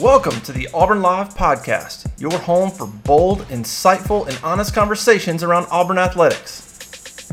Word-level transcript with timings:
Welcome 0.00 0.40
to 0.40 0.50
the 0.50 0.68
Auburn 0.74 1.02
Live 1.02 1.36
Podcast, 1.36 2.10
your 2.20 2.36
home 2.36 2.68
for 2.68 2.88
bold, 2.88 3.42
insightful, 3.42 4.26
and 4.26 4.36
honest 4.42 4.74
conversations 4.74 5.44
around 5.44 5.68
Auburn 5.70 5.98
athletics. 5.98 7.30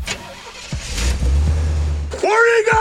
Where 2.21 2.57
you 2.59 2.71
go? 2.71 2.77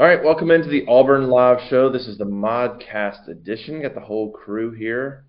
All 0.00 0.06
right, 0.08 0.24
welcome 0.24 0.50
into 0.50 0.68
the 0.68 0.84
Auburn 0.88 1.30
Live 1.30 1.60
Show. 1.70 1.92
This 1.92 2.08
is 2.08 2.18
the 2.18 2.26
Modcast 2.26 3.28
edition. 3.28 3.82
Got 3.82 3.94
the 3.94 4.00
whole 4.00 4.32
crew 4.32 4.72
here. 4.72 5.26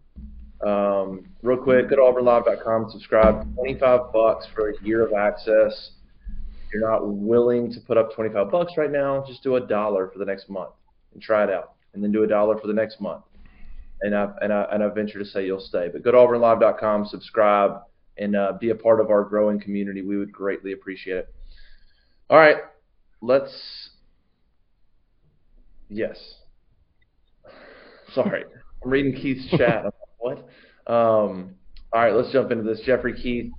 Um, 0.66 1.27
real 1.44 1.57
quick, 1.57 1.91
go 1.91 1.95
to 1.97 2.02
auburnlive.com, 2.02 2.89
subscribe. 2.89 3.53
25 3.53 4.11
bucks 4.11 4.47
for 4.55 4.71
a 4.71 4.73
year 4.83 5.05
of 5.05 5.13
access. 5.13 5.91
You're 6.73 6.89
not 6.89 7.07
willing 7.07 7.71
to 7.73 7.79
put 7.79 7.97
up 7.97 8.13
25 8.13 8.51
bucks 8.51 8.73
right 8.77 8.91
now, 8.91 9.23
just 9.27 9.43
do 9.43 9.55
a 9.55 9.61
dollar 9.61 10.09
for 10.11 10.19
the 10.19 10.25
next 10.25 10.49
month 10.49 10.71
and 11.13 11.21
try 11.21 11.44
it 11.44 11.49
out, 11.49 11.73
and 11.94 12.03
then 12.03 12.11
do 12.11 12.23
a 12.23 12.27
dollar 12.27 12.57
for 12.57 12.67
the 12.67 12.73
next 12.73 13.02
month. 13.02 13.23
And 14.02 14.16
I 14.16 14.30
and 14.41 14.53
I 14.53 14.66
and 14.71 14.83
I 14.83 14.88
venture 14.89 15.19
to 15.19 15.25
say 15.25 15.45
you'll 15.45 15.59
stay. 15.59 15.89
But 15.91 16.03
go 16.03 16.11
to 16.11 16.17
auburnlive.com, 16.17 17.07
subscribe, 17.07 17.81
and 18.17 18.35
uh, 18.35 18.53
be 18.59 18.69
a 18.69 18.75
part 18.75 19.02
of 19.02 19.09
our 19.09 19.23
growing 19.23 19.59
community. 19.59 20.02
We 20.02 20.17
would 20.17 20.31
greatly 20.31 20.71
appreciate 20.71 21.17
it. 21.17 21.33
All 22.29 22.38
right, 22.38 22.57
let's 23.22 23.89
Yes. 25.89 26.17
Sorry. 28.13 28.44
I'm 28.83 28.89
reading 28.89 29.19
Keith's 29.19 29.49
chat. 29.57 29.85
What? 30.19 30.38
Um, 30.88 31.55
all 31.94 32.01
right, 32.01 32.13
let's 32.13 32.31
jump 32.31 32.51
into 32.51 32.63
this. 32.63 32.81
Jeffrey 32.85 33.13
Keith, 33.13 33.51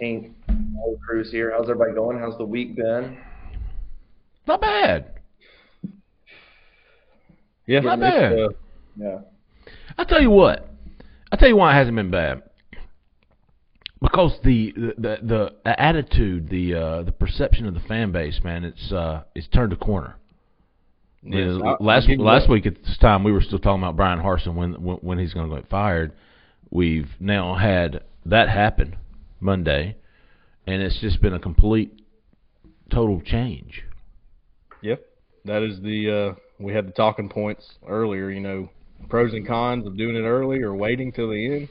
Pink, 0.00 0.34
whole 0.78 0.98
crew's 1.06 1.30
here. 1.30 1.52
How's 1.52 1.68
everybody 1.68 1.92
going? 1.92 2.18
How's 2.18 2.38
the 2.38 2.44
week 2.44 2.74
been? 2.74 3.18
Not 4.46 4.62
bad. 4.62 5.12
Yeah, 7.66 7.80
Not 7.80 8.00
bad. 8.00 8.48
Yeah. 8.96 9.18
I'll 9.98 10.06
tell 10.06 10.22
you 10.22 10.30
what. 10.30 10.68
I'll 11.30 11.38
tell 11.38 11.48
you 11.48 11.56
why 11.56 11.72
it 11.72 11.74
hasn't 11.78 11.96
been 11.96 12.10
bad. 12.10 12.42
Because 14.00 14.38
the 14.42 14.72
the 14.74 15.18
the, 15.22 15.52
the 15.64 15.80
attitude, 15.80 16.48
the 16.48 16.74
uh, 16.74 17.02
the 17.02 17.12
perception 17.12 17.66
of 17.66 17.74
the 17.74 17.80
fan 17.80 18.10
base, 18.10 18.40
man, 18.42 18.64
it's 18.64 18.90
uh, 18.90 19.24
it's 19.34 19.46
turned 19.48 19.74
a 19.74 19.76
corner. 19.76 20.16
You 21.22 21.44
know, 21.44 21.76
last 21.78 22.08
last 22.08 22.46
that. 22.46 22.52
week 22.52 22.64
at 22.64 22.82
this 22.82 22.96
time, 22.98 23.22
we 23.22 23.30
were 23.32 23.42
still 23.42 23.58
talking 23.58 23.82
about 23.82 23.96
Bryan 23.96 24.18
Harsin 24.18 24.54
when 24.54 24.82
when, 24.82 24.96
when 24.96 25.18
he's 25.18 25.34
going 25.34 25.50
to 25.50 25.56
get 25.56 25.68
fired. 25.68 26.12
We've 26.70 27.10
now 27.20 27.56
had 27.56 28.02
that 28.24 28.48
happen 28.48 28.96
Monday, 29.40 29.96
and 30.66 30.82
it's 30.82 31.00
just 31.00 31.20
been 31.20 31.34
a 31.34 31.38
complete, 31.38 32.02
total 32.90 33.20
change. 33.20 33.82
Yep, 34.82 35.04
that 35.46 35.62
is 35.62 35.80
the 35.80 36.34
uh, 36.36 36.40
we 36.58 36.72
had 36.74 36.86
the 36.86 36.92
talking 36.92 37.28
points 37.28 37.66
earlier. 37.86 38.30
You 38.30 38.40
know, 38.40 38.70
pros 39.08 39.32
and 39.32 39.46
cons 39.46 39.86
of 39.86 39.96
doing 39.96 40.16
it 40.16 40.22
early 40.26 40.60
or 40.62 40.74
waiting 40.74 41.12
till 41.12 41.30
the 41.30 41.54
end. 41.54 41.68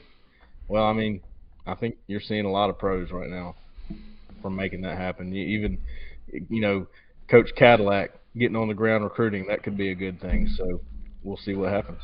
Well, 0.68 0.84
I 0.84 0.92
mean, 0.92 1.20
I 1.66 1.74
think 1.74 1.96
you're 2.06 2.20
seeing 2.20 2.44
a 2.44 2.50
lot 2.50 2.70
of 2.70 2.78
pros 2.78 3.10
right 3.10 3.28
now 3.28 3.56
from 4.42 4.56
making 4.56 4.82
that 4.82 4.96
happen. 4.96 5.32
You 5.32 5.44
even, 5.58 5.78
you 6.48 6.60
know, 6.60 6.86
Coach 7.28 7.50
Cadillac 7.56 8.12
getting 8.36 8.56
on 8.56 8.68
the 8.68 8.74
ground 8.74 9.04
recruiting 9.04 9.46
that 9.48 9.62
could 9.62 9.76
be 9.76 9.90
a 9.90 9.94
good 9.94 10.20
thing. 10.20 10.48
So 10.56 10.80
we'll 11.22 11.36
see 11.36 11.54
what 11.54 11.72
happens. 11.72 12.00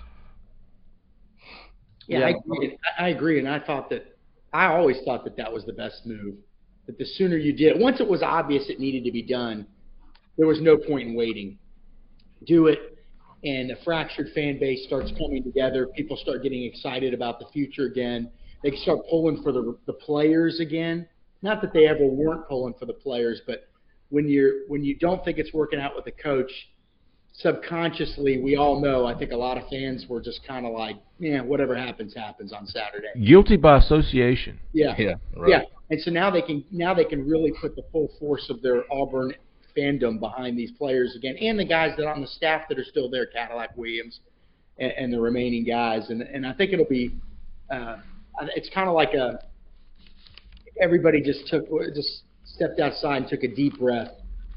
Yeah, 2.06 2.20
Yeah. 2.20 2.26
I, 2.26 2.30
agree. 2.30 2.78
I 2.98 3.04
I 3.04 3.08
agree, 3.08 3.38
and 3.38 3.48
I 3.48 3.58
thought 3.60 3.90
that 3.90 4.15
I 4.52 4.66
always 4.66 4.98
thought 5.04 5.24
that 5.24 5.36
that 5.36 5.52
was 5.52 5.64
the 5.64 5.72
best 5.72 6.06
move. 6.06 6.36
That 6.86 6.98
the 6.98 7.04
sooner 7.04 7.36
you 7.36 7.52
did 7.52 7.76
it, 7.76 7.78
once 7.78 8.00
it 8.00 8.08
was 8.08 8.22
obvious 8.22 8.68
it 8.68 8.78
needed 8.78 9.04
to 9.04 9.12
be 9.12 9.22
done, 9.22 9.66
there 10.36 10.46
was 10.46 10.60
no 10.60 10.76
point 10.76 11.08
in 11.08 11.14
waiting. 11.14 11.58
Do 12.46 12.66
it, 12.66 12.98
and 13.44 13.70
a 13.70 13.76
fractured 13.84 14.28
fan 14.34 14.58
base 14.58 14.84
starts 14.86 15.10
coming 15.18 15.42
together. 15.42 15.86
People 15.88 16.16
start 16.16 16.42
getting 16.42 16.64
excited 16.64 17.12
about 17.12 17.38
the 17.38 17.46
future 17.52 17.86
again. 17.86 18.30
They 18.62 18.70
start 18.76 19.00
pulling 19.10 19.42
for 19.42 19.52
the 19.52 19.76
the 19.86 19.94
players 19.94 20.60
again. 20.60 21.08
Not 21.42 21.60
that 21.62 21.72
they 21.72 21.86
ever 21.86 22.06
weren't 22.06 22.48
pulling 22.48 22.74
for 22.74 22.86
the 22.86 22.94
players, 22.94 23.40
but 23.46 23.68
when 24.10 24.28
you're 24.28 24.66
when 24.68 24.84
you 24.84 24.96
don't 24.96 25.24
think 25.24 25.38
it's 25.38 25.52
working 25.52 25.80
out 25.80 25.94
with 25.96 26.04
the 26.04 26.12
coach, 26.12 26.50
subconsciously, 27.38 28.40
we 28.40 28.56
all 28.56 28.80
know. 28.80 29.06
I 29.06 29.14
think 29.16 29.32
a 29.32 29.36
lot 29.36 29.58
of 29.58 29.68
fans 29.68 30.06
were 30.08 30.20
just 30.20 30.46
kind 30.46 30.66
of 30.66 30.72
like, 30.72 30.96
"Yeah, 31.18 31.42
whatever 31.42 31.76
happens, 31.76 32.14
happens 32.14 32.52
on 32.52 32.66
Saturday." 32.66 33.08
Guilty 33.24 33.56
by 33.56 33.78
association. 33.78 34.58
Yeah, 34.72 34.94
Yeah, 34.98 35.14
right. 35.36 35.50
yeah. 35.50 35.62
And 35.90 36.00
so 36.00 36.10
now 36.10 36.30
they 36.30 36.42
can 36.42 36.64
now 36.70 36.94
they 36.94 37.04
can 37.04 37.26
really 37.26 37.52
put 37.60 37.76
the 37.76 37.84
full 37.92 38.08
force 38.18 38.48
of 38.50 38.62
their 38.62 38.90
Auburn 38.92 39.34
fandom 39.76 40.18
behind 40.18 40.58
these 40.58 40.72
players 40.72 41.14
again, 41.16 41.36
and 41.36 41.58
the 41.58 41.64
guys 41.64 41.94
that 41.96 42.06
are 42.06 42.14
on 42.14 42.22
the 42.22 42.26
staff 42.26 42.62
that 42.68 42.78
are 42.78 42.84
still 42.84 43.10
there, 43.10 43.26
Cadillac 43.26 43.76
Williams, 43.76 44.20
and, 44.78 44.92
and 44.92 45.12
the 45.12 45.20
remaining 45.20 45.64
guys. 45.64 46.10
And 46.10 46.22
and 46.22 46.46
I 46.46 46.52
think 46.54 46.72
it'll 46.72 46.86
be, 46.86 47.14
uh, 47.70 47.98
it's 48.54 48.70
kind 48.70 48.88
of 48.88 48.94
like 48.94 49.14
a 49.14 49.40
everybody 50.80 51.20
just 51.20 51.46
took 51.48 51.68
just 51.94 52.22
stepped 52.44 52.80
outside 52.80 53.18
and 53.18 53.28
took 53.28 53.44
a 53.44 53.54
deep 53.54 53.78
breath. 53.78 54.10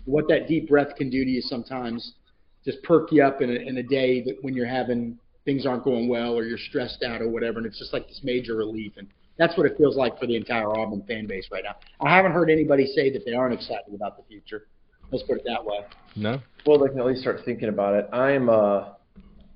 What 0.06 0.28
that 0.30 0.48
deep 0.48 0.70
breath 0.70 0.96
can 0.96 1.10
do 1.10 1.24
to 1.24 1.30
you 1.30 1.42
sometimes, 1.42 2.14
just 2.66 2.82
perk 2.84 3.12
you 3.12 3.24
up 3.24 3.42
in 3.42 3.50
a, 3.50 3.54
in 3.54 3.78
a 3.78 3.84
day 3.84 4.22
that 4.24 4.38
when 4.42 4.54
you're 4.54 4.68
having 4.68 5.18
things 5.46 5.66
aren't 5.66 5.84
going 5.84 6.08
well 6.08 6.34
or 6.34 6.44
you're 6.44 6.58
stressed 6.58 7.04
out 7.04 7.22
or 7.22 7.30
whatever, 7.30 7.58
and 7.58 7.66
it's 7.66 7.80
just 7.80 7.94
like 7.94 8.08
this 8.08 8.22
major 8.24 8.56
relief. 8.56 8.94
And 8.98 9.08
that's 9.38 9.58
what 9.58 9.66
it 9.66 9.78
feels 9.78 9.96
like 9.96 10.20
for 10.20 10.28
the 10.28 10.36
entire 10.36 10.70
Auburn 10.78 11.04
fan 11.08 11.26
base 11.26 11.48
right 11.52 11.64
now. 11.64 11.76
I 12.06 12.16
haven't 12.16 12.34
heard 12.34 12.50
anybody 12.50 12.86
say 12.86 13.12
that 13.12 13.26
they 13.26 13.34
aren't 13.34 13.54
excited 13.54 13.94
about 13.94 14.18
the 14.18 14.24
future. 14.24 14.68
Let's 15.12 15.24
put 15.24 15.38
it 15.38 15.44
that 15.46 15.64
way. 15.64 15.80
No, 16.16 16.40
Well, 16.66 16.78
they 16.78 16.90
can 16.90 17.00
at 17.00 17.06
least 17.06 17.22
start 17.22 17.42
thinking 17.46 17.70
about 17.70 17.96
it. 17.96 18.08
I'm, 18.14 18.50
uh, 18.50 18.90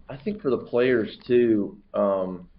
I 0.10 0.18
think 0.24 0.42
for 0.42 0.50
the 0.50 0.58
players 0.58 1.18
too. 1.28 1.78
Um, 1.94 2.50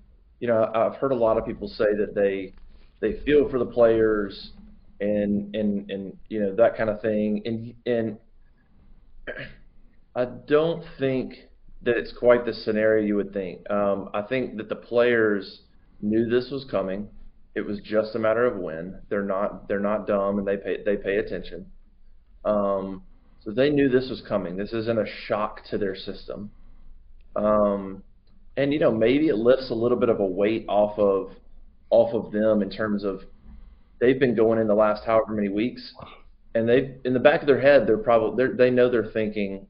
you 0.40 0.48
know, 0.48 0.70
I've 0.74 0.96
heard 0.96 1.12
a 1.12 1.16
lot 1.16 1.38
of 1.38 1.46
people 1.46 1.68
say 1.68 1.94
that 1.96 2.14
they 2.14 2.52
they 3.00 3.20
feel 3.24 3.48
for 3.48 3.58
the 3.58 3.66
players 3.66 4.50
and 5.00 5.54
and 5.54 5.90
and 5.90 6.16
you 6.28 6.40
know 6.40 6.54
that 6.54 6.76
kind 6.76 6.90
of 6.90 7.00
thing. 7.00 7.42
And 7.44 7.74
and 7.86 8.18
I 10.14 10.24
don't 10.24 10.84
think 10.98 11.34
that 11.82 11.96
it's 11.96 12.12
quite 12.12 12.46
the 12.46 12.52
scenario 12.52 13.04
you 13.04 13.16
would 13.16 13.32
think. 13.32 13.68
Um, 13.70 14.10
I 14.14 14.22
think 14.22 14.56
that 14.56 14.68
the 14.68 14.76
players 14.76 15.62
knew 16.00 16.26
this 16.26 16.50
was 16.50 16.64
coming. 16.70 17.08
It 17.54 17.62
was 17.62 17.80
just 17.80 18.14
a 18.14 18.18
matter 18.18 18.46
of 18.46 18.56
when. 18.56 19.00
They're 19.08 19.22
not 19.22 19.68
they're 19.68 19.80
not 19.80 20.06
dumb 20.06 20.38
and 20.38 20.46
they 20.46 20.56
pay 20.56 20.82
they 20.82 20.96
pay 20.96 21.16
attention. 21.16 21.66
Um, 22.44 23.02
so 23.40 23.50
they 23.50 23.70
knew 23.70 23.88
this 23.88 24.08
was 24.08 24.22
coming. 24.26 24.56
This 24.56 24.72
isn't 24.72 24.98
a 24.98 25.06
shock 25.26 25.60
to 25.70 25.78
their 25.78 25.94
system. 25.94 26.50
Um, 27.36 28.02
and 28.56 28.72
you 28.72 28.78
know 28.78 28.92
maybe 28.92 29.28
it 29.28 29.36
lifts 29.36 29.70
a 29.70 29.74
little 29.74 29.98
bit 29.98 30.08
of 30.08 30.20
a 30.20 30.26
weight 30.26 30.64
off 30.68 30.98
of 30.98 31.32
off 31.90 32.14
of 32.14 32.32
them 32.32 32.62
in 32.62 32.70
terms 32.70 33.04
of 33.04 33.20
they've 34.00 34.18
been 34.18 34.34
going 34.34 34.58
in 34.58 34.66
the 34.66 34.74
last 34.74 35.04
however 35.04 35.32
many 35.32 35.48
weeks, 35.48 35.92
and 36.54 36.68
they 36.68 36.96
in 37.04 37.12
the 37.12 37.20
back 37.20 37.40
of 37.40 37.46
their 37.46 37.60
head 37.60 37.86
they're 37.86 37.98
probably 37.98 38.36
they're, 38.36 38.56
they 38.56 38.70
know 38.70 38.90
they're 38.90 39.10
thinking, 39.12 39.66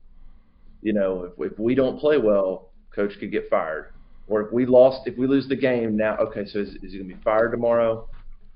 you 0.84 0.92
know, 0.92 1.24
if, 1.24 1.52
if 1.52 1.58
we 1.58 1.74
don't 1.74 1.98
play 1.98 2.18
well, 2.18 2.70
coach 2.94 3.12
could 3.18 3.32
get 3.32 3.48
fired, 3.48 3.92
or 4.28 4.42
if 4.42 4.52
we 4.52 4.66
lost 4.66 5.08
if 5.08 5.16
we 5.18 5.26
lose 5.26 5.48
the 5.48 5.56
game 5.56 5.96
now, 5.96 6.16
okay, 6.18 6.44
so 6.46 6.60
is, 6.60 6.68
is 6.82 6.92
he 6.92 6.98
going 6.98 7.08
to 7.08 7.16
be 7.16 7.22
fired 7.22 7.50
tomorrow? 7.50 8.08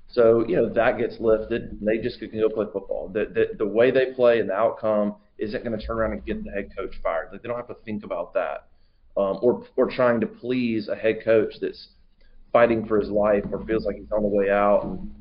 So 0.07 0.47
you 0.47 0.55
know 0.55 0.69
that 0.69 0.97
gets 0.97 1.19
lifted. 1.19 1.63
And 1.63 1.87
they 1.87 1.97
just 1.97 2.19
can 2.19 2.31
go 2.31 2.49
play 2.49 2.65
football. 2.71 3.09
The, 3.09 3.25
the 3.33 3.57
the 3.57 3.67
way 3.67 3.91
they 3.91 4.13
play 4.13 4.39
and 4.39 4.49
the 4.49 4.53
outcome 4.53 5.15
isn't 5.39 5.63
going 5.63 5.77
to 5.77 5.85
turn 5.85 5.97
around 5.97 6.13
and 6.13 6.25
get 6.25 6.43
the 6.43 6.51
head 6.51 6.69
coach 6.77 6.95
fired. 7.01 7.29
Like 7.31 7.41
they 7.41 7.49
don't 7.49 7.57
have 7.57 7.67
to 7.67 7.83
think 7.83 8.03
about 8.03 8.33
that, 8.35 8.67
um, 9.17 9.39
or 9.41 9.65
or 9.75 9.89
trying 9.89 10.21
to 10.21 10.27
please 10.27 10.87
a 10.87 10.95
head 10.95 11.23
coach 11.25 11.55
that's 11.59 11.89
fighting 12.53 12.85
for 12.85 12.99
his 12.99 13.09
life 13.09 13.43
or 13.51 13.65
feels 13.65 13.85
like 13.85 13.95
he's 13.95 14.11
on 14.11 14.21
the 14.21 14.27
way 14.27 14.49
out. 14.51 14.83
And 14.83 15.11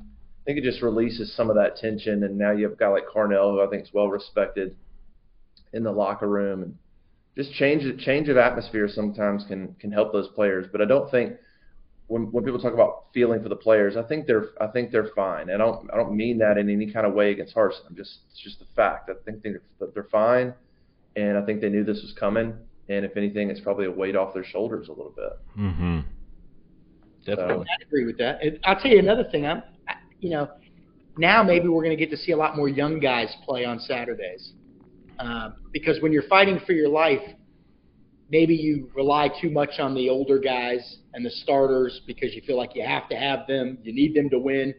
I 0.42 0.44
think 0.44 0.58
it 0.58 0.64
just 0.64 0.82
releases 0.82 1.34
some 1.34 1.50
of 1.50 1.56
that 1.56 1.76
tension. 1.76 2.24
And 2.24 2.36
now 2.36 2.52
you 2.52 2.64
have 2.64 2.72
a 2.72 2.76
guy 2.76 2.88
like 2.88 3.04
Carnell, 3.14 3.52
who 3.52 3.62
I 3.62 3.66
think 3.66 3.82
is 3.82 3.92
well 3.92 4.08
respected 4.08 4.74
in 5.74 5.82
the 5.82 5.92
locker 5.92 6.28
room, 6.28 6.62
and 6.62 6.74
just 7.38 7.52
change 7.52 7.84
change 8.02 8.28
of 8.28 8.36
atmosphere 8.36 8.88
sometimes 8.92 9.44
can 9.46 9.74
can 9.80 9.92
help 9.92 10.12
those 10.12 10.28
players. 10.34 10.66
But 10.70 10.82
I 10.82 10.86
don't 10.86 11.08
think 11.08 11.34
when 12.08 12.32
when 12.32 12.42
people 12.42 12.60
talk 12.60 12.74
about 12.74 13.04
feeling 13.14 13.40
for 13.42 13.48
the 13.48 13.56
players, 13.56 13.96
I 13.96 14.02
think 14.02 14.26
they're 14.26 14.48
I 14.60 14.66
think 14.66 14.90
they're 14.90 15.10
fine. 15.14 15.48
And 15.48 15.62
I 15.62 15.64
don't 15.64 15.88
I 15.92 15.96
don't 15.96 16.16
mean 16.16 16.38
that 16.38 16.58
in 16.58 16.68
any 16.68 16.90
kind 16.90 17.06
of 17.06 17.14
way 17.14 17.30
against 17.30 17.54
Harsin. 17.54 17.86
I'm 17.88 17.94
just 17.94 18.18
it's 18.30 18.42
just 18.42 18.58
the 18.58 18.66
fact. 18.74 19.08
I 19.08 19.14
think 19.24 19.42
they're, 19.42 19.62
they're 19.94 20.08
fine, 20.10 20.52
and 21.14 21.38
I 21.38 21.42
think 21.46 21.60
they 21.60 21.68
knew 21.68 21.84
this 21.84 22.02
was 22.02 22.12
coming. 22.18 22.54
And 22.88 23.04
if 23.04 23.16
anything, 23.16 23.50
it's 23.50 23.60
probably 23.60 23.86
a 23.86 23.90
weight 23.90 24.16
off 24.16 24.34
their 24.34 24.44
shoulders 24.44 24.88
a 24.88 24.92
little 24.92 25.14
bit. 25.14 25.32
Mm-hmm. 25.58 26.00
Definitely, 27.24 27.66
I 27.68 27.82
agree 27.82 28.06
with 28.06 28.18
that. 28.18 28.42
And 28.42 28.58
I'll 28.64 28.80
tell 28.80 28.90
you 28.90 28.98
another 28.98 29.24
thing. 29.30 29.46
I'm, 29.46 29.62
you 30.20 30.30
know, 30.30 30.48
now 31.18 31.42
maybe 31.42 31.68
we're 31.68 31.84
going 31.84 31.96
to 31.96 32.02
get 32.02 32.10
to 32.10 32.16
see 32.16 32.32
a 32.32 32.36
lot 32.36 32.56
more 32.56 32.68
young 32.68 32.98
guys 32.98 33.32
play 33.44 33.64
on 33.66 33.78
Saturdays, 33.78 34.54
um, 35.18 35.54
because 35.72 36.00
when 36.00 36.12
you're 36.12 36.28
fighting 36.28 36.60
for 36.66 36.72
your 36.72 36.88
life, 36.88 37.22
maybe 38.30 38.54
you 38.54 38.90
rely 38.94 39.28
too 39.40 39.50
much 39.50 39.78
on 39.78 39.94
the 39.94 40.08
older 40.08 40.38
guys 40.38 40.98
and 41.14 41.24
the 41.24 41.30
starters 41.30 42.00
because 42.06 42.34
you 42.34 42.42
feel 42.46 42.56
like 42.56 42.70
you 42.74 42.84
have 42.84 43.08
to 43.08 43.16
have 43.16 43.46
them, 43.46 43.78
you 43.82 43.92
need 43.92 44.14
them 44.14 44.28
to 44.30 44.38
win. 44.38 44.74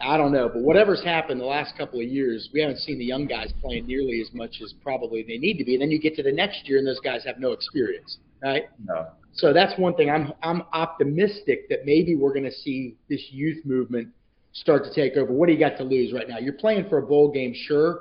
I 0.00 0.16
don't 0.16 0.32
know, 0.32 0.48
but 0.48 0.62
whatever's 0.62 1.04
happened 1.04 1.40
the 1.40 1.44
last 1.44 1.76
couple 1.78 2.00
of 2.00 2.06
years, 2.06 2.50
we 2.52 2.60
haven't 2.60 2.78
seen 2.78 2.98
the 2.98 3.04
young 3.04 3.26
guys 3.26 3.52
playing 3.60 3.86
nearly 3.86 4.20
as 4.20 4.32
much 4.34 4.56
as 4.62 4.74
probably 4.82 5.22
they 5.22 5.38
need 5.38 5.58
to 5.58 5.64
be. 5.64 5.74
And 5.74 5.82
then 5.82 5.92
you 5.92 6.00
get 6.00 6.16
to 6.16 6.24
the 6.24 6.32
next 6.32 6.68
year, 6.68 6.78
and 6.78 6.86
those 6.86 6.98
guys 6.98 7.24
have 7.24 7.38
no 7.38 7.52
experience, 7.52 8.18
right? 8.42 8.64
No. 8.84 9.08
So 9.34 9.52
that's 9.52 9.78
one 9.78 9.94
thing. 9.94 10.10
I'm 10.10 10.32
I'm 10.42 10.62
optimistic 10.72 11.68
that 11.68 11.86
maybe 11.86 12.16
we're 12.16 12.32
going 12.32 12.44
to 12.44 12.52
see 12.52 12.96
this 13.08 13.28
youth 13.30 13.64
movement 13.64 14.08
start 14.52 14.84
to 14.84 14.94
take 14.94 15.16
over. 15.16 15.32
What 15.32 15.46
do 15.46 15.52
you 15.52 15.58
got 15.58 15.76
to 15.78 15.84
lose 15.84 16.12
right 16.12 16.28
now? 16.28 16.38
You're 16.38 16.52
playing 16.54 16.88
for 16.88 16.98
a 16.98 17.02
bowl 17.02 17.30
game, 17.30 17.54
sure, 17.54 18.00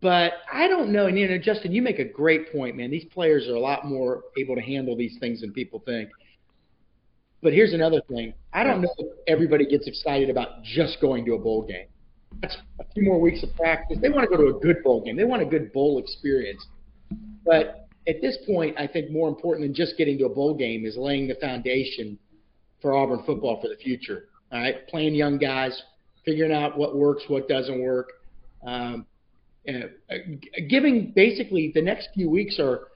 but 0.00 0.32
I 0.52 0.68
don't 0.68 0.92
know. 0.92 1.06
And 1.06 1.18
you 1.18 1.28
know, 1.28 1.38
Justin, 1.38 1.72
you 1.72 1.82
make 1.82 1.98
a 1.98 2.04
great 2.04 2.52
point, 2.52 2.76
man. 2.76 2.90
These 2.90 3.06
players 3.06 3.48
are 3.48 3.54
a 3.54 3.60
lot 3.60 3.84
more 3.84 4.22
able 4.38 4.54
to 4.54 4.60
handle 4.60 4.96
these 4.96 5.16
things 5.18 5.40
than 5.40 5.52
people 5.52 5.82
think. 5.84 6.10
But 7.42 7.52
here's 7.52 7.72
another 7.72 8.00
thing. 8.08 8.34
I 8.52 8.64
don't 8.64 8.80
know 8.80 8.92
if 8.98 9.06
everybody 9.26 9.66
gets 9.66 9.86
excited 9.86 10.28
about 10.28 10.62
just 10.64 11.00
going 11.00 11.24
to 11.26 11.34
a 11.34 11.38
bowl 11.38 11.62
game. 11.62 11.86
That's 12.40 12.56
a 12.80 12.84
few 12.94 13.04
more 13.04 13.20
weeks 13.20 13.42
of 13.42 13.54
practice. 13.56 13.98
They 14.00 14.08
want 14.08 14.28
to 14.28 14.36
go 14.36 14.42
to 14.42 14.56
a 14.56 14.60
good 14.60 14.82
bowl 14.82 15.04
game. 15.04 15.16
They 15.16 15.24
want 15.24 15.42
a 15.42 15.46
good 15.46 15.72
bowl 15.72 15.98
experience. 15.98 16.64
But 17.44 17.88
at 18.08 18.20
this 18.20 18.38
point, 18.46 18.76
I 18.78 18.86
think 18.86 19.10
more 19.10 19.28
important 19.28 19.66
than 19.66 19.74
just 19.74 19.96
getting 19.96 20.18
to 20.18 20.26
a 20.26 20.28
bowl 20.28 20.54
game 20.54 20.84
is 20.84 20.96
laying 20.96 21.28
the 21.28 21.36
foundation 21.36 22.18
for 22.82 22.94
Auburn 22.94 23.22
football 23.24 23.60
for 23.60 23.68
the 23.68 23.76
future. 23.76 24.28
All 24.52 24.60
right, 24.60 24.86
playing 24.88 25.14
young 25.14 25.38
guys, 25.38 25.82
figuring 26.24 26.52
out 26.52 26.76
what 26.76 26.96
works, 26.96 27.24
what 27.28 27.48
doesn't 27.48 27.82
work, 27.82 28.08
um, 28.66 29.06
giving 30.68 31.12
basically 31.14 31.72
the 31.74 31.82
next 31.82 32.08
few 32.14 32.30
weeks 32.30 32.58
are 32.58 32.88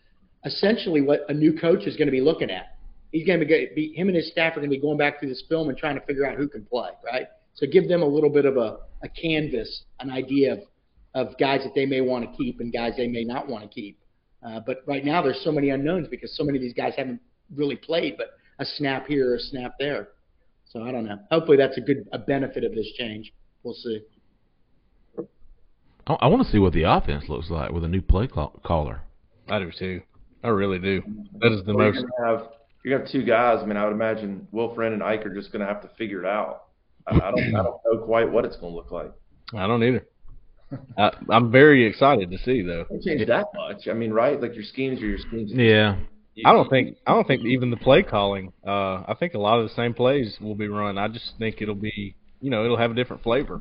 essentially 0.44 1.00
what 1.00 1.20
a 1.28 1.34
new 1.34 1.58
coach 1.58 1.84
is 1.84 1.96
going 1.96 2.06
to 2.08 2.12
be 2.12 2.20
looking 2.20 2.50
at. 2.50 2.76
He's 3.12 3.26
going 3.26 3.40
to 3.40 3.46
be 3.46 3.92
him 3.94 4.08
and 4.08 4.16
his 4.16 4.30
staff 4.30 4.52
are 4.52 4.60
going 4.60 4.70
to 4.70 4.76
be 4.76 4.80
going 4.80 4.96
back 4.96 5.20
through 5.20 5.28
this 5.28 5.42
film 5.48 5.68
and 5.68 5.76
trying 5.76 5.96
to 5.96 6.06
figure 6.06 6.26
out 6.26 6.36
who 6.36 6.48
can 6.48 6.64
play, 6.64 6.88
right? 7.04 7.26
So 7.54 7.66
give 7.66 7.88
them 7.88 8.02
a 8.02 8.06
little 8.06 8.30
bit 8.30 8.46
of 8.46 8.56
a, 8.56 8.78
a 9.02 9.08
canvas, 9.08 9.84
an 10.00 10.10
idea 10.10 10.54
of, 10.54 10.60
of 11.14 11.38
guys 11.38 11.60
that 11.64 11.74
they 11.74 11.84
may 11.84 12.00
want 12.00 12.24
to 12.24 12.36
keep 12.36 12.60
and 12.60 12.72
guys 12.72 12.94
they 12.96 13.08
may 13.08 13.24
not 13.24 13.48
want 13.48 13.64
to 13.64 13.68
keep. 13.68 13.98
Uh, 14.44 14.60
but 14.66 14.78
right 14.86 15.04
now 15.04 15.22
there's 15.22 15.40
so 15.44 15.52
many 15.52 15.70
unknowns 15.70 16.08
because 16.08 16.34
so 16.36 16.42
many 16.42 16.56
of 16.58 16.62
these 16.62 16.72
guys 16.72 16.94
haven't 16.96 17.20
really 17.54 17.76
played, 17.76 18.16
but 18.16 18.30
a 18.58 18.64
snap 18.64 19.06
here 19.06 19.32
or 19.32 19.34
a 19.36 19.40
snap 19.40 19.74
there. 19.78 20.08
So 20.70 20.82
I 20.82 20.90
don't 20.90 21.04
know. 21.04 21.18
Hopefully 21.30 21.58
that's 21.58 21.76
a 21.76 21.82
good 21.82 22.08
a 22.12 22.18
benefit 22.18 22.64
of 22.64 22.74
this 22.74 22.90
change. 22.98 23.32
We'll 23.62 23.74
see. 23.74 24.00
I, 26.06 26.14
I 26.14 26.26
want 26.26 26.44
to 26.44 26.50
see 26.52 26.58
what 26.58 26.72
the 26.72 26.82
offense 26.84 27.24
looks 27.28 27.50
like 27.50 27.70
with 27.70 27.84
a 27.84 27.88
new 27.88 28.02
play 28.02 28.26
call- 28.26 28.60
caller. 28.64 29.02
I 29.48 29.58
do 29.58 29.70
too. 29.76 30.02
I 30.44 30.48
really 30.48 30.78
do. 30.78 31.02
That 31.40 31.52
is 31.52 31.64
the 31.64 31.74
Well, 31.74 31.92
most. 31.92 32.04
You're 32.18 32.26
have 32.26 32.48
you're 32.84 32.98
have 32.98 33.08
two 33.08 33.22
guys. 33.24 33.60
I 33.62 33.66
mean, 33.66 33.76
I 33.76 33.84
would 33.84 33.92
imagine 33.92 34.46
Will 34.50 34.74
Friend 34.74 34.92
and 34.92 35.02
Ike 35.02 35.24
are 35.26 35.34
just 35.34 35.52
gonna 35.52 35.66
have 35.66 35.82
to 35.82 35.88
figure 35.96 36.20
it 36.20 36.26
out. 36.26 36.64
I, 37.06 37.14
I 37.16 37.30
don't 37.30 37.54
I 37.54 37.62
don't 37.62 37.80
know 37.84 37.98
quite 38.04 38.30
what 38.30 38.44
it's 38.44 38.56
gonna 38.56 38.74
look 38.74 38.90
like. 38.90 39.12
I 39.54 39.66
don't 39.66 39.82
either. 39.84 40.06
I, 40.96 41.10
I'm 41.28 41.50
very 41.52 41.84
excited 41.84 42.30
to 42.30 42.38
see 42.38 42.62
though. 42.62 42.86
It 42.90 43.02
changed 43.02 43.28
that 43.28 43.46
much. 43.54 43.88
I 43.88 43.92
mean, 43.92 44.12
right? 44.12 44.40
Like 44.40 44.54
your 44.54 44.64
schemes 44.64 45.00
are 45.02 45.06
your 45.06 45.18
schemes. 45.18 45.52
Yeah. 45.54 45.96
I 46.46 46.52
don't 46.52 46.68
think 46.70 46.96
I 47.06 47.12
don't 47.12 47.26
think 47.26 47.44
even 47.44 47.70
the 47.70 47.76
play 47.76 48.02
calling. 48.02 48.52
Uh, 48.66 49.02
I 49.06 49.14
think 49.18 49.34
a 49.34 49.38
lot 49.38 49.60
of 49.60 49.68
the 49.68 49.74
same 49.74 49.92
plays 49.92 50.38
will 50.40 50.54
be 50.54 50.66
run. 50.66 50.96
I 50.96 51.08
just 51.08 51.32
think 51.38 51.60
it'll 51.60 51.74
be 51.74 52.14
you 52.40 52.50
know 52.50 52.64
it'll 52.64 52.78
have 52.78 52.90
a 52.90 52.94
different 52.94 53.22
flavor. 53.22 53.60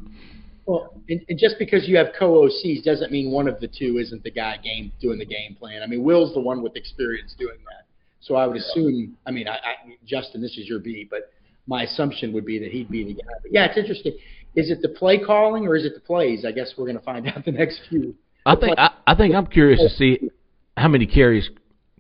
Well, 0.72 0.94
and, 1.10 1.20
and 1.28 1.38
just 1.38 1.56
because 1.60 1.86
you 1.86 1.98
have 1.98 2.14
co-OCs 2.18 2.86
doesn't 2.86 3.12
mean 3.12 3.30
one 3.30 3.50
of 3.50 3.60
the 3.60 3.68
two 3.68 3.98
isn't 3.98 4.24
the 4.24 4.32
guy 4.32 4.56
game 4.56 4.90
doing 5.02 5.20
the 5.20 5.26
game 5.26 5.54
plan. 5.60 5.84
I 5.84 5.86
mean, 5.86 6.02
Will's 6.02 6.34
the 6.34 6.40
one 6.40 6.64
with 6.64 6.78
experience 6.78 7.36
doing 7.38 7.58
that. 7.66 7.88
So 8.22 8.36
I 8.36 8.48
would 8.48 8.56
assume. 8.56 9.18
I 9.28 9.32
mean, 9.32 9.50
I, 9.50 9.56
I, 9.56 9.98
Justin, 10.06 10.42
this 10.42 10.58
is 10.58 10.70
your 10.70 10.80
beat, 10.80 11.10
but 11.10 11.34
my 11.68 11.84
assumption 11.84 12.32
would 12.32 12.46
be 12.46 12.58
that 12.60 12.72
he'd 12.72 12.90
be 12.90 13.04
the 13.04 13.16
guy. 13.16 13.34
But 13.42 13.52
yeah, 13.52 13.66
it's 13.66 13.78
interesting. 13.78 14.14
Is 14.56 14.72
it 14.72 14.82
the 14.82 14.88
play 14.88 15.20
calling 15.20 15.68
or 15.68 15.76
is 15.76 15.84
it 15.84 15.94
the 15.94 16.00
plays? 16.00 16.46
I 16.46 16.54
guess 16.54 16.76
we're 16.78 16.86
going 16.86 17.00
to 17.00 17.04
find 17.04 17.28
out 17.36 17.44
the 17.44 17.52
next 17.52 17.82
few. 17.90 18.16
I 18.46 18.56
think 18.56 18.80
I, 18.80 18.92
I 19.06 19.14
think 19.14 19.36
I'm 19.36 19.48
curious 19.48 19.82
to 19.82 19.90
see 19.90 20.30
how 20.78 20.88
many 20.88 21.06
carries 21.06 21.50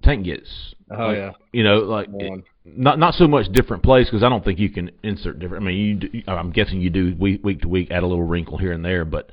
Tank 0.01 0.23
gets. 0.23 0.75
Oh 0.91 1.07
Like, 1.07 1.17
yeah, 1.17 1.31
You 1.53 1.63
know, 1.63 1.77
like 1.79 2.09
One. 2.09 2.43
not 2.65 2.99
not 2.99 3.13
so 3.13 3.27
much 3.27 3.51
different 3.51 3.83
plays 3.83 4.07
because 4.07 4.23
I 4.23 4.29
don't 4.29 4.43
think 4.43 4.59
you 4.59 4.69
can 4.69 4.91
insert 5.03 5.39
different. 5.39 5.63
I 5.63 5.67
mean, 5.67 5.77
you 5.77 5.95
do, 5.95 6.21
I'm 6.27 6.51
guessing 6.51 6.81
you 6.81 6.89
do 6.89 7.15
week 7.19 7.43
week 7.43 7.61
to 7.61 7.67
week 7.67 7.91
add 7.91 8.03
a 8.03 8.07
little 8.07 8.25
wrinkle 8.25 8.57
here 8.57 8.71
and 8.73 8.83
there, 8.83 9.05
but 9.05 9.31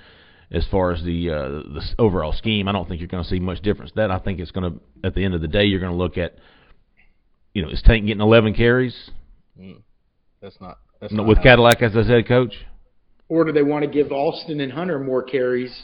as 0.51 0.67
far 0.71 0.93
as 0.93 1.03
the 1.03 1.31
uh, 1.31 1.49
the 1.49 1.83
overall 1.99 2.33
scheme, 2.33 2.69
I 2.69 2.73
don't 2.73 2.89
think 2.89 3.01
you're 3.01 3.09
going 3.09 3.25
to 3.25 3.29
see 3.29 3.41
much 3.41 3.61
difference. 3.61 3.93
That 3.97 4.11
I 4.11 4.19
think 4.19 4.41
it's 4.41 4.51
going 4.51 4.73
to 4.73 5.07
at 5.07 5.15
the 5.15 5.25
end 5.25 5.35
of 5.35 5.41
the 5.41 5.49
day, 5.49 5.65
you're 5.65 5.81
going 5.81 5.93
to 5.93 5.99
look 5.99 6.17
at, 6.17 6.37
you 7.55 7.63
know, 7.63 7.69
is 7.69 7.83
Tank 7.83 8.07
getting 8.07 8.23
11 8.23 8.55
carries 8.55 9.11
that's 10.41 10.61
not 10.61 10.79
that's 11.01 11.13
No, 11.13 11.23
not 11.23 11.29
with 11.29 11.43
Cadillac 11.43 11.83
as 11.83 11.93
the 11.93 12.05
head 12.05 12.27
coach? 12.27 12.55
Or 13.29 13.45
do 13.45 13.53
they 13.53 13.63
want 13.63 13.85
to 13.85 13.91
give 13.91 14.11
Alston 14.11 14.61
and 14.61 14.73
Hunter 14.73 14.99
more 14.99 15.23
carries 15.23 15.83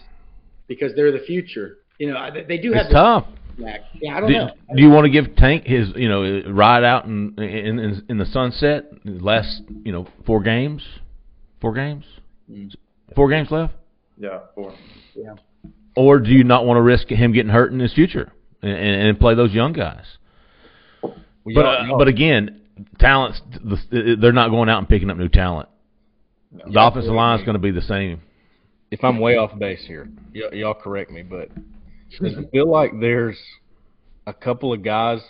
because 0.67 0.93
they're 0.97 1.13
the 1.13 1.25
future? 1.27 1.79
You 1.99 2.13
know, 2.13 2.31
they, 2.33 2.45
they 2.45 2.59
do 2.59 2.73
have 2.73 2.87
It's 2.87 2.95
tough. 2.95 3.27
The 3.57 3.63
back. 3.65 3.81
Yeah, 4.01 4.17
I 4.17 4.21
don't 4.21 4.29
Do, 4.31 4.35
know. 4.39 4.51
do 4.77 4.83
you 4.83 4.91
want 4.91 5.05
to 5.05 5.11
give 5.11 5.37
Tank 5.37 5.65
his, 5.65 5.89
you 5.97 6.09
know, 6.09 6.43
ride 6.53 6.85
out 6.85 7.05
in 7.07 7.35
in 7.39 7.79
in, 7.79 8.03
in 8.09 8.19
the 8.19 8.27
sunset 8.27 8.87
last, 9.05 9.63
you 9.85 9.93
know, 9.93 10.07
four 10.27 10.43
games, 10.43 10.83
four 11.61 11.73
games, 11.75 12.05
four 13.15 13.29
games 13.31 13.51
left, 13.51 13.75
Yeah, 14.19 14.41
four. 14.55 14.75
Yeah. 15.15 15.35
or 15.97 16.19
do 16.21 16.31
you 16.31 16.45
not 16.45 16.65
want 16.67 16.77
to 16.79 16.83
risk 16.83 17.09
him 17.09 17.33
getting 17.33 17.53
hurt 17.53 17.73
in 17.73 17.79
his 17.81 17.93
future 17.95 18.33
and, 18.63 18.73
and, 18.73 19.09
and 19.09 19.21
play 19.21 19.35
those 19.35 19.53
young 19.53 19.73
guys? 19.73 20.05
Well, 21.03 21.15
But 21.55 21.67
uh, 21.67 21.99
but 21.99 22.09
again, 22.09 22.61
talents 22.99 23.41
the, 23.63 24.17
they're 24.21 24.33
not 24.33 24.49
going 24.51 24.69
out 24.69 24.79
and 24.79 24.89
picking 24.89 25.11
up 25.11 25.17
new 25.17 25.29
talent. 25.29 25.69
The 26.53 26.81
offensive 26.87 27.13
line 27.13 27.39
is 27.41 27.45
going 27.45 27.55
to 27.57 27.61
be 27.61 27.71
the 27.73 27.83
same. 27.83 28.21
if 28.91 29.03
I'm 29.03 29.19
way 29.19 29.37
off 29.37 29.59
base 29.59 29.85
here, 29.87 30.09
y- 30.35 30.43
y'all 30.53 30.73
correct 30.75 31.11
me, 31.11 31.23
but 31.23 31.51
does 32.21 32.33
it 32.33 32.39
mm-hmm. 32.39 32.51
feel 32.51 32.71
like 32.71 32.93
there's 33.01 33.39
a 34.27 34.33
couple 34.33 34.73
of 34.73 34.83
guys, 34.83 35.21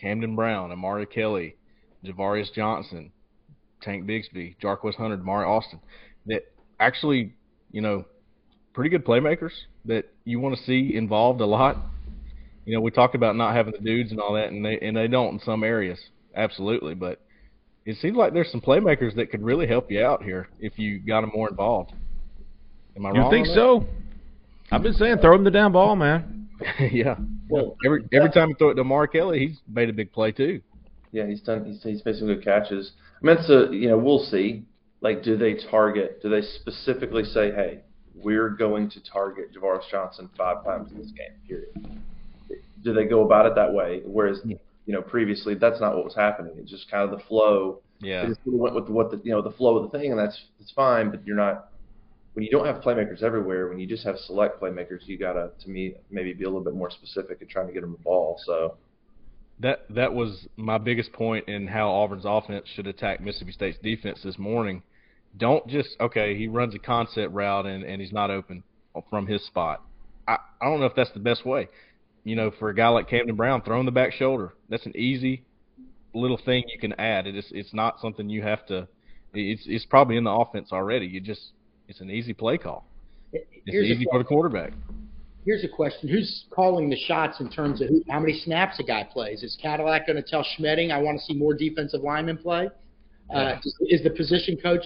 Camden 0.00 0.34
Brown, 0.36 0.72
Omari 0.72 1.06
Kelly, 1.06 1.56
Ja'Varrius 2.04 2.52
Johnson, 2.52 3.12
Tank 3.82 4.06
Bigsby, 4.06 4.56
Jarquez 4.62 4.94
Hunter, 4.94 5.16
Damari 5.16 5.46
Alston, 5.46 5.80
that 6.26 6.42
actually, 6.78 7.34
you 7.70 7.80
know, 7.80 8.04
pretty 8.72 8.90
good 8.90 9.04
playmakers 9.04 9.52
that 9.84 10.06
you 10.24 10.40
want 10.40 10.56
to 10.56 10.62
see 10.64 10.94
involved 10.94 11.40
a 11.40 11.46
lot. 11.46 11.76
You 12.64 12.74
know, 12.74 12.80
we 12.80 12.90
talked 12.90 13.14
about 13.14 13.36
not 13.36 13.54
having 13.54 13.72
the 13.72 13.84
dudes 13.84 14.10
and 14.10 14.20
all 14.20 14.34
that, 14.34 14.48
and 14.48 14.64
they 14.64 14.78
and 14.78 14.96
they 14.96 15.08
don't 15.08 15.34
in 15.34 15.40
some 15.40 15.64
areas, 15.64 15.98
absolutely. 16.36 16.94
But 16.94 17.20
it 17.84 17.96
seems 17.96 18.16
like 18.16 18.32
there's 18.32 18.50
some 18.50 18.60
playmakers 18.60 19.14
that 19.16 19.30
could 19.30 19.42
really 19.42 19.66
help 19.66 19.90
you 19.90 20.04
out 20.04 20.22
here 20.22 20.48
if 20.60 20.78
you 20.78 21.00
got 21.00 21.22
them 21.22 21.30
more 21.34 21.48
involved. 21.48 21.92
Am 22.96 23.06
I 23.06 23.10
You 23.10 23.20
wrong? 23.20 23.32
You 23.32 23.44
think 23.44 23.54
so? 23.54 23.86
I've 24.72 24.82
been 24.82 24.94
saying 24.94 25.18
throw 25.18 25.34
him 25.34 25.44
the 25.44 25.50
down 25.50 25.72
ball, 25.72 25.96
man. 25.96 26.48
yeah. 26.92 27.16
Well, 27.48 27.76
every 27.84 28.04
every 28.12 28.30
time 28.30 28.50
you 28.50 28.54
throw 28.56 28.70
it 28.70 28.74
to 28.74 28.84
Mark 28.84 29.12
Kelly, 29.12 29.48
he's 29.48 29.58
made 29.68 29.88
a 29.88 29.92
big 29.92 30.12
play 30.12 30.32
too. 30.32 30.60
Yeah, 31.12 31.26
he's 31.26 31.40
done. 31.40 31.64
He's 31.64 31.82
he's 31.82 32.04
made 32.04 32.16
some 32.16 32.28
good 32.28 32.44
catches. 32.44 32.92
I 33.20 33.26
mean, 33.26 33.36
it's 33.38 33.50
a 33.50 33.74
you 33.74 33.88
know 33.88 33.98
we'll 33.98 34.24
see. 34.24 34.64
Like, 35.00 35.22
do 35.22 35.36
they 35.36 35.54
target? 35.70 36.20
Do 36.22 36.28
they 36.28 36.42
specifically 36.42 37.24
say, 37.24 37.50
hey, 37.52 37.80
we're 38.14 38.50
going 38.50 38.90
to 38.90 39.00
target 39.02 39.54
Ja'Varrius 39.54 39.88
Johnson 39.90 40.28
five 40.36 40.62
times 40.62 40.92
in 40.92 40.98
this 40.98 41.10
game? 41.10 41.32
Period. 41.48 42.00
Do 42.84 42.92
they 42.92 43.04
go 43.04 43.24
about 43.24 43.46
it 43.46 43.54
that 43.54 43.72
way? 43.72 44.02
Whereas 44.04 44.40
you 44.44 44.58
know 44.86 45.02
previously 45.02 45.54
that's 45.54 45.80
not 45.80 45.96
what 45.96 46.04
was 46.04 46.14
happening. 46.14 46.52
It's 46.56 46.70
just 46.70 46.90
kind 46.90 47.02
of 47.02 47.18
the 47.18 47.24
flow. 47.26 47.80
Yeah. 48.00 48.22
They 48.22 48.28
just 48.28 48.40
really 48.44 48.58
went 48.58 48.74
with 48.74 48.88
what 48.88 49.10
the 49.10 49.20
you 49.24 49.32
know 49.32 49.42
the 49.42 49.50
flow 49.52 49.78
of 49.78 49.90
the 49.90 49.98
thing, 49.98 50.10
and 50.10 50.18
that's 50.18 50.38
it's 50.60 50.72
fine. 50.72 51.10
But 51.10 51.26
you're 51.26 51.36
not 51.36 51.69
when 52.34 52.44
you 52.44 52.50
don't 52.50 52.66
have 52.66 52.76
playmakers 52.82 53.22
everywhere. 53.22 53.68
When 53.68 53.78
you 53.78 53.86
just 53.86 54.04
have 54.04 54.18
select 54.18 54.60
playmakers, 54.60 55.06
you 55.06 55.18
gotta 55.18 55.50
to 55.62 55.70
me 55.70 55.94
maybe 56.10 56.32
be 56.32 56.44
a 56.44 56.48
little 56.48 56.64
bit 56.64 56.74
more 56.74 56.90
specific 56.90 57.42
in 57.42 57.48
trying 57.48 57.66
to 57.66 57.72
get 57.72 57.82
them 57.82 57.92
the 57.92 57.98
ball. 57.98 58.40
So 58.44 58.76
That 59.58 59.86
that 59.90 60.14
was 60.14 60.48
my 60.56 60.78
biggest 60.78 61.12
point 61.12 61.48
in 61.48 61.66
how 61.66 61.88
Auburn's 61.90 62.24
offense 62.26 62.66
should 62.74 62.86
attack 62.86 63.20
Mississippi 63.20 63.52
State's 63.52 63.78
defense 63.78 64.20
this 64.22 64.38
morning. 64.38 64.82
Don't 65.36 65.66
just 65.68 65.96
okay, 66.00 66.36
he 66.36 66.48
runs 66.48 66.74
a 66.74 66.78
concept 66.78 67.32
route 67.32 67.66
and, 67.66 67.84
and 67.84 68.00
he's 68.00 68.12
not 68.12 68.30
open 68.30 68.64
from 69.08 69.26
his 69.26 69.44
spot. 69.46 69.82
I, 70.26 70.38
I 70.60 70.66
don't 70.66 70.80
know 70.80 70.86
if 70.86 70.94
that's 70.94 71.12
the 71.12 71.20
best 71.20 71.44
way. 71.44 71.68
You 72.24 72.36
know, 72.36 72.50
for 72.58 72.68
a 72.68 72.74
guy 72.74 72.88
like 72.88 73.08
Camden 73.08 73.36
Brown, 73.36 73.62
throwing 73.62 73.86
the 73.86 73.92
back 73.92 74.12
shoulder, 74.12 74.54
that's 74.68 74.86
an 74.86 74.96
easy 74.96 75.44
little 76.14 76.36
thing 76.44 76.64
you 76.68 76.78
can 76.78 76.92
add. 76.94 77.26
It 77.26 77.36
is 77.36 77.46
it's 77.52 77.72
not 77.74 78.00
something 78.00 78.28
you 78.28 78.42
have 78.42 78.66
to. 78.66 78.88
It's 79.32 79.62
it's 79.66 79.86
probably 79.86 80.16
in 80.16 80.24
the 80.24 80.32
offense 80.32 80.72
already. 80.72 81.06
You 81.06 81.20
just 81.20 81.52
it's 81.90 82.00
an 82.00 82.10
easy 82.10 82.32
play 82.32 82.56
call. 82.56 82.86
It's 83.32 83.44
Here's 83.66 83.88
a 83.88 83.92
easy 83.92 84.06
for 84.10 84.18
the 84.18 84.24
quarterback. 84.24 84.72
Here's 85.44 85.64
a 85.64 85.68
question: 85.68 86.08
Who's 86.08 86.44
calling 86.50 86.88
the 86.88 86.96
shots 86.96 87.40
in 87.40 87.50
terms 87.50 87.80
of 87.82 87.88
who, 87.88 88.02
how 88.08 88.20
many 88.20 88.38
snaps 88.40 88.78
a 88.78 88.84
guy 88.84 89.06
plays? 89.12 89.42
Is 89.42 89.58
Cadillac 89.60 90.06
going 90.06 90.16
to 90.16 90.22
tell 90.22 90.46
Schmedding, 90.56 90.92
"I 90.92 90.98
want 90.98 91.18
to 91.18 91.24
see 91.24 91.34
more 91.34 91.52
defensive 91.52 92.02
linemen 92.02 92.38
play"? 92.38 92.68
Uh, 93.34 93.56
is 93.80 94.02
the 94.02 94.10
position 94.10 94.56
coach? 94.56 94.84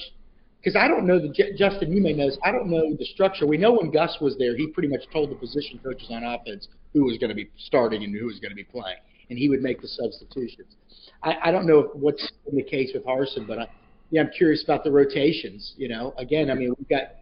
Because 0.58 0.76
I 0.76 0.88
don't 0.88 1.06
know 1.06 1.18
the 1.18 1.28
Justin. 1.56 1.92
You 1.92 2.00
may 2.00 2.14
know 2.14 2.26
this. 2.26 2.38
I 2.42 2.50
don't 2.50 2.68
know 2.68 2.94
the 2.98 3.04
structure. 3.04 3.46
We 3.46 3.58
know 3.58 3.72
when 3.72 3.90
Gus 3.90 4.16
was 4.20 4.36
there, 4.38 4.56
he 4.56 4.68
pretty 4.68 4.88
much 4.88 5.02
told 5.12 5.30
the 5.30 5.34
position 5.34 5.78
coaches 5.84 6.08
on 6.10 6.24
offense 6.24 6.68
who 6.94 7.04
was 7.04 7.18
going 7.18 7.28
to 7.28 7.34
be 7.34 7.50
starting 7.58 8.02
and 8.02 8.16
who 8.16 8.26
was 8.26 8.40
going 8.40 8.50
to 8.50 8.56
be 8.56 8.64
playing, 8.64 8.96
and 9.28 9.38
he 9.38 9.50
would 9.50 9.60
make 9.60 9.82
the 9.82 9.88
substitutions. 9.88 10.74
I, 11.22 11.36
I 11.44 11.50
don't 11.50 11.66
know 11.66 11.90
what's 11.92 12.32
in 12.50 12.56
the 12.56 12.62
case 12.62 12.92
with 12.94 13.04
Harsin, 13.04 13.46
but 13.46 13.58
I, 13.58 13.66
yeah, 14.14 14.20
I'm 14.20 14.30
curious 14.30 14.62
about 14.62 14.84
the 14.84 14.92
rotations. 14.92 15.74
You 15.76 15.88
know, 15.88 16.14
again, 16.18 16.48
I 16.48 16.54
mean, 16.54 16.72
we've 16.78 16.88
got 16.88 17.16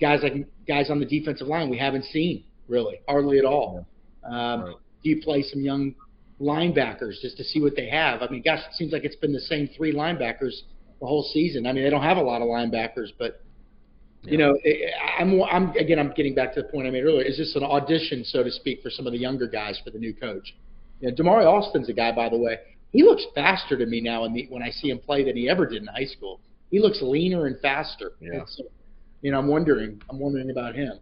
guys 0.00 0.20
like 0.22 0.46
guys 0.66 0.88
on 0.88 1.00
the 1.00 1.04
defensive 1.04 1.48
line 1.48 1.68
we 1.68 1.76
haven't 1.76 2.04
seen 2.04 2.44
really, 2.68 3.00
hardly 3.08 3.40
at 3.40 3.44
all. 3.44 3.84
Um, 4.24 4.62
right. 4.62 4.74
Do 5.02 5.10
you 5.10 5.20
play 5.22 5.42
some 5.42 5.60
young 5.60 5.92
linebackers 6.40 7.20
just 7.20 7.36
to 7.38 7.42
see 7.42 7.60
what 7.60 7.74
they 7.74 7.88
have? 7.88 8.22
I 8.22 8.28
mean, 8.28 8.42
gosh, 8.44 8.60
it 8.60 8.74
seems 8.76 8.92
like 8.92 9.02
it's 9.02 9.16
been 9.16 9.32
the 9.32 9.40
same 9.40 9.68
three 9.76 9.92
linebackers 9.92 10.52
the 11.00 11.06
whole 11.06 11.28
season. 11.32 11.66
I 11.66 11.72
mean, 11.72 11.82
they 11.82 11.90
don't 11.90 12.04
have 12.04 12.16
a 12.16 12.22
lot 12.22 12.42
of 12.42 12.46
linebackers, 12.46 13.08
but 13.18 13.42
you 14.22 14.38
know, 14.38 14.56
I'm, 15.18 15.42
I'm 15.42 15.70
again, 15.70 15.98
I'm 15.98 16.12
getting 16.12 16.36
back 16.36 16.54
to 16.54 16.62
the 16.62 16.68
point 16.68 16.86
I 16.86 16.90
made 16.90 17.02
earlier. 17.02 17.24
Is 17.24 17.38
this 17.38 17.56
an 17.56 17.64
audition, 17.64 18.22
so 18.22 18.44
to 18.44 18.52
speak, 18.52 18.82
for 18.84 18.90
some 18.90 19.04
of 19.08 19.12
the 19.12 19.18
younger 19.18 19.48
guys 19.48 19.80
for 19.84 19.90
the 19.90 19.98
new 19.98 20.14
coach? 20.14 20.54
You 21.00 21.08
know, 21.08 21.14
Damari 21.16 21.44
Alston's 21.44 21.88
a 21.88 21.92
guy, 21.92 22.12
by 22.12 22.28
the 22.28 22.38
way. 22.38 22.58
He 22.92 23.02
looks 23.02 23.24
faster 23.34 23.78
to 23.78 23.86
me 23.86 24.00
now 24.00 24.26
the, 24.28 24.46
when 24.50 24.62
I 24.62 24.70
see 24.70 24.90
him 24.90 24.98
play 24.98 25.24
than 25.24 25.36
he 25.36 25.48
ever 25.48 25.66
did 25.66 25.82
in 25.82 25.88
high 25.88 26.06
school. 26.06 26.40
He 26.70 26.80
looks 26.80 27.00
leaner 27.02 27.46
and 27.46 27.58
faster. 27.60 28.12
Yeah. 28.20 28.44
So, 28.46 28.64
you 29.22 29.32
know, 29.32 29.38
I'm 29.38 29.48
wondering. 29.48 30.00
I'm 30.08 30.18
wondering 30.18 30.50
about 30.50 30.74
him. 30.74 30.98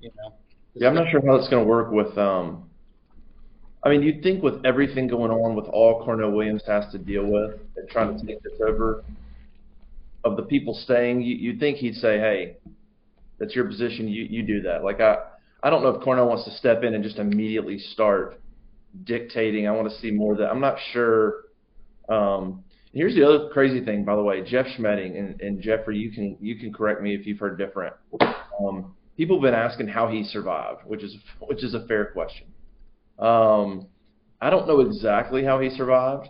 You 0.00 0.10
know. 0.16 0.34
Yeah, 0.74 0.88
I'm 0.88 0.94
not 0.94 1.10
sure 1.10 1.24
how 1.24 1.36
it's 1.36 1.48
going 1.48 1.64
to 1.64 1.68
work 1.68 1.92
with. 1.92 2.16
Um, 2.18 2.68
I 3.84 3.90
mean, 3.90 4.02
you'd 4.02 4.22
think 4.22 4.42
with 4.42 4.64
everything 4.64 5.06
going 5.08 5.30
on, 5.30 5.54
with 5.54 5.66
all 5.66 6.04
Carnell 6.06 6.34
Williams 6.34 6.62
has 6.66 6.90
to 6.92 6.98
deal 6.98 7.26
with 7.26 7.60
and 7.76 7.88
trying 7.88 8.18
to 8.18 8.26
take 8.26 8.42
this 8.42 8.54
over, 8.66 9.04
of 10.24 10.36
the 10.36 10.42
people 10.42 10.74
staying, 10.74 11.20
you, 11.20 11.36
you'd 11.36 11.60
think 11.60 11.76
he'd 11.78 11.94
say, 11.94 12.18
"Hey, 12.18 12.56
that's 13.38 13.54
your 13.54 13.66
position. 13.66 14.08
You 14.08 14.24
you 14.24 14.42
do 14.42 14.62
that." 14.62 14.82
Like 14.82 15.00
I, 15.00 15.16
I 15.62 15.70
don't 15.70 15.82
know 15.82 15.90
if 15.90 16.02
Carnell 16.02 16.28
wants 16.28 16.44
to 16.44 16.50
step 16.52 16.82
in 16.82 16.94
and 16.94 17.04
just 17.04 17.18
immediately 17.18 17.78
start 17.78 18.40
dictating. 19.02 19.66
I 19.66 19.72
want 19.72 19.90
to 19.90 19.98
see 19.98 20.10
more 20.10 20.32
of 20.32 20.38
that. 20.38 20.50
I'm 20.50 20.60
not 20.60 20.76
sure. 20.92 21.44
Um, 22.08 22.64
here's 22.92 23.14
the 23.14 23.24
other 23.24 23.48
crazy 23.50 23.84
thing, 23.84 24.04
by 24.04 24.14
the 24.14 24.22
way. 24.22 24.42
Jeff 24.42 24.66
Schmedding 24.78 25.18
and, 25.18 25.40
and 25.40 25.60
Jeffrey, 25.60 25.98
you 25.98 26.12
can 26.12 26.36
you 26.40 26.56
can 26.56 26.72
correct 26.72 27.02
me 27.02 27.14
if 27.14 27.26
you've 27.26 27.38
heard 27.38 27.58
different. 27.58 27.94
Um, 28.60 28.94
people 29.16 29.36
have 29.36 29.42
been 29.42 29.54
asking 29.54 29.88
how 29.88 30.08
he 30.08 30.24
survived, 30.24 30.82
which 30.86 31.02
is 31.02 31.16
which 31.40 31.64
is 31.64 31.74
a 31.74 31.86
fair 31.86 32.06
question. 32.06 32.46
Um, 33.18 33.88
I 34.40 34.50
don't 34.50 34.66
know 34.66 34.80
exactly 34.80 35.44
how 35.44 35.60
he 35.60 35.70
survived, 35.70 36.28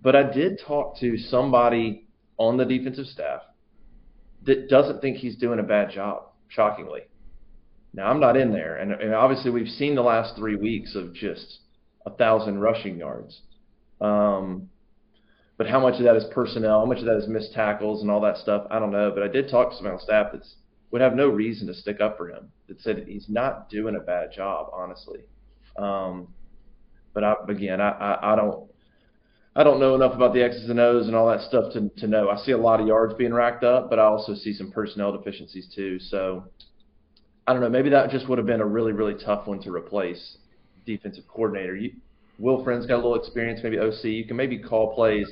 but 0.00 0.16
I 0.16 0.22
did 0.22 0.60
talk 0.66 0.98
to 1.00 1.16
somebody 1.16 2.06
on 2.38 2.56
the 2.56 2.64
defensive 2.64 3.06
staff 3.06 3.42
that 4.44 4.68
doesn't 4.68 5.00
think 5.00 5.18
he's 5.18 5.36
doing 5.36 5.60
a 5.60 5.62
bad 5.62 5.90
job. 5.90 6.24
Shockingly, 6.48 7.02
now 7.94 8.08
I'm 8.08 8.20
not 8.20 8.36
in 8.36 8.52
there, 8.52 8.76
and, 8.76 8.92
and 8.92 9.14
obviously 9.14 9.50
we've 9.50 9.68
seen 9.68 9.94
the 9.94 10.02
last 10.02 10.36
three 10.36 10.56
weeks 10.56 10.94
of 10.94 11.14
just 11.14 11.60
a 12.06 12.10
thousand 12.10 12.58
rushing 12.58 12.98
yards. 12.98 13.40
Um, 14.00 14.68
but 15.56 15.68
how 15.68 15.80
much 15.80 15.94
of 15.98 16.04
that 16.04 16.16
is 16.16 16.24
personnel? 16.32 16.80
How 16.80 16.86
much 16.86 16.98
of 16.98 17.04
that 17.04 17.18
is 17.18 17.28
missed 17.28 17.52
tackles 17.52 18.02
and 18.02 18.10
all 18.10 18.20
that 18.22 18.38
stuff? 18.38 18.66
I 18.70 18.78
don't 18.78 18.90
know. 18.90 19.12
But 19.14 19.22
I 19.22 19.28
did 19.28 19.48
talk 19.48 19.70
to 19.70 19.76
some 19.76 19.86
on 19.86 20.00
staff 20.00 20.32
that 20.32 20.42
would 20.90 21.00
have 21.00 21.14
no 21.14 21.28
reason 21.28 21.66
to 21.68 21.74
stick 21.74 22.00
up 22.00 22.16
for 22.16 22.28
him. 22.28 22.50
That 22.68 22.80
said 22.80 23.04
he's 23.06 23.26
not 23.28 23.68
doing 23.68 23.96
a 23.96 24.00
bad 24.00 24.32
job, 24.32 24.70
honestly. 24.72 25.20
Um, 25.76 26.28
but 27.14 27.24
I, 27.24 27.34
again, 27.48 27.80
I, 27.80 27.90
I, 27.90 28.32
I 28.32 28.36
don't 28.36 28.70
I 29.54 29.64
don't 29.64 29.80
know 29.80 29.94
enough 29.94 30.14
about 30.14 30.32
the 30.32 30.42
X's 30.42 30.70
and 30.70 30.80
O's 30.80 31.06
and 31.06 31.14
all 31.14 31.28
that 31.28 31.42
stuff 31.42 31.72
to 31.74 31.90
to 31.98 32.06
know. 32.06 32.30
I 32.30 32.36
see 32.36 32.52
a 32.52 32.58
lot 32.58 32.80
of 32.80 32.86
yards 32.86 33.14
being 33.14 33.34
racked 33.34 33.64
up, 33.64 33.90
but 33.90 33.98
I 33.98 34.04
also 34.04 34.34
see 34.34 34.54
some 34.54 34.70
personnel 34.70 35.16
deficiencies 35.16 35.68
too. 35.74 35.98
So 35.98 36.44
I 37.46 37.52
don't 37.52 37.62
know. 37.62 37.68
Maybe 37.68 37.90
that 37.90 38.10
just 38.10 38.28
would 38.28 38.38
have 38.38 38.46
been 38.46 38.60
a 38.60 38.66
really 38.66 38.92
really 38.92 39.14
tough 39.14 39.46
one 39.46 39.60
to 39.62 39.70
replace. 39.70 40.38
Defensive 40.86 41.24
coordinator. 41.28 41.76
You, 41.76 41.92
Will 42.38 42.64
Friend's 42.64 42.86
got 42.86 42.94
a 42.94 42.96
little 42.96 43.14
experience, 43.14 43.60
maybe 43.62 43.78
OC. 43.78 44.04
You 44.04 44.24
can 44.24 44.36
maybe 44.36 44.58
call 44.58 44.94
plays. 44.94 45.28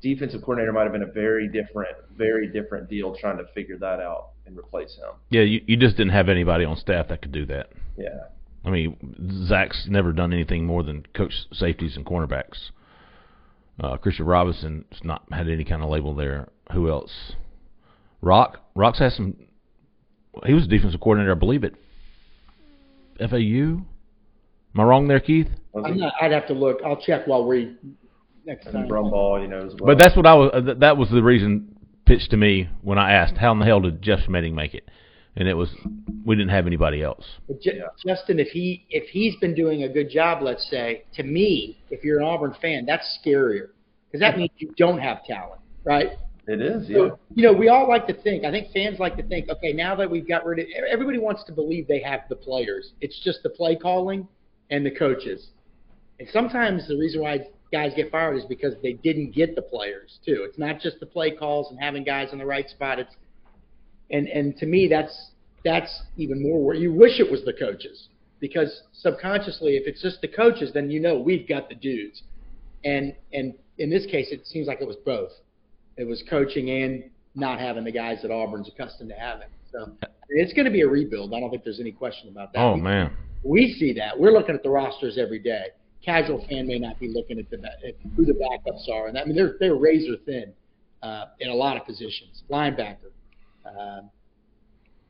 Defensive 0.00 0.42
coordinator 0.42 0.72
might 0.72 0.82
have 0.82 0.92
been 0.92 1.02
a 1.02 1.12
very 1.12 1.48
different, 1.48 1.96
very 2.16 2.48
different 2.48 2.90
deal 2.90 3.14
trying 3.14 3.38
to 3.38 3.44
figure 3.54 3.78
that 3.78 4.00
out 4.00 4.30
and 4.46 4.58
replace 4.58 4.96
him. 4.96 5.10
Yeah, 5.30 5.42
you, 5.42 5.62
you 5.66 5.76
just 5.76 5.96
didn't 5.96 6.12
have 6.12 6.28
anybody 6.28 6.64
on 6.64 6.76
staff 6.76 7.08
that 7.08 7.22
could 7.22 7.32
do 7.32 7.46
that. 7.46 7.70
Yeah. 7.96 8.24
I 8.64 8.70
mean, 8.70 9.46
Zach's 9.46 9.86
never 9.88 10.12
done 10.12 10.32
anything 10.32 10.66
more 10.66 10.82
than 10.82 11.06
coach 11.14 11.32
safeties 11.52 11.96
and 11.96 12.04
cornerbacks. 12.04 12.70
Uh, 13.80 13.96
Christian 13.96 14.26
Robinson's 14.26 14.84
not 15.02 15.24
had 15.32 15.48
any 15.48 15.64
kind 15.64 15.82
of 15.82 15.90
label 15.90 16.14
there. 16.14 16.48
Who 16.72 16.90
else? 16.90 17.32
Rock. 18.20 18.58
Rock's 18.74 18.98
had 18.98 19.12
some. 19.12 19.36
He 20.46 20.54
was 20.54 20.64
a 20.64 20.68
defensive 20.68 21.00
coordinator, 21.00 21.32
I 21.32 21.38
believe, 21.38 21.64
at 21.64 21.72
FAU. 23.18 23.84
Am 24.74 24.80
I 24.80 24.84
wrong 24.84 25.08
there, 25.08 25.20
Keith? 25.20 25.48
I'm 25.74 25.98
not, 25.98 26.14
I'd 26.20 26.32
have 26.32 26.46
to 26.48 26.54
look. 26.54 26.78
I'll 26.84 27.00
check 27.00 27.26
while 27.26 27.46
we 27.46 27.76
next 28.44 28.66
and 28.66 28.74
time. 28.74 28.88
Brumball, 28.88 29.42
you 29.42 29.48
know, 29.48 29.66
as 29.66 29.74
well. 29.78 29.86
But 29.86 29.98
that's 29.98 30.16
what 30.16 30.26
I 30.26 30.34
was. 30.34 30.50
Uh, 30.52 30.74
that 30.78 30.96
was 30.96 31.10
the 31.10 31.22
reason 31.22 31.76
pitched 32.06 32.30
to 32.30 32.36
me 32.36 32.68
when 32.82 32.98
I 32.98 33.12
asked, 33.12 33.36
"How 33.36 33.52
in 33.52 33.58
the 33.58 33.64
hell 33.64 33.80
did 33.80 34.02
Jeff 34.02 34.20
Schmedding 34.20 34.54
make 34.54 34.74
it?" 34.74 34.88
And 35.34 35.48
it 35.48 35.54
was 35.54 35.70
we 36.24 36.36
didn't 36.36 36.50
have 36.50 36.66
anybody 36.66 37.02
else. 37.02 37.24
But 37.48 37.60
J- 37.60 37.78
yeah. 37.78 37.84
Justin, 38.06 38.38
if 38.38 38.48
he 38.48 38.86
if 38.90 39.08
he's 39.08 39.36
been 39.36 39.54
doing 39.54 39.84
a 39.84 39.88
good 39.88 40.10
job, 40.10 40.42
let's 40.42 40.68
say, 40.68 41.04
to 41.14 41.22
me, 41.22 41.78
if 41.90 42.04
you're 42.04 42.18
an 42.18 42.24
Auburn 42.24 42.54
fan, 42.60 42.84
that's 42.86 43.18
scarier 43.24 43.68
because 44.06 44.20
that 44.20 44.36
means 44.36 44.50
you 44.58 44.72
don't 44.76 44.98
have 44.98 45.24
talent, 45.24 45.60
right? 45.84 46.12
It 46.48 46.60
is, 46.60 46.88
yeah. 46.88 46.96
So, 46.96 47.18
you 47.34 47.44
know, 47.44 47.52
we 47.52 47.68
all 47.68 47.88
like 47.88 48.08
to 48.08 48.14
think. 48.14 48.44
I 48.44 48.50
think 48.50 48.72
fans 48.72 48.98
like 48.98 49.16
to 49.16 49.22
think. 49.22 49.48
Okay, 49.48 49.72
now 49.72 49.94
that 49.94 50.10
we've 50.10 50.26
got 50.26 50.44
rid 50.44 50.58
of, 50.58 50.66
everybody 50.90 51.18
wants 51.18 51.44
to 51.44 51.52
believe 51.52 51.86
they 51.86 52.02
have 52.02 52.22
the 52.28 52.34
players. 52.34 52.92
It's 53.00 53.18
just 53.22 53.44
the 53.44 53.48
play 53.50 53.76
calling 53.76 54.26
and 54.70 54.84
the 54.84 54.90
coaches. 54.90 55.48
And 56.18 56.28
sometimes 56.32 56.88
the 56.88 56.96
reason 56.96 57.22
why 57.22 57.40
guys 57.72 57.92
get 57.96 58.10
fired 58.10 58.36
is 58.36 58.44
because 58.44 58.74
they 58.82 58.92
didn't 58.92 59.32
get 59.32 59.54
the 59.56 59.62
players 59.62 60.18
too. 60.24 60.44
It's 60.48 60.58
not 60.58 60.78
just 60.80 61.00
the 61.00 61.06
play 61.06 61.30
calls 61.30 61.70
and 61.70 61.80
having 61.80 62.04
guys 62.04 62.32
in 62.32 62.38
the 62.38 62.46
right 62.46 62.68
spot. 62.68 62.98
It's 62.98 63.14
and 64.10 64.28
and 64.28 64.56
to 64.58 64.66
me 64.66 64.88
that's 64.88 65.30
that's 65.64 66.02
even 66.16 66.42
more 66.42 66.62
where 66.64 66.76
you 66.76 66.92
wish 66.92 67.18
it 67.18 67.30
was 67.30 67.44
the 67.44 67.52
coaches 67.52 68.08
because 68.40 68.82
subconsciously 68.92 69.76
if 69.76 69.86
it's 69.86 70.02
just 70.02 70.20
the 70.20 70.28
coaches 70.28 70.70
then 70.74 70.90
you 70.90 71.00
know 71.00 71.18
we've 71.18 71.48
got 71.48 71.68
the 71.68 71.74
dudes. 71.74 72.22
And 72.84 73.14
and 73.32 73.54
in 73.78 73.90
this 73.90 74.06
case 74.06 74.28
it 74.30 74.46
seems 74.46 74.66
like 74.66 74.80
it 74.80 74.86
was 74.86 74.96
both. 75.04 75.32
It 75.96 76.04
was 76.04 76.22
coaching 76.28 76.70
and 76.70 77.04
not 77.34 77.58
having 77.58 77.84
the 77.84 77.92
guys 77.92 78.20
that 78.22 78.30
Auburn's 78.30 78.68
accustomed 78.68 79.10
to 79.10 79.16
having. 79.16 79.48
So 79.70 79.90
it's 80.28 80.52
going 80.52 80.66
to 80.66 80.70
be 80.70 80.82
a 80.82 80.88
rebuild. 80.88 81.32
I 81.32 81.40
don't 81.40 81.50
think 81.50 81.64
there's 81.64 81.80
any 81.80 81.92
question 81.92 82.28
about 82.28 82.52
that. 82.52 82.60
Oh 82.60 82.76
man. 82.76 83.16
We 83.42 83.74
see 83.78 83.92
that. 83.94 84.18
We're 84.18 84.32
looking 84.32 84.54
at 84.54 84.62
the 84.62 84.70
rosters 84.70 85.18
every 85.18 85.38
day 85.38 85.66
casual 86.04 86.44
fan 86.48 86.66
may 86.66 86.78
not 86.78 86.98
be 86.98 87.08
looking 87.08 87.38
at 87.38 87.48
the 87.50 87.58
at 87.58 87.94
who 88.16 88.24
the 88.24 88.32
backups 88.32 88.88
are, 88.92 89.08
and 89.08 89.18
I 89.18 89.24
mean 89.24 89.36
they're 89.36 89.56
they're 89.58 89.74
razor 89.74 90.16
thin 90.26 90.52
uh, 91.02 91.26
in 91.40 91.50
a 91.50 91.54
lot 91.54 91.76
of 91.76 91.86
positions. 91.86 92.42
Linebacker, 92.50 93.10
uh, 93.64 94.02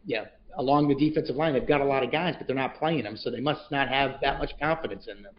yeah, 0.05 0.25
along 0.57 0.89
the 0.89 0.95
defensive 0.95 1.37
line, 1.37 1.55
they've 1.55 1.67
got 1.67 1.81
a 1.81 1.85
lot 1.85 2.03
of 2.03 2.13
guys, 2.13 2.35
but 2.37 2.47
they're 2.47 2.57
not 2.57 2.77
playing 2.77 3.05
them, 3.05 3.17
so 3.17 3.31
they 3.31 3.41
must 3.41 3.71
not 3.71 3.89
have 3.89 4.17
that 4.23 4.39
much 4.39 4.53
confidence 4.61 5.09
in 5.09 5.23
them. 5.23 5.33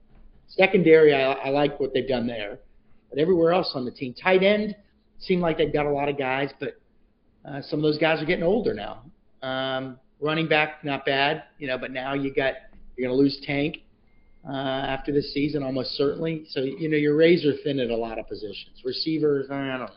Secondary, 0.47 1.13
I, 1.13 1.33
I 1.33 1.49
like 1.49 1.79
what 1.79 1.93
they've 1.93 2.07
done 2.07 2.27
there, 2.27 2.59
but 3.09 3.19
everywhere 3.19 3.53
else 3.53 3.71
on 3.75 3.85
the 3.85 3.91
team, 3.91 4.13
tight 4.13 4.43
end, 4.43 4.75
seemed 5.19 5.41
like 5.41 5.57
they've 5.57 5.73
got 5.73 5.85
a 5.85 5.91
lot 5.91 6.09
of 6.09 6.17
guys, 6.17 6.49
but 6.59 6.79
uh, 7.45 7.61
some 7.61 7.79
of 7.79 7.83
those 7.83 7.97
guys 7.97 8.21
are 8.21 8.25
getting 8.25 8.43
older 8.43 8.73
now. 8.73 9.03
Um, 9.41 9.99
running 10.19 10.47
back, 10.47 10.83
not 10.83 11.05
bad, 11.05 11.43
you 11.59 11.67
know, 11.67 11.77
but 11.77 11.91
now 11.91 12.13
you 12.13 12.33
got 12.33 12.53
you're 12.95 13.07
going 13.07 13.17
to 13.17 13.21
lose 13.21 13.39
Tank 13.45 13.77
uh, 14.47 14.51
after 14.51 15.11
this 15.11 15.33
season, 15.33 15.63
almost 15.63 15.91
certainly. 15.91 16.45
So 16.49 16.61
you 16.61 16.89
know 16.89 16.97
you're 16.97 17.15
razor 17.15 17.53
thin 17.63 17.79
at 17.79 17.89
a 17.89 17.95
lot 17.95 18.19
of 18.19 18.27
positions. 18.27 18.81
Receivers, 18.83 19.47
I 19.49 19.77
don't 19.77 19.79
know. 19.79 19.87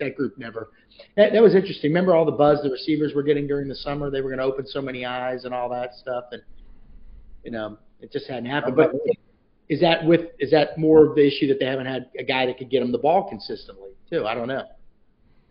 That 0.00 0.16
group 0.16 0.36
never. 0.38 0.70
That, 1.16 1.32
that 1.32 1.42
was 1.42 1.54
interesting. 1.54 1.90
Remember 1.90 2.14
all 2.14 2.24
the 2.24 2.32
buzz 2.32 2.60
the 2.62 2.70
receivers 2.70 3.14
were 3.14 3.22
getting 3.22 3.46
during 3.46 3.68
the 3.68 3.74
summer? 3.74 4.10
They 4.10 4.20
were 4.20 4.28
going 4.28 4.40
to 4.40 4.44
open 4.44 4.66
so 4.66 4.82
many 4.82 5.04
eyes 5.04 5.44
and 5.44 5.54
all 5.54 5.68
that 5.70 5.94
stuff, 5.94 6.24
and 6.32 6.42
you 7.44 7.50
know 7.50 7.78
it 8.00 8.12
just 8.12 8.28
hadn't 8.28 8.46
happened. 8.46 8.76
But 8.76 8.92
is 9.68 9.80
that 9.80 10.04
with 10.04 10.30
is 10.38 10.50
that 10.50 10.76
more 10.76 11.06
of 11.06 11.14
the 11.14 11.26
issue 11.26 11.46
that 11.48 11.58
they 11.58 11.66
haven't 11.66 11.86
had 11.86 12.10
a 12.18 12.24
guy 12.24 12.46
that 12.46 12.58
could 12.58 12.70
get 12.70 12.80
them 12.80 12.92
the 12.92 12.98
ball 12.98 13.28
consistently 13.28 13.90
too? 14.10 14.26
I 14.26 14.34
don't 14.34 14.48
know. 14.48 14.64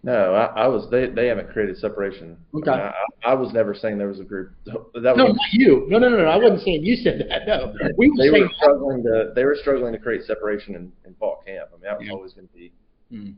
No, 0.06 0.34
I, 0.36 0.64
I 0.64 0.68
was. 0.68 0.90
They 0.92 1.08
they 1.08 1.28
haven't 1.28 1.50
created 1.52 1.78
separation. 1.78 2.38
Okay. 2.54 2.70
I, 2.72 2.90
I, 2.90 2.94
I 3.28 3.34
was 3.36 3.54
never 3.54 3.74
saying 3.74 3.98
there 3.98 4.10
was 4.10 4.20
a 4.20 4.26
group. 4.26 4.52
That 4.66 4.74
No, 5.16 5.26
was, 5.28 5.36
not 5.36 5.54
you. 5.54 5.86
No, 5.88 5.98
no, 5.98 6.10
no, 6.10 6.18
no. 6.18 6.26
I 6.26 6.36
wasn't 6.36 6.62
saying 6.62 6.84
you 6.84 6.98
said 6.98 7.26
that. 7.30 7.48
No, 7.48 7.74
we 7.98 8.10
were 8.10 8.16
they 8.18 8.30
were 8.30 8.36
saying 8.38 8.50
struggling 8.62 9.04
to 9.04 9.32
they 9.34 9.46
were 9.46 9.56
struggling 9.56 9.94
to 9.94 10.00
create 10.00 10.24
separation 10.26 10.76
in, 10.76 10.92
in 11.06 11.14
fall 11.16 11.42
camp. 11.46 11.70
I 11.72 11.76
mean, 11.76 11.82
that 11.84 11.98
was 12.00 12.08
Yeah. 12.08 12.14
always 12.14 12.34
going 12.34 12.48
to 12.48 12.54
be 12.54 12.74
Hmm. 13.12 13.32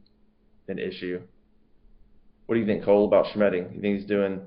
an 0.67 0.79
issue. 0.79 1.21
What 2.47 2.55
do 2.55 2.61
you 2.61 2.67
think, 2.67 2.83
Cole, 2.83 3.05
about 3.05 3.25
Schmedding? 3.27 3.73
You 3.75 3.81
think 3.81 3.97
he's 3.99 4.07
doing 4.07 4.41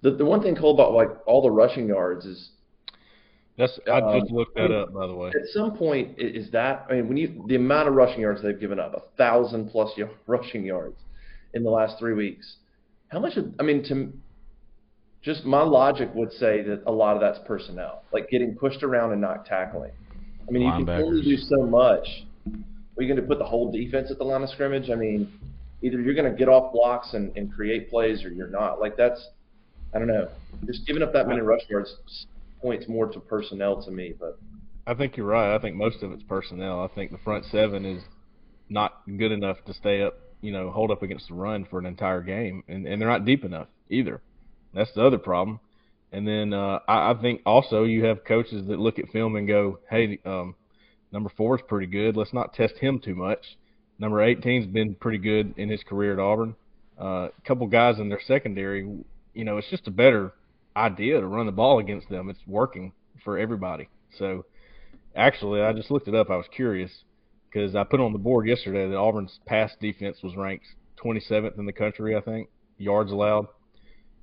the 0.00 0.10
the 0.10 0.24
one 0.24 0.42
thing 0.42 0.56
Cole 0.56 0.74
about 0.74 0.94
like 0.94 1.10
all 1.26 1.42
the 1.42 1.50
rushing 1.50 1.86
yards 1.86 2.24
is 2.26 2.50
That's 3.56 3.78
I 3.86 4.00
Um, 4.00 4.20
just 4.20 4.32
looked 4.32 4.56
that 4.56 4.72
up 4.72 4.92
by 4.92 5.06
the 5.06 5.14
way. 5.14 5.28
at 5.28 5.46
some 5.52 5.76
point 5.76 6.18
is 6.18 6.50
that 6.50 6.86
I 6.90 6.94
mean 6.94 7.06
when 7.08 7.16
you 7.16 7.44
the 7.46 7.54
amount 7.54 7.86
of 7.88 7.94
rushing 7.94 8.20
yards 8.20 8.42
they've 8.42 8.58
given 8.58 8.80
up 8.80 8.94
a 8.94 9.02
thousand 9.16 9.70
plus 9.70 9.92
y- 9.96 10.08
rushing 10.26 10.64
yards 10.64 10.96
in 11.54 11.62
the 11.62 11.70
last 11.70 11.98
three 11.98 12.14
weeks. 12.14 12.56
How 13.08 13.20
much? 13.20 13.36
Of, 13.36 13.52
I 13.60 13.62
mean, 13.62 13.84
to 13.84 14.12
just 15.22 15.44
my 15.44 15.62
logic 15.62 16.10
would 16.14 16.32
say 16.32 16.62
that 16.62 16.82
a 16.86 16.92
lot 16.92 17.14
of 17.14 17.20
that's 17.20 17.38
personnel, 17.46 18.02
like 18.12 18.28
getting 18.28 18.56
pushed 18.56 18.82
around 18.82 19.12
and 19.12 19.20
not 19.20 19.46
tackling. 19.46 19.92
I 20.48 20.50
mean, 20.50 20.62
you 20.62 20.72
can 20.72 20.88
only 20.88 21.22
do 21.22 21.36
so 21.36 21.64
much. 21.64 22.06
Are 22.46 23.02
you 23.02 23.08
going 23.08 23.20
to 23.20 23.26
put 23.26 23.38
the 23.38 23.44
whole 23.44 23.70
defense 23.70 24.10
at 24.10 24.18
the 24.18 24.24
line 24.24 24.42
of 24.42 24.50
scrimmage? 24.50 24.90
I 24.90 24.96
mean, 24.96 25.32
either 25.82 26.00
you're 26.00 26.14
going 26.14 26.30
to 26.30 26.36
get 26.36 26.48
off 26.48 26.72
blocks 26.72 27.14
and, 27.14 27.34
and 27.36 27.52
create 27.52 27.88
plays, 27.88 28.24
or 28.24 28.30
you're 28.30 28.48
not. 28.50 28.80
Like 28.80 28.96
that's, 28.96 29.28
I 29.94 29.98
don't 29.98 30.08
know. 30.08 30.28
Just 30.66 30.86
giving 30.86 31.02
up 31.02 31.12
that 31.12 31.28
many 31.28 31.40
rush 31.40 31.62
yards 31.68 31.96
points 32.60 32.88
more 32.88 33.06
to 33.06 33.20
personnel 33.20 33.82
to 33.84 33.90
me. 33.90 34.14
But 34.18 34.38
I 34.86 34.94
think 34.94 35.16
you're 35.16 35.26
right. 35.26 35.54
I 35.54 35.58
think 35.60 35.76
most 35.76 36.02
of 36.02 36.12
it's 36.12 36.22
personnel. 36.24 36.82
I 36.82 36.88
think 36.94 37.12
the 37.12 37.18
front 37.18 37.44
seven 37.46 37.84
is 37.84 38.02
not 38.68 39.02
good 39.06 39.32
enough 39.32 39.58
to 39.66 39.74
stay 39.74 40.02
up, 40.02 40.18
you 40.42 40.52
know, 40.52 40.70
hold 40.70 40.90
up 40.90 41.02
against 41.02 41.28
the 41.28 41.34
run 41.34 41.64
for 41.64 41.78
an 41.78 41.86
entire 41.86 42.20
game, 42.20 42.62
and 42.68 42.86
and 42.86 43.00
they're 43.00 43.08
not 43.08 43.24
deep 43.24 43.44
enough 43.44 43.68
either. 43.88 44.20
That's 44.74 44.92
the 44.92 45.04
other 45.04 45.18
problem. 45.18 45.60
And 46.12 46.28
then 46.28 46.52
uh, 46.52 46.80
I, 46.86 47.12
I 47.12 47.14
think 47.14 47.40
also 47.46 47.84
you 47.84 48.04
have 48.04 48.24
coaches 48.24 48.66
that 48.66 48.78
look 48.78 48.98
at 48.98 49.08
film 49.08 49.36
and 49.36 49.48
go, 49.48 49.78
"Hey, 49.88 50.18
um, 50.26 50.54
number 51.12 51.30
four 51.36 51.56
is 51.56 51.62
pretty 51.66 51.86
good. 51.86 52.16
Let's 52.16 52.34
not 52.34 52.52
test 52.52 52.74
him 52.78 52.98
too 52.98 53.14
much." 53.14 53.56
Number 53.98 54.18
18's 54.18 54.66
been 54.66 54.94
pretty 54.96 55.18
good 55.18 55.54
in 55.56 55.68
his 55.68 55.82
career 55.84 56.12
at 56.14 56.18
Auburn. 56.18 56.56
Uh, 57.00 57.28
a 57.28 57.46
couple 57.46 57.66
guys 57.66 57.98
in 57.98 58.08
their 58.08 58.20
secondary, 58.26 58.80
you 59.32 59.44
know, 59.44 59.58
it's 59.58 59.70
just 59.70 59.86
a 59.86 59.90
better 59.90 60.32
idea 60.76 61.20
to 61.20 61.26
run 61.26 61.46
the 61.46 61.52
ball 61.52 61.78
against 61.78 62.08
them. 62.08 62.28
It's 62.28 62.40
working 62.46 62.92
for 63.22 63.38
everybody. 63.38 63.88
So 64.18 64.44
actually, 65.14 65.62
I 65.62 65.72
just 65.72 65.90
looked 65.90 66.08
it 66.08 66.14
up. 66.14 66.30
I 66.30 66.36
was 66.36 66.46
curious 66.54 66.90
because 67.52 67.74
I 67.74 67.84
put 67.84 68.00
on 68.00 68.12
the 68.12 68.18
board 68.18 68.46
yesterday 68.46 68.88
that 68.88 68.96
Auburn's 68.96 69.40
pass 69.46 69.72
defense 69.80 70.18
was 70.22 70.36
ranked 70.36 70.66
27th 71.02 71.58
in 71.58 71.66
the 71.66 71.72
country, 71.72 72.16
I 72.16 72.20
think, 72.20 72.48
yards 72.78 73.12
allowed, 73.12 73.48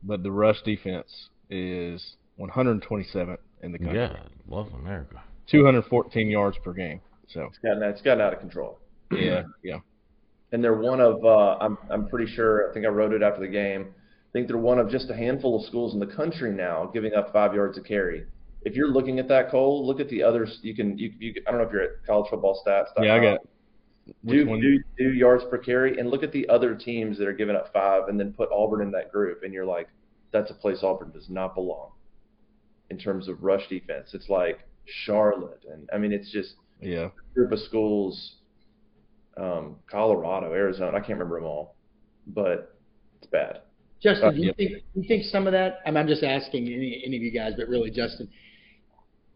but 0.03 0.23
the 0.23 0.31
rush 0.31 0.61
defense 0.63 1.29
is 1.49 2.15
127th 2.39 3.37
in 3.61 3.71
the 3.71 3.79
country. 3.79 3.99
Yeah, 3.99 4.23
love 4.47 4.67
America. 4.73 5.21
214 5.51 6.29
yards 6.29 6.57
per 6.63 6.73
game. 6.73 7.01
So 7.27 7.41
it's 7.43 7.57
gotten 7.59 7.83
it's 7.83 8.01
gotten 8.01 8.21
out 8.21 8.33
of 8.33 8.39
control. 8.39 8.79
yeah, 9.11 9.43
yeah. 9.63 9.79
and 10.51 10.63
they're 10.63 10.77
one 10.77 10.99
of 10.99 11.23
uh, 11.23 11.57
I'm 11.59 11.77
I'm 11.89 12.07
pretty 12.07 12.31
sure 12.31 12.69
I 12.69 12.73
think 12.73 12.85
I 12.85 12.89
wrote 12.89 13.13
it 13.13 13.21
after 13.21 13.41
the 13.41 13.47
game. 13.47 13.87
I 13.91 14.31
think 14.31 14.47
they're 14.47 14.57
one 14.57 14.79
of 14.79 14.89
just 14.89 15.09
a 15.09 15.15
handful 15.15 15.59
of 15.59 15.65
schools 15.65 15.93
in 15.93 15.99
the 15.99 16.07
country 16.07 16.51
now 16.51 16.89
giving 16.93 17.13
up 17.13 17.33
five 17.33 17.53
yards 17.53 17.77
a 17.77 17.81
carry. 17.81 18.25
If 18.63 18.75
you're 18.75 18.89
looking 18.89 19.19
at 19.19 19.27
that, 19.29 19.49
Cole, 19.49 19.85
look 19.85 19.99
at 19.99 20.09
the 20.09 20.21
others. 20.21 20.59
You 20.61 20.75
can 20.75 20.97
you, 20.97 21.13
you 21.19 21.33
I 21.47 21.51
don't 21.51 21.61
know 21.61 21.67
if 21.67 21.71
you're 21.71 21.83
at 21.83 22.05
college 22.05 22.29
football 22.29 22.61
stats. 22.65 22.87
Yeah, 23.01 23.15
I 23.15 23.19
got. 23.19 23.39
Which 24.23 24.45
do, 24.47 24.59
do 24.59 24.83
do 24.97 25.13
yards 25.13 25.43
per 25.49 25.57
carry 25.57 25.99
and 25.99 26.09
look 26.09 26.23
at 26.23 26.31
the 26.31 26.49
other 26.49 26.75
teams 26.75 27.17
that 27.19 27.27
are 27.27 27.33
giving 27.33 27.55
up 27.55 27.71
five, 27.71 28.07
and 28.07 28.19
then 28.19 28.33
put 28.33 28.49
Auburn 28.51 28.81
in 28.81 28.91
that 28.91 29.11
group, 29.11 29.43
and 29.43 29.53
you're 29.53 29.65
like, 29.65 29.87
that's 30.31 30.49
a 30.51 30.53
place 30.55 30.79
Auburn 30.83 31.11
does 31.11 31.29
not 31.29 31.55
belong 31.55 31.91
in 32.89 32.97
terms 32.97 33.27
of 33.27 33.43
rush 33.43 33.67
defense. 33.69 34.09
It's 34.13 34.27
like 34.29 34.59
Charlotte, 35.05 35.63
and 35.71 35.87
I 35.93 35.97
mean, 35.99 36.11
it's 36.11 36.31
just 36.31 36.55
Yeah. 36.81 37.09
a 37.09 37.33
group 37.35 37.51
of 37.51 37.59
schools, 37.59 38.37
um, 39.37 39.77
Colorado, 39.89 40.53
Arizona. 40.53 40.97
I 40.97 40.99
can't 40.99 41.19
remember 41.19 41.35
them 41.39 41.45
all, 41.45 41.75
but 42.27 42.75
it's 43.21 43.29
bad. 43.29 43.61
Justin, 44.01 44.33
do 44.35 44.41
you 44.41 44.53
think 44.53 44.71
do 44.71 45.01
you 45.01 45.07
think 45.07 45.25
some 45.25 45.45
of 45.45 45.53
that? 45.53 45.81
I 45.85 45.91
mean, 45.91 45.97
I'm 45.97 46.07
just 46.07 46.23
asking 46.23 46.63
any 46.67 47.03
any 47.05 47.17
of 47.17 47.21
you 47.21 47.31
guys, 47.31 47.53
but 47.57 47.67
really, 47.67 47.91
Justin, 47.91 48.29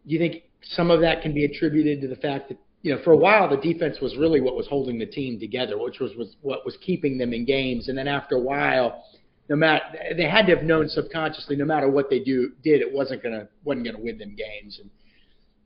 do 0.07 0.13
you 0.13 0.19
think 0.19 0.43
some 0.62 0.91
of 0.91 1.01
that 1.01 1.22
can 1.22 1.33
be 1.33 1.45
attributed 1.45 2.01
to 2.01 2.07
the 2.07 2.15
fact 2.15 2.50
that 2.50 2.57
you 2.81 2.94
know 2.94 3.01
for 3.03 3.11
a 3.11 3.18
while 3.18 3.50
the 3.50 3.57
defense 3.57 3.98
was 4.01 4.16
really 4.18 4.42
what 4.42 4.55
was 4.55 4.68
holding 4.68 5.00
the 5.00 5.05
team 5.05 5.39
together, 5.39 5.77
which 5.77 6.00
was, 6.00 6.11
was 6.16 6.35
what 6.42 6.66
was 6.66 6.77
keeping 6.81 7.18
them 7.18 7.33
in 7.33 7.46
games, 7.46 7.89
and 7.89 7.98
then 7.98 8.07
after 8.07 8.35
a 8.35 8.42
while, 8.42 9.03
no 9.50 9.55
matter 9.55 9.83
they 10.18 10.27
had 10.29 10.46
to 10.48 10.55
have 10.55 10.66
known 10.66 10.87
subconsciously, 10.89 11.55
no 11.55 11.66
matter 11.66 11.89
what 11.89 12.09
they 12.09 12.20
do 12.20 12.51
did, 12.63 12.81
it 12.81 12.92
wasn't 12.92 13.22
gonna 13.24 13.48
wasn't 13.63 13.85
gonna 13.85 14.00
win 14.00 14.18
them 14.18 14.35
games, 14.35 14.79
and 14.81 14.89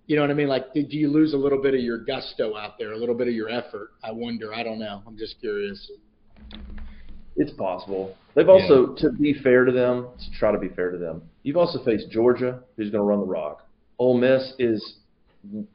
you 0.07 0.15
know 0.15 0.21
what 0.21 0.31
I 0.31 0.35
mean? 0.35 0.47
Like, 0.47 0.73
do, 0.73 0.83
do 0.83 0.95
you 0.95 1.09
lose 1.09 1.33
a 1.33 1.37
little 1.37 1.61
bit 1.61 1.73
of 1.73 1.81
your 1.81 1.97
gusto 1.97 2.55
out 2.55 2.79
there, 2.79 2.93
a 2.93 2.97
little 2.97 3.13
bit 3.13 3.27
of 3.27 3.33
your 3.33 3.49
effort? 3.49 3.91
I 4.01 4.11
wonder. 4.11 4.53
I 4.53 4.63
don't 4.63 4.79
know. 4.79 5.03
I'm 5.05 5.17
just 5.17 5.39
curious. 5.41 5.91
It's 7.35 7.51
possible. 7.51 8.15
They've 8.33 8.47
also, 8.47 8.95
to 8.95 9.11
be 9.11 9.33
fair 9.33 9.65
to 9.65 9.71
them, 9.71 10.07
to 10.17 10.39
try 10.39 10.51
to 10.51 10.57
be 10.57 10.69
fair 10.69 10.91
to 10.91 10.97
them, 10.97 11.21
you've 11.43 11.57
also 11.57 11.83
faced 11.83 12.09
Georgia, 12.09 12.63
who's 12.77 12.89
going 12.89 13.01
to 13.01 13.05
run 13.05 13.19
the 13.19 13.25
rock. 13.25 13.66
Ole 13.99 14.17
Miss 14.17 14.53
is, 14.59 14.97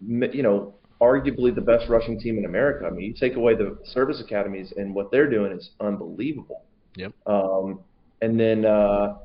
you 0.00 0.42
know, 0.42 0.74
arguably 1.00 1.52
the 1.54 1.60
best 1.60 1.88
rushing 1.88 2.18
team 2.18 2.38
in 2.38 2.44
America. 2.44 2.86
I 2.86 2.90
mean, 2.90 3.04
you 3.04 3.14
take 3.14 3.36
away 3.36 3.54
the 3.54 3.78
service 3.84 4.20
academies, 4.20 4.72
and 4.76 4.94
what 4.94 5.10
they're 5.10 5.28
doing 5.28 5.52
is 5.52 5.70
unbelievable. 5.80 6.62
Yep. 6.96 7.12
Um, 7.26 7.80
and 8.20 8.38
then 8.38 8.64
uh, 8.64 9.16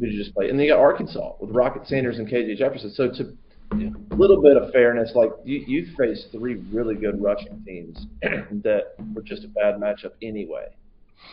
you 0.00 0.18
just 0.18 0.34
play? 0.34 0.50
And 0.50 0.58
then 0.58 0.66
you 0.66 0.72
got 0.72 0.80
Arkansas 0.80 1.34
with 1.40 1.50
Rocket 1.50 1.86
Sanders 1.86 2.18
and 2.18 2.28
KJ 2.28 2.56
Jefferson. 2.56 2.90
So 2.92 3.08
to 3.08 3.36
a 3.72 4.14
little 4.14 4.42
bit 4.42 4.56
of 4.56 4.72
fairness, 4.72 5.12
like 5.14 5.30
you, 5.44 5.64
you 5.66 5.86
faced 5.96 6.28
three 6.32 6.56
really 6.72 6.94
good 6.94 7.20
rushing 7.20 7.62
teams 7.66 8.06
that 8.22 8.94
were 9.14 9.22
just 9.22 9.44
a 9.44 9.48
bad 9.48 9.76
matchup 9.76 10.12
anyway. 10.22 10.66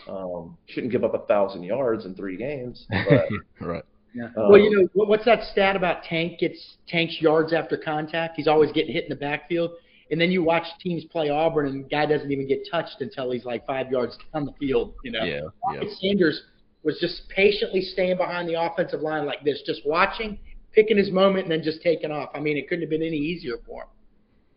Um, 0.07 0.57
shouldn't 0.67 0.91
give 0.91 1.03
up 1.03 1.13
a 1.13 1.25
thousand 1.25 1.63
yards 1.63 2.05
in 2.05 2.15
three 2.15 2.37
games, 2.37 2.85
but 2.89 3.25
right. 3.61 3.83
Yeah. 4.13 4.25
Um, 4.37 4.49
well, 4.49 4.59
you 4.59 4.69
know 4.69 4.87
what's 4.93 5.25
that 5.25 5.43
stat 5.51 5.75
about 5.75 6.03
Tank 6.03 6.39
gets 6.39 6.77
Tank's 6.87 7.19
yards 7.19 7.53
after 7.53 7.77
contact? 7.77 8.35
He's 8.35 8.47
always 8.47 8.71
getting 8.71 8.93
hit 8.93 9.03
in 9.03 9.09
the 9.09 9.15
backfield, 9.15 9.71
and 10.11 10.21
then 10.21 10.31
you 10.31 10.43
watch 10.43 10.65
teams 10.79 11.03
play 11.05 11.29
Auburn, 11.29 11.67
and 11.67 11.85
the 11.85 11.89
guy 11.89 12.05
doesn't 12.05 12.31
even 12.31 12.47
get 12.47 12.67
touched 12.69 12.97
until 13.01 13.31
he's 13.31 13.45
like 13.45 13.65
five 13.65 13.91
yards 13.91 14.17
down 14.33 14.45
the 14.45 14.53
field. 14.53 14.93
You 15.03 15.11
know, 15.11 15.23
Yeah, 15.23 15.41
Rocket 15.65 15.89
Sanders 15.99 16.43
was 16.83 16.97
just 16.99 17.27
patiently 17.29 17.81
staying 17.81 18.17
behind 18.17 18.47
the 18.47 18.61
offensive 18.61 19.01
line 19.01 19.25
like 19.25 19.43
this, 19.43 19.61
just 19.65 19.81
watching, 19.85 20.37
picking 20.73 20.97
his 20.97 21.11
moment, 21.11 21.45
and 21.45 21.51
then 21.51 21.63
just 21.63 21.81
taking 21.81 22.11
off. 22.11 22.29
I 22.35 22.39
mean, 22.39 22.57
it 22.57 22.67
couldn't 22.67 22.83
have 22.83 22.89
been 22.89 23.01
any 23.01 23.17
easier 23.17 23.55
for 23.65 23.83
him. 23.83 23.87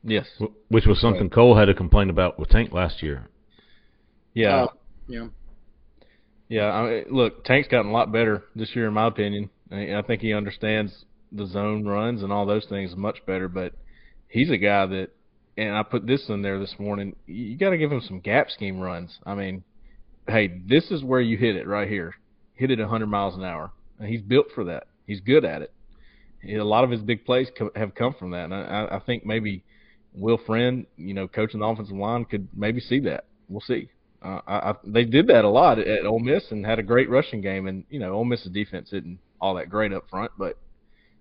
Yes. 0.04 0.26
Which 0.68 0.86
was 0.86 1.00
something 1.00 1.30
Cole 1.30 1.56
had 1.56 1.66
to 1.66 1.74
complain 1.74 2.10
about 2.10 2.38
with 2.38 2.48
Tank 2.48 2.72
last 2.72 3.02
year. 3.02 3.28
Yeah. 4.34 4.64
Uh, 4.64 4.68
yeah. 5.08 5.26
Yeah, 6.48 6.66
I 6.66 6.88
mean, 6.88 7.04
look, 7.10 7.44
Tank's 7.44 7.68
gotten 7.68 7.90
a 7.90 7.94
lot 7.94 8.12
better 8.12 8.44
this 8.54 8.74
year, 8.74 8.86
in 8.86 8.94
my 8.94 9.06
opinion. 9.06 9.50
I 9.70 10.02
think 10.06 10.22
he 10.22 10.32
understands 10.32 11.04
the 11.32 11.46
zone 11.46 11.84
runs 11.84 12.22
and 12.22 12.32
all 12.32 12.46
those 12.46 12.66
things 12.66 12.94
much 12.96 13.24
better. 13.26 13.48
But 13.48 13.72
he's 14.28 14.50
a 14.50 14.56
guy 14.56 14.86
that, 14.86 15.08
and 15.56 15.74
I 15.74 15.82
put 15.82 16.06
this 16.06 16.28
in 16.28 16.42
there 16.42 16.60
this 16.60 16.74
morning. 16.78 17.16
You 17.26 17.56
got 17.56 17.70
to 17.70 17.78
give 17.78 17.90
him 17.90 18.02
some 18.06 18.20
gap 18.20 18.50
scheme 18.50 18.78
runs. 18.78 19.18
I 19.26 19.34
mean, 19.34 19.64
hey, 20.28 20.60
this 20.68 20.90
is 20.90 21.02
where 21.02 21.20
you 21.20 21.36
hit 21.36 21.56
it 21.56 21.66
right 21.66 21.88
here. 21.88 22.14
Hit 22.54 22.70
it 22.70 22.78
100 22.78 23.06
miles 23.06 23.34
an 23.34 23.44
hour. 23.44 23.72
And 23.98 24.08
he's 24.08 24.22
built 24.22 24.46
for 24.54 24.64
that. 24.64 24.86
He's 25.06 25.20
good 25.20 25.44
at 25.44 25.62
it. 25.62 25.72
A 26.48 26.62
lot 26.62 26.84
of 26.84 26.90
his 26.90 27.00
big 27.00 27.24
plays 27.24 27.48
have 27.74 27.94
come 27.94 28.14
from 28.14 28.30
that. 28.30 28.44
And 28.44 28.54
I, 28.54 28.88
I 28.92 29.00
think 29.00 29.26
maybe 29.26 29.64
Will 30.14 30.38
Friend, 30.46 30.86
you 30.96 31.14
know, 31.14 31.26
coaching 31.26 31.60
the 31.60 31.66
offensive 31.66 31.96
line, 31.96 32.24
could 32.24 32.48
maybe 32.54 32.80
see 32.80 33.00
that. 33.00 33.24
We'll 33.48 33.60
see. 33.60 33.90
Uh, 34.22 34.40
I, 34.46 34.54
I, 34.70 34.74
they 34.84 35.04
did 35.04 35.26
that 35.28 35.44
a 35.44 35.48
lot 35.48 35.78
at, 35.78 35.86
at 35.86 36.06
Ole 36.06 36.18
Miss 36.18 36.50
and 36.50 36.64
had 36.64 36.78
a 36.78 36.82
great 36.82 37.08
rushing 37.10 37.40
game. 37.40 37.66
And 37.66 37.84
you 37.90 37.98
know, 37.98 38.12
Ole 38.14 38.24
Miss's 38.24 38.50
defense 38.52 38.88
isn't 38.88 39.18
all 39.40 39.54
that 39.54 39.68
great 39.70 39.92
up 39.92 40.08
front, 40.10 40.32
but 40.38 40.56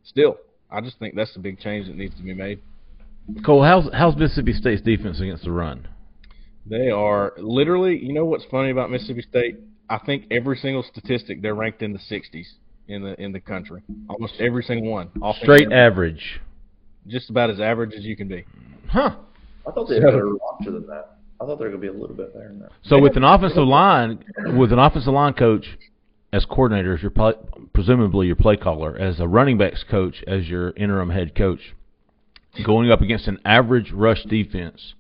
still, 0.04 0.38
I 0.72 0.82
just 0.82 0.98
think 1.00 1.16
that's 1.16 1.34
the 1.34 1.40
big 1.40 1.60
change 1.60 1.88
that 1.88 1.96
needs 1.96 2.16
to 2.16 2.24
be 2.24 2.34
made. 2.34 2.62
Cole, 3.46 3.64
how's 3.64 3.92
how's 3.94 4.16
Mississippi 4.16 4.54
State's 4.54 4.82
defense 4.82 5.20
against 5.20 5.44
the 5.44 5.52
run? 5.52 5.88
They 6.66 6.90
are 6.90 7.34
literally. 7.38 7.98
You 7.98 8.14
know 8.14 8.26
what's 8.26 8.46
funny 8.46 8.72
about 8.72 8.92
Mississippi 8.92 9.22
State? 9.22 9.60
I 9.90 10.00
think 10.00 10.26
every 10.32 10.58
single 10.58 10.84
statistic 10.84 11.42
they're 11.42 11.56
ranked 11.56 11.82
in 11.82 11.94
the 11.94 12.00
60s 12.00 12.46
in 12.88 13.04
the 13.04 13.20
in 13.22 13.32
the 13.32 13.40
country. 13.40 13.82
Almost 14.10 14.36
every 14.40 14.64
single 14.64 14.92
one. 14.92 15.10
Offensive- 15.22 15.44
Straight 15.44 15.72
average. 15.72 16.42
Just 17.08 17.30
about 17.30 17.52
as 17.52 17.60
average 17.60 17.94
as 17.94 18.04
you 18.04 18.16
can 18.16 18.28
be. 18.28 18.46
Huh. 18.90 19.16
I 19.68 19.72
thought 19.72 19.88
they 19.88 20.00
were 20.00 20.36
roster 20.36 20.72
than 20.72 20.88
that. 20.88 21.15
I 21.40 21.46
thought 21.46 21.58
they 21.58 21.66
were 21.66 21.72
going 21.72 21.82
to 21.82 21.92
be 21.92 21.96
a 21.96 22.00
little 22.00 22.16
bit 22.16 22.34
better 22.34 22.48
than 22.48 22.60
that. 22.60 22.72
So 22.84 23.00
with 23.00 23.18
an 23.18 23.24
offensive 23.24 23.68
line, 23.68 24.24
with 24.58 24.72
an 24.72 24.80
offensive 24.80 25.14
line 25.14 25.34
coach 25.34 25.66
as 26.32 26.46
coordinator, 26.46 26.96
as 26.96 27.02
your 27.02 27.12
play, 27.12 27.34
presumably 27.74 28.28
your 28.28 28.36
play 28.36 28.58
caller, 28.58 28.98
as 28.98 29.20
a 29.20 29.28
running 29.28 29.58
backs 29.58 29.84
coach, 29.90 30.24
as 30.28 30.48
your 30.48 30.72
interim 30.72 31.10
head 31.10 31.36
coach, 31.36 31.60
going 32.66 32.92
up 32.92 33.02
against 33.02 33.28
an 33.28 33.40
average 33.46 33.92
rush 33.92 34.24
defense, 34.24 34.94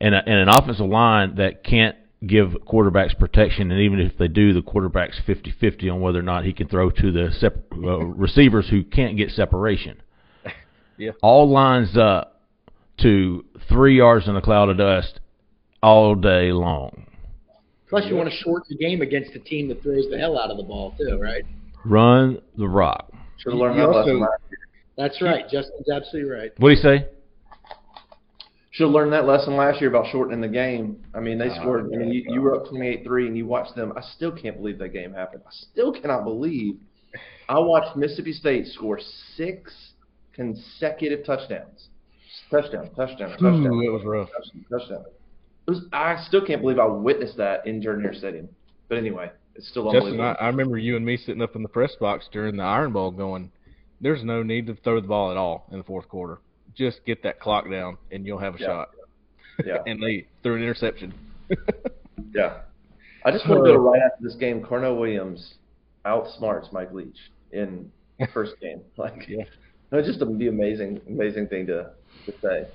and, 0.00 0.14
a, 0.14 0.18
and 0.18 0.40
an 0.40 0.48
offensive 0.48 0.86
line 0.86 1.36
that 1.36 1.62
can't 1.62 1.96
give 2.26 2.50
quarterbacks 2.66 3.18
protection, 3.18 3.70
and 3.70 3.80
even 3.80 4.00
if 4.00 4.16
they 4.18 4.28
do, 4.28 4.52
the 4.52 4.62
quarterback's 4.62 5.20
50-50 5.26 5.92
on 5.92 6.00
whether 6.00 6.18
or 6.18 6.22
not 6.22 6.44
he 6.44 6.52
can 6.52 6.68
throw 6.68 6.90
to 6.90 7.12
the 7.12 7.30
sep- 7.38 7.72
uh, 7.72 8.04
receivers 8.04 8.68
who 8.68 8.82
can't 8.82 9.16
get 9.16 9.30
separation. 9.30 10.02
Yeah. 10.98 11.12
All 11.22 11.48
lines 11.48 11.96
up 11.96 12.42
to 12.98 13.46
three 13.70 13.96
yards 13.96 14.28
in 14.28 14.36
a 14.36 14.42
cloud 14.42 14.68
of 14.68 14.76
dust 14.76 15.19
all 15.82 16.14
day 16.14 16.52
long. 16.52 17.06
Plus, 17.88 18.04
you 18.08 18.14
want 18.14 18.28
to 18.30 18.36
shorten 18.36 18.66
the 18.70 18.76
game 18.76 19.02
against 19.02 19.34
a 19.34 19.40
team 19.40 19.68
that 19.68 19.82
throws 19.82 20.06
the 20.10 20.18
hell 20.18 20.38
out 20.38 20.50
of 20.50 20.56
the 20.56 20.62
ball 20.62 20.94
too, 20.96 21.18
right? 21.20 21.44
Run 21.84 22.40
the 22.56 22.68
rock. 22.68 23.12
Should 23.38 23.52
have 23.52 23.60
learned 23.60 23.76
You 23.76 23.82
that 23.82 23.88
also- 23.88 23.98
lesson 24.00 24.20
last 24.20 24.42
year. 24.50 24.58
That's 24.96 25.22
right. 25.22 25.48
Justin's 25.48 25.88
absolutely 25.90 26.30
right. 26.30 26.52
What 26.58 26.68
do 26.68 26.74
you 26.74 26.80
say? 26.82 27.06
Should 28.72 28.84
have 28.84 28.92
learned 28.92 29.12
that 29.12 29.26
lesson 29.26 29.56
last 29.56 29.80
year 29.80 29.90
about 29.90 30.06
shortening 30.12 30.40
the 30.40 30.48
game. 30.48 31.02
I 31.14 31.20
mean, 31.20 31.38
they 31.38 31.50
Oh, 31.50 31.54
scored. 31.54 31.86
I 31.92 31.96
mean, 31.96 32.12
you, 32.12 32.24
you 32.28 32.40
were 32.42 32.54
up 32.54 32.66
28-3, 32.66 33.26
and 33.26 33.36
you 33.36 33.46
watched 33.46 33.74
them. 33.74 33.92
I 33.96 34.02
still 34.02 34.30
can't 34.30 34.56
believe 34.56 34.78
that 34.78 34.90
game 34.90 35.12
happened. 35.12 35.42
I 35.46 35.50
still 35.50 35.92
cannot 35.92 36.22
believe. 36.24 36.76
I 37.48 37.58
watched 37.58 37.96
Mississippi 37.96 38.32
State 38.32 38.66
score 38.68 39.00
six 39.36 39.74
consecutive 40.32 41.24
touchdowns. 41.24 41.88
Touchdown, 42.50 42.90
touchdown, 42.94 43.30
touchdown. 43.30 43.66
Ooh, 43.66 43.80
it 43.82 43.90
was 43.92 44.04
rough. 44.04 44.28
touchdown, 44.30 44.64
touchdown. 44.70 45.04
Was. 45.70 45.84
I 45.92 46.22
still 46.26 46.44
can't 46.44 46.60
believe 46.62 46.78
I 46.78 46.86
witnessed 46.86 47.36
that 47.38 47.66
in 47.66 47.80
Jordan 47.82 48.12
Stadium. 48.16 48.48
But 48.88 48.98
anyway, 48.98 49.30
it's 49.54 49.68
still 49.68 49.84
Justin, 49.84 50.12
unbelievable. 50.12 50.36
I, 50.40 50.44
I 50.44 50.46
remember 50.48 50.78
you 50.78 50.96
and 50.96 51.04
me 51.06 51.16
sitting 51.16 51.42
up 51.42 51.54
in 51.56 51.62
the 51.62 51.68
press 51.68 51.94
box 52.00 52.28
during 52.32 52.56
the 52.56 52.62
Iron 52.62 52.92
Bowl 52.92 53.10
going, 53.10 53.50
there's 54.00 54.24
no 54.24 54.42
need 54.42 54.66
to 54.66 54.74
throw 54.74 55.00
the 55.00 55.06
ball 55.08 55.30
at 55.30 55.36
all 55.36 55.66
in 55.70 55.78
the 55.78 55.84
fourth 55.84 56.08
quarter. 56.08 56.38
Just 56.74 57.04
get 57.06 57.22
that 57.22 57.38
clock 57.40 57.70
down 57.70 57.98
and 58.10 58.26
you'll 58.26 58.38
have 58.38 58.54
a 58.56 58.58
Yeah. 58.58 58.66
shot. 58.66 58.88
yeah, 59.64 59.78
And 59.86 60.02
they 60.02 60.26
threw 60.42 60.56
an 60.56 60.62
interception. 60.62 61.12
yeah. 62.34 62.58
I 63.24 63.30
just 63.30 63.46
want 63.48 63.64
to 63.64 63.70
go 63.72 63.76
right 63.76 64.00
after 64.00 64.22
this 64.24 64.34
game. 64.36 64.62
Carnell 64.62 64.98
Williams 64.98 65.54
outsmarts 66.06 66.72
Mike 66.72 66.92
Leach 66.92 67.18
in 67.52 67.90
the 68.18 68.26
first 68.34 68.54
game. 68.60 68.80
Like, 68.96 69.26
Yeah. 69.28 69.44
no, 69.92 70.00
just 70.02 70.18
the 70.20 70.48
amazing, 70.48 71.00
amazing 71.06 71.46
thing 71.48 71.66
to 71.66 71.90
to 72.26 72.32
say. 72.42 72.66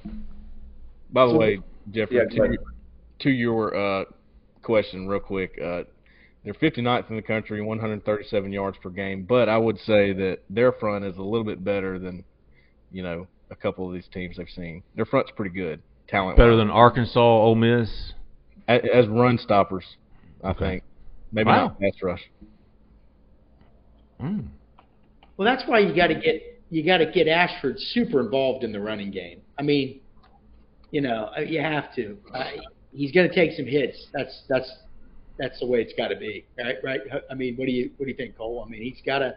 By 1.12 1.26
the 1.26 1.32
So- 1.32 1.38
way, 1.38 1.60
Jeffrey, 1.92 2.18
Yeah, 2.18 2.26
to. 2.26 2.58
To 3.20 3.30
your 3.30 3.76
uh, 3.76 4.06
question, 4.62 5.08
real 5.08 5.20
quick, 5.20 5.52
uh, 5.64 5.84
they're 6.44 6.54
59th 6.54 7.10
in 7.10 7.16
the 7.16 7.22
country, 7.22 7.62
137 7.62 8.52
yards 8.52 8.78
per 8.82 8.90
game. 8.90 9.26
But 9.28 9.50
I 9.50 9.58
would 9.58 9.80
say 9.80 10.14
that 10.14 10.40
their 10.50 10.72
front 10.74 11.06
is 11.06 11.18
a 11.18 11.22
little 11.22 11.44
bit 11.46 11.64
better 11.64 11.98
than, 11.98 12.24
you 12.92 13.02
know, 13.04 13.28
a 13.52 13.56
couple 13.56 13.88
of 13.88 13.94
these 13.94 14.08
teams 14.14 14.38
they've 14.38 14.48
seen. 14.50 14.84
Their 14.96 15.06
front's 15.06 15.32
pretty 15.36 15.56
good, 15.56 15.82
talent. 16.08 16.38
Better 16.38 16.56
than 16.56 16.70
Arkansas, 16.70 17.20
Ole 17.20 17.56
Miss. 17.56 18.14
as, 18.68 18.82
as 18.94 19.08
run 19.08 19.38
stoppers, 19.38 19.86
I 20.44 20.50
Okay. 20.52 20.66
think. 20.66 20.84
Maybe 21.32 21.48
Wow. 21.50 21.68
not 21.68 21.80
pass 21.80 21.92
rush. 22.04 22.22
Mm. 24.22 24.48
Well, 25.38 25.46
that's 25.46 25.68
why 25.68 25.80
you 25.80 25.94
got 25.96 26.08
to 26.08 26.16
get 26.16 26.42
you 26.70 26.84
got 26.84 26.98
to 26.98 27.06
get 27.12 27.28
Ashford 27.28 27.80
super 27.80 28.20
involved 28.22 28.64
in 28.64 28.72
the 28.72 28.80
running 28.80 29.12
game. 29.12 29.42
I 29.58 29.62
mean, 29.62 30.02
you 30.92 31.02
know, 31.02 31.30
uh, 31.38 31.42
you 31.42 31.62
have 31.62 31.94
to. 31.96 32.18
Uh, 32.34 32.46
he's 32.96 33.12
going 33.12 33.28
to 33.28 33.34
take 33.36 33.52
some 33.52 33.66
hits. 33.66 34.08
That's 34.14 34.44
that's 34.48 34.72
that's 35.38 35.60
the 35.60 35.68
way 35.68 35.82
it's 35.82 35.94
got 35.98 36.08
to 36.10 36.16
be, 36.16 36.46
right? 36.58 36.76
Right. 36.84 37.02
I 37.30 37.34
mean, 37.34 37.56
what 37.56 37.66
do 37.66 37.72
you 37.72 37.92
what 37.98 38.06
do 38.06 38.12
you 38.12 38.18
think, 38.18 38.38
Cole? 38.38 38.64
I 38.66 38.70
mean, 38.70 38.82
he's 38.82 39.02
got 39.06 39.20
to. 39.20 39.36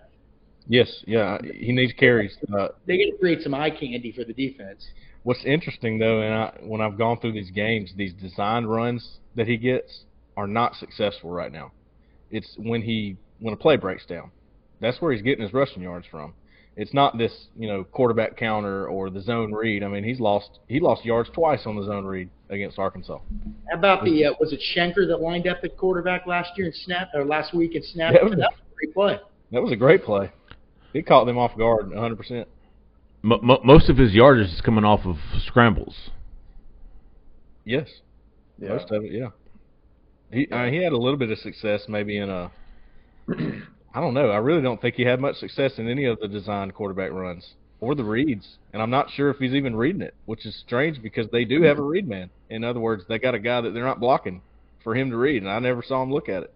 Yes, 0.71 1.03
yeah, 1.07 1.39
he 1.43 1.73
needs 1.73 1.95
carries. 1.95 2.37
Uh, 2.53 2.69
They 2.87 2.99
got 2.99 3.13
to 3.13 3.17
create 3.19 3.41
some 3.41 3.55
eye 3.55 3.71
candy 3.71 4.13
for 4.13 4.25
the 4.25 4.35
defense. 4.35 4.87
What's 5.23 5.45
interesting 5.45 5.99
though, 5.99 6.21
and 6.21 6.35
I, 6.35 6.59
when 6.63 6.81
I've 6.81 6.99
gone 6.99 7.19
through 7.21 7.33
these 7.33 7.51
games, 7.51 7.93
these 7.97 8.13
designed 8.13 8.71
runs 8.71 9.19
that 9.35 9.47
he 9.47 9.57
gets 9.57 10.05
are 10.37 10.47
not 10.47 10.75
successful 10.77 11.31
right 11.31 11.51
now. 11.51 11.73
It's 12.31 12.55
when 12.59 12.83
he 12.83 13.17
when 13.41 13.55
a 13.55 13.57
play 13.57 13.77
breaks 13.77 14.07
down. 14.07 14.31
That's 14.81 15.01
where 15.01 15.13
he's 15.13 15.23
getting 15.23 15.43
his 15.43 15.53
rushing 15.53 15.83
yards 15.83 16.07
from. 16.11 16.35
It's 16.77 16.95
not 16.95 17.19
this, 17.19 17.49
you 17.59 17.67
know, 17.67 17.83
quarterback 17.83 18.37
counter 18.37 18.87
or 18.87 19.11
the 19.11 19.21
zone 19.21 19.53
read. 19.53 19.83
I 19.83 19.89
mean, 19.89 20.05
he's 20.05 20.21
lost 20.21 20.61
he 20.69 20.81
lost 20.81 21.05
yards 21.05 21.31
twice 21.31 21.67
on 21.67 21.77
the 21.77 21.83
zone 21.83 22.05
read 22.05 22.29
against 22.51 22.79
Arkansas. 22.79 23.19
How 23.71 23.79
about 23.79 24.05
the 24.05 24.27
uh, 24.27 24.33
was 24.41 24.53
it 24.53 24.61
Shenker 24.75 25.07
that 25.09 25.21
lined 25.21 25.47
up 25.47 25.59
at 25.65 25.77
quarterback 25.77 26.27
last 26.27 26.51
year 26.57 26.67
and 26.67 26.75
snap 26.75 27.09
or 27.15 27.25
last 27.25 27.55
week 27.55 27.75
and 27.75 27.85
snapped? 27.85 28.15
Yeah, 28.15 28.21
it 28.27 28.31
was- 28.31 28.39
that 28.39 28.51
was 28.51 28.61
a 28.61 28.75
great 28.77 28.95
play. 28.95 29.21
That 29.53 29.63
was 29.63 29.73
a 29.73 29.77
great 29.77 30.05
play. 30.05 30.31
He 30.93 31.03
caught 31.03 31.25
them 31.25 31.39
off 31.39 31.57
guard 31.57 31.91
100%. 31.91 32.45
Mo 33.23 33.39
mo 33.43 33.61
most 33.65 33.89
of 33.91 33.97
his 33.97 34.13
yardage 34.13 34.49
is 34.53 34.61
coming 34.61 34.85
off 34.85 35.01
of 35.05 35.17
scrambles. 35.47 36.11
Yes. 37.65 37.89
Yeah. 38.59 38.71
Most 38.71 38.91
of 38.91 39.05
it, 39.05 39.13
yeah. 39.13 39.29
He 40.33 40.49
uh, 40.51 40.67
he 40.67 40.77
had 40.83 40.93
a 40.93 40.97
little 40.97 41.19
bit 41.19 41.31
of 41.31 41.39
success 41.39 41.83
maybe 41.89 42.19
in 42.19 42.29
a 42.31 42.51
I 43.95 44.01
don't 44.01 44.15
know. 44.15 44.31
I 44.31 44.37
really 44.37 44.63
don't 44.63 44.81
think 44.81 44.95
he 44.97 45.03
had 45.03 45.21
much 45.21 45.37
success 45.37 45.73
in 45.79 45.89
any 45.89 46.05
of 46.05 46.19
the 46.21 46.29
designed 46.29 46.75
quarterback 46.75 47.11
runs 47.13 47.55
or 47.81 47.95
the 47.95 48.05
reads. 48.05 48.59
And 48.73 48.83
I'm 48.83 48.91
not 48.91 49.11
sure 49.11 49.31
if 49.31 49.39
he's 49.39 49.55
even 49.55 49.77
reading 49.77 50.03
it, 50.03 50.15
which 50.27 50.45
is 50.47 50.57
strange 50.67 51.03
because 51.03 51.27
they 51.31 51.45
do 51.45 51.63
have 51.63 51.79
a 51.79 51.83
read 51.83 52.09
man. 52.09 52.31
In 52.51 52.65
other 52.65 52.81
words, 52.81 53.05
they 53.09 53.19
got 53.19 53.35
a 53.35 53.39
guy 53.39 53.61
that 53.61 53.73
they're 53.75 53.85
not 53.85 54.01
blocking 54.01 54.43
for 54.83 54.95
him 54.95 55.11
to 55.11 55.17
read, 55.17 55.43
and 55.43 55.51
I 55.51 55.59
never 55.59 55.83
saw 55.83 56.03
him 56.03 56.13
look 56.13 56.29
at 56.29 56.43
it. 56.45 56.55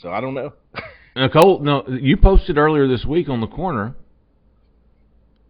So 0.00 0.10
I 0.10 0.20
don't 0.20 0.34
know. 0.34 0.52
Nicole, 1.16 1.60
no, 1.60 1.84
you 1.88 2.16
posted 2.16 2.56
earlier 2.56 2.88
this 2.88 3.04
week 3.04 3.28
on 3.28 3.40
the 3.40 3.46
corner 3.46 3.94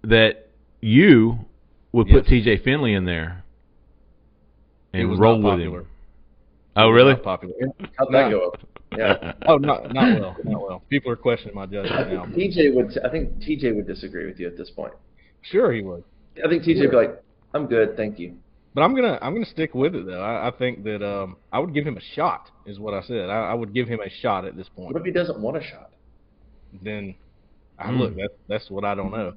that 0.02 0.48
you 0.80 1.38
would 1.92 2.08
put 2.08 2.24
Yes. 2.24 2.28
T.J. 2.28 2.64
Finley 2.64 2.94
in 2.94 3.04
there 3.04 3.44
and 4.92 5.18
roll 5.18 5.40
with 5.40 5.60
him. 5.60 5.86
Oh, 6.74 6.88
really? 6.88 7.14
Popular. 7.16 7.54
How'd 7.96 8.12
that 8.12 8.30
go? 8.30 8.52
Up? 9.00 9.20
Yeah. 9.22 9.32
Oh, 9.48 9.56
not 9.58 9.92
not 9.92 10.20
well, 10.20 10.36
not 10.44 10.62
well. 10.62 10.82
People 10.88 11.10
are 11.10 11.16
questioning 11.16 11.54
my 11.54 11.66
judgment 11.66 12.10
now. 12.12 12.26
think 12.26 12.54
TJ 12.54 12.74
would. 12.74 12.96
I 13.04 13.08
think 13.10 13.38
TJ 13.38 13.74
would 13.74 13.86
disagree 13.86 14.26
with 14.26 14.38
you 14.38 14.46
at 14.46 14.56
this 14.56 14.70
point. 14.70 14.92
Sure, 15.42 15.72
he 15.72 15.82
would. 15.82 16.04
I 16.44 16.48
think 16.48 16.62
TJ 16.62 16.80
would 16.82 16.90
be 16.92 16.96
like, 16.96 17.22
"I'm 17.54 17.66
good, 17.66 17.96
thank 17.96 18.18
you." 18.18 18.36
But 18.74 18.82
I'm 18.82 18.94
gonna 18.94 19.18
I'm 19.20 19.34
gonna 19.34 19.44
stick 19.46 19.74
with 19.74 19.94
it 19.94 20.06
though. 20.06 20.22
I, 20.22 20.48
I 20.48 20.50
think 20.52 20.84
that 20.84 21.04
um 21.06 21.36
I 21.52 21.58
would 21.58 21.74
give 21.74 21.84
him 21.86 21.96
a 21.96 22.00
shot 22.14 22.50
is 22.66 22.78
what 22.78 22.94
I 22.94 23.02
said. 23.02 23.28
I, 23.28 23.50
I 23.50 23.54
would 23.54 23.74
give 23.74 23.88
him 23.88 24.00
a 24.00 24.08
shot 24.08 24.44
at 24.44 24.56
this 24.56 24.68
point. 24.68 24.94
What 24.94 25.00
if 25.00 25.04
he 25.06 25.12
doesn't 25.12 25.40
want 25.40 25.56
a 25.56 25.62
shot? 25.62 25.90
Then 26.82 27.14
I 27.78 27.88
Hmm. 27.88 27.98
look 27.98 28.14
that 28.16 28.30
that's 28.48 28.70
what 28.70 28.84
I 28.84 28.94
don't 28.94 29.10
know. 29.10 29.32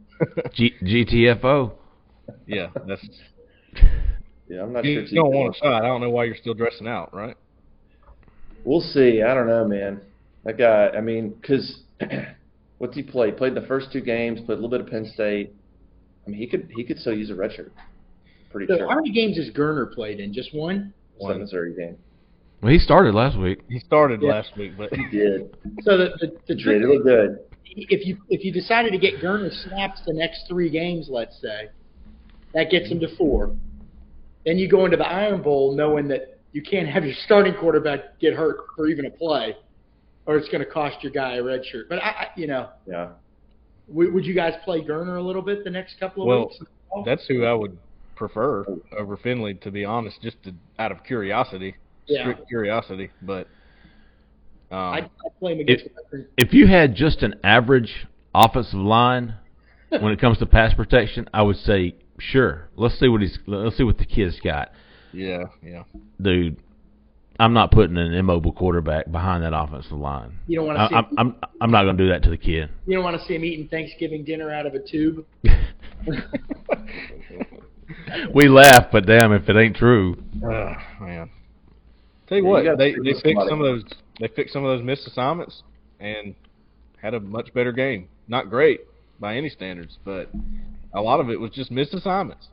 G- 0.54 0.76
GTFO. 0.84 1.72
yeah, 2.46 2.68
that's 2.88 3.06
Yeah, 4.48 4.62
I'm 4.62 4.72
not 4.74 4.86
you 4.86 4.94
sure. 5.00 5.04
TJ 5.08 5.16
don't 5.16 5.34
want 5.34 5.56
a 5.56 5.58
shot. 5.58 5.84
I 5.84 5.88
don't 5.88 6.00
know 6.02 6.12
why 6.12 6.26
you're 6.26 6.36
still 6.36 6.54
dressing 6.54 6.88
out, 6.88 7.14
right? 7.14 7.36
We'll 8.66 8.82
see. 8.82 9.22
I 9.22 9.34
don't 9.34 9.48
know, 9.48 9.66
man. 9.68 10.02
That 10.44 10.58
guy. 10.58 10.90
I 10.90 11.00
mean, 11.02 11.30
because 11.42 11.82
what's 12.80 12.96
he 12.96 13.04
play? 13.04 13.32
Played 13.32 13.56
the 13.56 13.62
first 13.68 13.92
two 13.94 14.02
games. 14.02 14.40
Played 14.42 14.58
a 14.58 14.62
little 14.62 14.70
bit 14.70 14.82
of 14.82 14.88
Penn 14.88 15.10
State. 15.14 15.54
I 16.26 16.30
mean, 16.32 16.40
he 16.40 16.48
could 16.48 16.70
he 16.76 16.84
could 16.84 17.00
still 17.00 17.14
use 17.16 17.30
a 17.30 17.36
red 17.36 17.54
shirt. 17.54 17.72
Pretty 18.52 18.68
So 18.72 18.78
sure. 18.80 18.90
how 18.90 18.96
many 18.96 19.12
games 19.12 19.38
has 19.38 19.50
Geriner 19.52 19.94
played 19.94 20.20
in? 20.20 20.34
Just 20.34 20.54
one. 20.54 20.94
It's 21.18 21.28
that 21.28 21.38
Missouri 21.40 21.74
game. 21.76 21.98
Well, 22.62 22.72
he 22.74 22.80
started 22.80 23.14
last 23.14 23.38
week. 23.38 23.60
He 23.70 23.80
started 23.80 24.22
Yeah. 24.22 24.32
last 24.32 24.58
week, 24.58 24.74
but 24.78 24.92
He 24.94 25.06
did. 25.12 25.56
So 25.84 25.98
the 25.98 26.10
the, 26.20 26.28
the 26.48 26.56
He 26.56 26.64
trick 26.64 26.82
did. 26.82 26.84
It 26.84 26.88
looked 26.90 27.06
good. 27.06 27.40
if 27.66 28.06
you 28.08 28.18
if 28.30 28.44
you 28.44 28.52
decided 28.52 28.92
to 28.94 28.98
get 28.98 29.20
Geriner 29.22 29.52
snaps 29.68 30.02
the 30.06 30.14
next 30.14 30.46
three 30.50 30.70
games, 30.70 31.08
let's 31.10 31.40
say, 31.42 31.70
that 32.54 32.72
gets 32.72 32.90
him 32.90 33.00
to 33.02 33.16
four. 33.16 33.56
Then 34.46 34.58
you 34.58 34.68
go 34.70 34.86
into 34.86 34.98
the 34.98 35.08
Iron 35.08 35.42
Bowl 35.42 35.76
knowing 35.76 36.08
that 36.10 36.35
you 36.56 36.62
can't 36.62 36.88
have 36.88 37.04
your 37.04 37.14
starting 37.26 37.54
quarterback 37.54 38.18
get 38.18 38.34
hurt 38.34 38.60
for 38.78 38.88
even 38.88 39.06
a 39.06 39.10
play, 39.10 39.58
or 40.26 40.38
it's 40.38 40.48
going 40.48 40.64
to 40.64 40.70
cost 40.70 40.96
your 41.04 41.12
guy 41.12 41.36
a 41.36 41.44
red 41.44 41.66
shirt. 41.66 41.90
But 41.90 42.00
I, 42.00 42.08
I 42.08 42.28
you 42.38 42.48
know, 42.48 42.70
Yeah. 42.88 43.10
would, 43.90 44.14
would 44.14 44.26
you 44.26 44.34
guys 44.34 44.54
play 44.64 44.80
Geriner 44.80 45.18
a 45.18 45.22
little 45.22 45.42
bit 45.42 45.66
the 45.66 45.70
next 45.70 46.00
couple 46.00 46.24
of 46.24 46.28
well, 46.28 46.48
weeks? 46.48 46.60
that's 47.06 47.28
who 47.28 47.44
I 47.44 47.54
would 47.54 47.78
prefer 48.16 48.66
over 48.98 49.18
Finley, 49.18 49.56
to 49.56 49.70
be 49.70 49.84
honest, 49.84 50.22
just 50.22 50.42
to, 50.44 50.54
out 50.80 50.94
of 50.94 51.04
curiosity, 51.04 51.76
Yeah. 52.08 52.22
strict 52.22 52.48
curiosity. 52.48 53.12
But 53.22 53.50
um, 54.72 54.80
I'd, 54.80 55.04
I'd 55.04 55.40
play 55.40 55.56
him 55.56 55.60
against. 55.60 55.88
Western. 55.94 56.26
If 56.38 56.54
you 56.54 56.68
had 56.68 56.96
just 56.96 57.22
an 57.22 57.36
average 57.44 58.08
offensive 58.34 58.80
line 58.80 59.36
when 59.90 60.14
it 60.14 60.22
comes 60.22 60.38
to 60.38 60.46
pass 60.46 60.74
protection, 60.74 61.28
I 61.34 61.42
would 61.42 61.58
say 61.58 61.96
sure. 62.18 62.70
Let's 62.78 62.98
see 62.98 63.10
what 63.10 63.20
he's. 63.20 63.38
Let's 63.46 63.76
see 63.76 63.84
what 63.84 63.98
the 63.98 64.06
kid's 64.06 64.40
got, 64.40 64.72
yeah, 65.16 65.46
yeah. 65.64 65.84
dude. 66.22 66.58
I'm 67.38 67.52
not 67.52 67.70
putting 67.72 67.98
an 67.98 68.14
immobile 68.14 68.54
quarterback 68.54 69.12
behind 69.12 69.44
that 69.44 69.54
offensive 69.54 69.92
line. 69.92 70.38
You 70.48 70.58
don't 70.60 70.68
want 70.68 70.80
to 70.80 70.88
see. 70.88 70.96
I'm, 70.96 71.06
I'm 71.18 71.36
I'm 71.60 71.72
not 71.72 71.84
going 71.84 71.98
to 71.98 72.04
do 72.04 72.10
that 72.10 72.24
to 72.24 72.30
the 72.30 72.38
kid. 72.38 72.70
you 72.86 72.96
don't 72.96 73.04
want 73.04 73.20
to 73.20 73.28
see 73.28 73.36
him 73.36 73.44
eating 73.44 73.68
Thanksgiving 73.68 74.24
dinner 74.24 74.52
out 74.52 74.66
of 74.66 74.74
a 74.74 74.80
tube. 74.80 75.26
We 78.34 78.48
laugh, 78.48 78.88
but 78.92 79.06
damn, 79.06 79.32
if 79.34 79.48
it 79.50 79.56
ain't 79.56 79.76
true, 79.76 80.16
Oh, 80.44 80.74
man. 81.02 81.30
Tell 82.28 82.38
you 82.38 82.44
Yeah, 82.46 82.50
what, 82.50 82.64
you 82.64 82.76
they 82.78 82.92
they 82.94 83.14
fixed 83.14 83.24
somebody. 83.26 83.50
some 83.50 83.62
of 83.62 83.66
those 83.66 83.84
they 84.20 84.28
fixed 84.30 84.54
some 84.54 84.66
of 84.66 84.78
those 84.78 84.86
missed 84.86 85.08
assignments 85.08 85.64
and 86.00 86.34
had 87.02 87.14
a 87.14 87.20
much 87.20 87.54
better 87.54 87.72
game. 87.72 88.08
Not 88.28 88.50
great 88.50 88.82
by 89.20 89.36
any 89.36 89.50
standards, 89.50 89.98
but 90.04 90.30
a 90.94 91.02
lot 91.02 91.20
of 91.20 91.30
it 91.30 91.40
was 91.40 91.52
just 91.52 91.72
missed 91.72 91.94
assignments. 91.94 92.48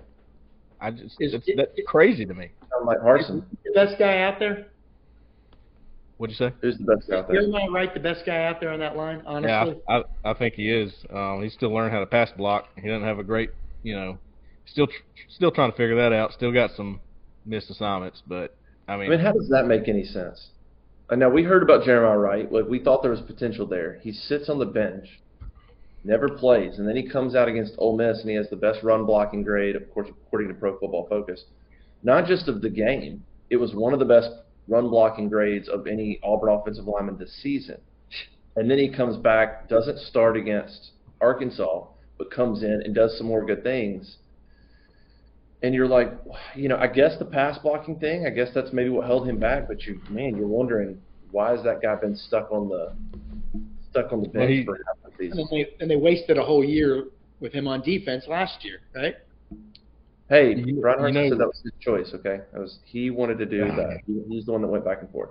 I 0.83 0.91
just 0.91 1.17
Is- 1.21 1.35
it's, 1.35 1.49
that's 1.57 1.71
crazy 1.87 2.27
to 2.27 2.35
me. 2.35 2.51
Sound 2.71 2.87
like 2.87 2.99
Harsin. 2.99 3.45
the 3.65 3.73
best 3.73 3.99
guy 3.99 4.23
out 4.23 4.39
there? 4.39 4.67
What'd 6.19 6.37
you 6.39 6.49
say? 6.49 6.55
Who's 6.61 6.77
the 6.79 6.85
best 6.85 7.09
guy 7.09 7.19
out 7.19 7.29
there? 7.29 7.41
Jeremiah 7.41 7.71
Wright, 7.71 7.95
the 7.95 8.01
best 8.01 8.27
guy 8.27 8.45
out 8.45 8.61
there 8.61 8.71
on 8.71 8.81
that 8.81 8.97
line, 8.97 9.23
honestly. 9.27 9.81
Yeah, 9.89 10.01
I, 10.25 10.31
I 10.31 10.35
think 10.35 10.55
he 10.55 10.71
is. 10.71 10.93
Um, 11.13 11.43
he's 11.43 11.53
still 11.53 11.73
learning 11.73 11.93
how 11.93 12.01
to 12.01 12.07
pass 12.07 12.31
block. 12.37 12.67
He 12.77 12.89
doesn't 12.89 13.07
have 13.07 13.19
a 13.19 13.25
great, 13.25 13.51
you 13.83 13.95
know, 13.95 14.19
still 14.67 14.87
tr- 14.87 14.93
still 15.31 15.51
trying 15.51 15.71
to 15.71 15.77
figure 15.77 15.97
that 15.97 16.13
out. 16.13 16.33
Still 16.33 16.53
got 16.53 16.71
some 16.77 17.01
missed 17.45 17.71
assignments, 17.71 18.23
but 18.27 18.57
I 18.89 18.97
mean, 18.97 19.07
I 19.07 19.17
mean, 19.17 19.21
how 19.21 19.33
does 19.33 19.49
that 19.51 19.67
make 19.67 19.89
any 19.89 20.05
sense? 20.05 20.51
And 21.11 21.21
now 21.21 21.29
we 21.29 21.43
heard 21.43 21.63
about 21.63 21.85
Jeremiah 21.85 22.19
Wright. 22.19 22.53
Like 22.53 22.67
we 22.67 22.79
thought 22.79 23.03
there 23.03 23.11
was 23.11 23.21
potential 23.21 23.67
there. 23.67 23.99
He 24.03 24.13
sits 24.13 24.49
on 24.49 24.59
the 24.59 24.67
bench, 24.67 25.21
never 26.05 26.29
plays, 26.29 26.79
and 26.79 26.89
then 26.89 26.97
he 26.97 27.09
comes 27.09 27.35
out 27.35 27.49
against 27.49 27.75
Ole 27.79 27.97
Miss 27.97 28.21
and 28.21 28.31
he 28.31 28.37
has 28.37 28.49
the 28.51 28.57
best 28.57 28.83
run 28.83 29.05
blocking 29.07 29.43
grade, 29.43 29.77
of 29.77 29.89
course, 29.93 30.09
according 30.09 30.49
to 30.49 30.55
Pro 30.55 30.79
Football 30.79 31.07
Focus. 31.09 31.45
Not 32.03 32.27
just 32.27 32.49
of 32.49 32.61
the 32.61 32.71
game, 32.71 33.25
it 33.51 33.57
was 33.57 33.75
one 33.75 33.93
of 33.93 33.99
the 33.99 34.05
best 34.05 34.31
run 34.69 34.89
blocking 34.89 35.29
grades 35.29 35.69
of 35.69 35.87
any 35.87 36.19
Auburn 36.23 36.53
offensive 36.53 36.87
lineman 36.87 37.19
this 37.19 37.33
season. 37.43 37.81
And 38.57 38.71
then 38.71 38.79
he 38.79 38.89
comes 38.89 39.17
back, 39.17 39.69
doesn't 39.69 39.99
start 39.99 40.37
against 40.37 40.91
Arkansas, 41.21 41.87
but 42.19 42.31
comes 42.31 42.63
in 42.63 42.83
and 42.85 42.95
does 42.95 43.17
some 43.17 43.27
more 43.27 43.45
good 43.45 43.63
things. 43.63 44.17
And 45.63 45.75
you're 45.75 45.87
like, 45.87 46.13
you 46.57 46.69
know, 46.69 46.77
I 46.77 46.89
guess 46.89 47.17
the 47.19 47.25
pass 47.25 47.57
blocking 47.59 47.99
thing, 48.01 48.27
I 48.27 48.31
guess 48.31 48.49
that's 48.53 48.73
maybe 48.73 48.91
what 48.91 49.07
held 49.07 49.29
him 49.29 49.39
back. 49.39 49.69
But 49.69 49.83
you, 49.83 50.01
man, 50.11 50.37
you're 50.37 50.47
wondering 50.49 51.01
why 51.31 51.53
has 51.53 51.63
that 51.65 51.81
guy 51.81 51.95
been 51.95 52.17
stuck 52.17 52.51
on 52.51 52.69
the 52.69 52.93
stuck 53.91 54.13
on 54.13 54.23
the 54.23 54.29
bench 54.29 54.35
Well, 54.39 54.49
he- 54.49 54.65
for 54.65 54.79
half 55.13 55.19
season? 55.19 55.39
And 55.39 55.49
they, 55.51 55.67
and 55.81 55.91
they 55.91 55.97
wasted 55.97 56.39
a 56.39 56.45
whole 56.45 56.65
year 56.65 57.05
with 57.41 57.53
him 57.53 57.67
on 57.69 57.83
defense 57.83 58.25
last 58.29 58.65
year, 58.65 58.81
right? 58.95 59.17
Hey, 60.29 60.55
You- 60.55 60.81
Brian 60.81 61.15
you 61.15 61.21
know- 61.23 61.29
said 61.29 61.39
that 61.39 61.47
was 61.47 61.61
his 61.63 61.73
choice. 61.81 62.11
Okay, 62.15 62.41
that 62.53 62.61
was 62.61 62.79
he 62.85 63.11
wanted 63.11 63.39
to 63.39 63.47
do 63.47 63.65
that. 63.67 64.01
He, 64.07 64.23
he's 64.29 64.47
the 64.47 64.53
one 64.53 64.63
that 64.63 64.69
went 64.69 64.85
back 64.85 64.99
and 65.03 65.11
forth. 65.11 65.31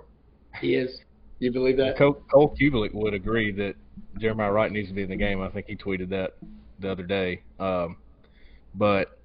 He 0.60 0.74
is. 0.74 1.00
You 1.38 1.50
believe 1.50 1.76
that? 1.78 1.98
Cole, 1.98 2.22
Cole 2.32 2.54
Cubelic 2.60 2.94
would 2.94 3.14
agree 3.14 3.50
that 3.52 3.74
Jeremiah 4.18 4.52
Wright 4.52 4.70
needs 4.70 4.88
to 4.88 4.94
be 4.94 5.02
in 5.02 5.10
the 5.10 5.16
game. 5.16 5.40
I 5.40 5.48
think 5.48 5.66
he 5.66 5.74
tweeted 5.76 6.08
that 6.10 6.34
the 6.78 6.90
other 6.92 7.02
day. 7.02 7.42
Um, 7.58 7.96
but 8.74 9.18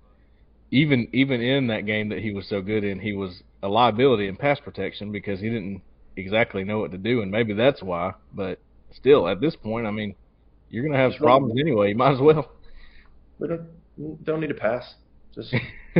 even 0.72 1.08
even 1.14 1.42
in 1.42 1.68
that 1.68 1.86
game 1.86 2.10
that 2.10 2.20
he 2.20 2.32
was 2.32 2.48
so 2.48 2.62
good 2.62 2.84
in, 2.84 3.00
he 3.00 3.14
was 3.14 3.44
a 3.62 3.68
liability 3.68 4.28
in 4.28 4.36
pass 4.36 4.60
protection 4.60 5.12
because 5.12 5.40
he 5.40 5.50
didn't 5.50 5.82
exactly 6.16 6.64
know 6.64 6.80
what 6.80 6.92
to 6.92 6.98
do, 6.98 7.22
and 7.22 7.30
maybe 7.30 7.54
that's 7.54 7.84
why. 7.84 8.14
But 8.34 8.60
still, 8.92 9.28
at 9.28 9.40
this 9.40 9.56
point, 9.56 9.86
I 9.86 9.92
mean, 9.92 10.16
you're 10.70 10.84
going 10.84 10.94
to 10.94 11.00
have 11.00 11.12
Just 11.12 11.22
run. 11.22 11.28
problems 11.40 11.60
anyway. 11.60 11.90
You 11.90 11.96
might 11.96 12.14
as 12.14 12.20
well. 12.22 12.52
We 13.40 13.48
don't 13.48 14.24
don't 14.24 14.40
need 14.42 14.48
to 14.48 14.54
pass. 14.54 14.96
Just 15.34 15.54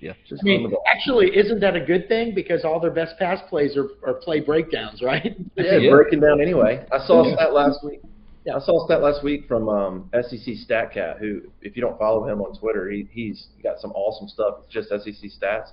yeah. 0.00 0.12
just 0.28 0.42
I 0.42 0.44
mean, 0.44 0.72
actually, 0.86 1.36
isn't 1.36 1.60
that 1.60 1.74
a 1.76 1.80
good 1.84 2.08
thing? 2.08 2.34
Because 2.34 2.64
all 2.64 2.80
their 2.80 2.90
best 2.90 3.18
pass 3.18 3.40
plays 3.48 3.76
are, 3.76 3.88
are 4.06 4.14
play 4.14 4.40
breakdowns, 4.40 5.02
right? 5.02 5.36
Yeah, 5.56 5.76
Yeah. 5.78 5.90
breaking 5.90 6.20
down 6.20 6.40
anyway. 6.40 6.84
I 6.92 7.04
saw 7.06 7.22
a 7.24 7.28
Yeah. 7.28 7.34
stat 7.36 7.54
last 7.54 7.84
week. 7.84 8.00
Yeah, 8.44 8.56
I 8.56 8.60
saw 8.60 8.82
a 8.82 8.86
stat 8.86 9.02
last 9.02 9.22
week 9.24 9.46
from 9.46 9.68
um, 9.68 10.10
SEC 10.14 10.54
StatCat, 10.68 11.18
who, 11.18 11.42
if 11.60 11.76
you 11.76 11.82
don't 11.82 11.98
follow 11.98 12.26
him 12.26 12.40
on 12.40 12.58
Twitter, 12.58 12.88
he, 12.88 13.06
he's 13.10 13.48
got 13.62 13.78
some 13.80 13.90
awesome 13.92 14.26
stuff. 14.28 14.60
It's 14.64 14.72
just 14.72 14.88
SEC 14.88 15.30
stats. 15.30 15.70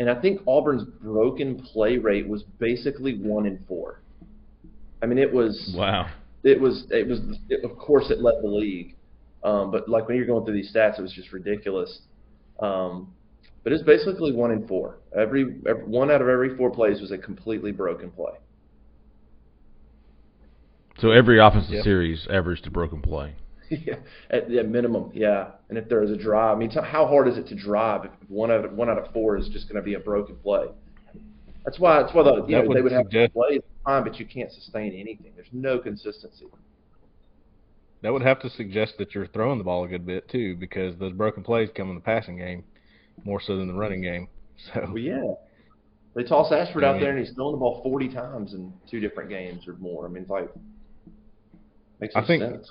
And 0.00 0.08
I 0.10 0.20
think 0.20 0.40
Auburn's 0.46 0.84
broken 1.02 1.60
play 1.60 1.98
rate 1.98 2.26
was 2.26 2.42
basically 2.58 3.18
one 3.20 3.44
in 3.46 3.64
four. 3.68 4.00
I 5.02 5.06
mean, 5.06 5.18
it 5.18 5.30
was 5.32 5.74
Wow. 5.76 6.10
It 6.44 6.60
was 6.60 6.86
it 6.90 7.08
was 7.08 7.20
it, 7.48 7.64
of 7.64 7.76
course 7.76 8.10
it 8.10 8.20
led 8.20 8.34
the 8.42 8.48
league, 8.48 8.94
um, 9.42 9.70
but 9.70 9.88
like 9.88 10.06
when 10.08 10.16
you're 10.16 10.26
going 10.26 10.44
through 10.44 10.54
these 10.54 10.72
stats, 10.72 10.98
it 10.98 11.02
was 11.02 11.12
just 11.12 11.32
ridiculous. 11.32 12.00
Um, 12.60 13.14
but 13.64 13.72
it's 13.72 13.82
basically 13.82 14.32
one 14.32 14.50
in 14.52 14.68
four. 14.68 14.98
Every, 15.16 15.56
every 15.66 15.84
one 15.84 16.10
out 16.10 16.20
of 16.20 16.28
every 16.28 16.54
four 16.56 16.70
plays 16.70 17.00
was 17.00 17.10
a 17.10 17.18
completely 17.18 17.72
broken 17.72 18.10
play. 18.10 18.34
So 21.00 21.10
every 21.10 21.40
offensive 21.40 21.74
Yep. 21.74 21.84
series 21.84 22.26
averaged 22.30 22.66
a 22.66 22.70
broken 22.70 23.00
play. 23.02 23.34
yeah, 23.70 23.96
at 24.30 24.48
the 24.48 24.62
minimum, 24.62 25.10
yeah. 25.14 25.52
And 25.68 25.78
if 25.78 25.88
there 25.88 26.02
is 26.02 26.10
a 26.10 26.16
drive, 26.16 26.56
I 26.56 26.58
mean, 26.58 26.70
t- 26.70 26.78
how 26.82 27.06
hard 27.06 27.26
is 27.26 27.38
it 27.38 27.48
to 27.48 27.54
drive 27.54 28.04
if 28.04 28.10
one 28.28 28.50
out 28.50 28.64
of 28.64 28.72
one 28.74 28.90
out 28.90 28.98
of 28.98 29.12
four 29.12 29.36
is 29.36 29.48
just 29.48 29.66
going 29.66 29.76
to 29.76 29.82
be 29.82 29.94
a 29.94 29.98
broken 29.98 30.36
play? 30.36 30.66
That's 31.64 31.78
why 31.78 32.02
that's 32.02 32.14
why 32.14 32.22
the, 32.24 32.44
you 32.46 32.56
know, 32.56 32.64
would 32.68 32.76
they 32.76 32.82
would 32.82 32.92
have 32.92 33.06
suggest- 33.06 33.32
plays 33.34 33.60
fine, 33.84 34.04
but 34.04 34.18
you 34.18 34.26
can't 34.26 34.52
sustain 34.52 34.92
anything. 34.92 35.32
There's 35.34 35.48
no 35.52 35.78
consistency. 35.78 36.46
That 38.02 38.12
would 38.12 38.22
have 38.22 38.38
to 38.40 38.50
suggest 38.50 38.94
that 38.98 39.14
you're 39.14 39.26
throwing 39.28 39.56
the 39.58 39.64
ball 39.64 39.84
a 39.84 39.88
good 39.88 40.04
bit 40.06 40.28
too, 40.28 40.56
because 40.56 40.94
those 40.98 41.12
broken 41.12 41.42
plays 41.42 41.70
come 41.74 41.88
in 41.88 41.94
the 41.94 42.02
passing 42.02 42.36
game 42.36 42.64
more 43.24 43.40
so 43.40 43.56
than 43.56 43.66
the 43.68 43.74
running 43.74 44.02
game. 44.02 44.28
So 44.72 44.82
Well, 44.82 44.98
yeah. 44.98 45.32
They 46.14 46.22
toss 46.22 46.52
Ashford 46.52 46.84
I 46.84 46.90
out 46.94 47.00
there 47.00 47.10
and 47.16 47.18
he's 47.26 47.34
throwing 47.34 47.52
the 47.54 47.58
ball 47.58 47.82
40 47.82 48.08
times 48.14 48.54
in 48.54 48.72
two 48.88 49.00
different 49.00 49.28
games 49.28 49.66
or 49.66 49.72
more. 49.74 50.06
I 50.06 50.08
mean, 50.08 50.22
it's 50.22 50.30
like 50.30 50.48
makes 52.00 52.14
no 52.14 52.20
I 52.20 52.26
think- 52.26 52.42
sense. 52.42 52.70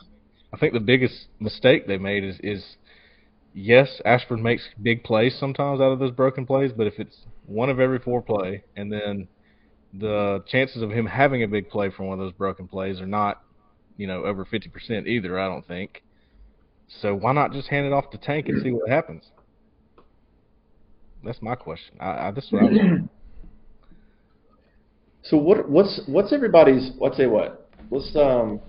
I 0.54 0.58
think 0.58 0.74
the 0.74 0.80
biggest 0.80 1.26
mistake 1.40 1.88
they 1.88 1.98
made 1.98 2.24
is 2.24 2.38
is 2.42 2.64
yes, 3.54 4.02
Ashford 4.06 4.40
makes 4.40 4.68
big 4.82 5.04
plays 5.04 5.38
sometimes 5.40 5.80
out 5.80 5.92
of 5.92 6.00
those 6.00 6.12
broken 6.12 6.46
plays, 6.46 6.72
but 6.76 6.88
if 6.88 7.00
it's 7.00 7.26
one 7.46 7.70
of 7.70 7.80
every 7.80 8.00
four 8.00 8.22
play, 8.22 8.64
and 8.76 8.92
then 8.92 9.28
the 9.94 10.44
chances 10.48 10.82
of 10.82 10.92
him 10.92 11.06
having 11.06 11.44
a 11.44 11.48
big 11.48 11.70
play 11.70 11.90
from 11.90 12.08
one 12.08 12.20
of 12.20 12.26
those 12.26 12.34
broken 12.34 12.68
plays 12.68 13.00
are 13.00 13.08
not, 13.08 13.42
you 13.98 14.08
know, 14.08 14.24
over 14.24 14.46
fifty 14.46 14.70
percent 14.70 15.08
either. 15.08 15.40
I 15.40 15.48
don't 15.48 15.68
think. 15.68 16.04
So 17.02 17.16
why 17.16 17.34
not 17.34 17.52
just 17.54 17.70
hand 17.70 17.86
it 17.86 17.94
off 17.94 18.10
to 18.12 18.18
Tank 18.18 18.48
and 18.48 18.62
see 18.62 18.72
what 18.72 18.90
happens? 18.90 19.24
That's 21.24 21.42
my 21.42 21.56
question. 21.56 21.96
I, 22.00 22.28
I 22.28 22.32
this 22.32 22.46
is 22.46 22.52
what 22.52 22.64
I 22.64 22.66
was. 22.66 23.00
So 25.26 25.38
what 25.38 25.70
what's 25.70 26.02
what's 26.06 26.34
everybody's? 26.34 26.92
Let's 27.00 27.16
say 27.16 27.28
what? 27.28 27.70
Let's 27.90 28.14
um. 28.14 28.60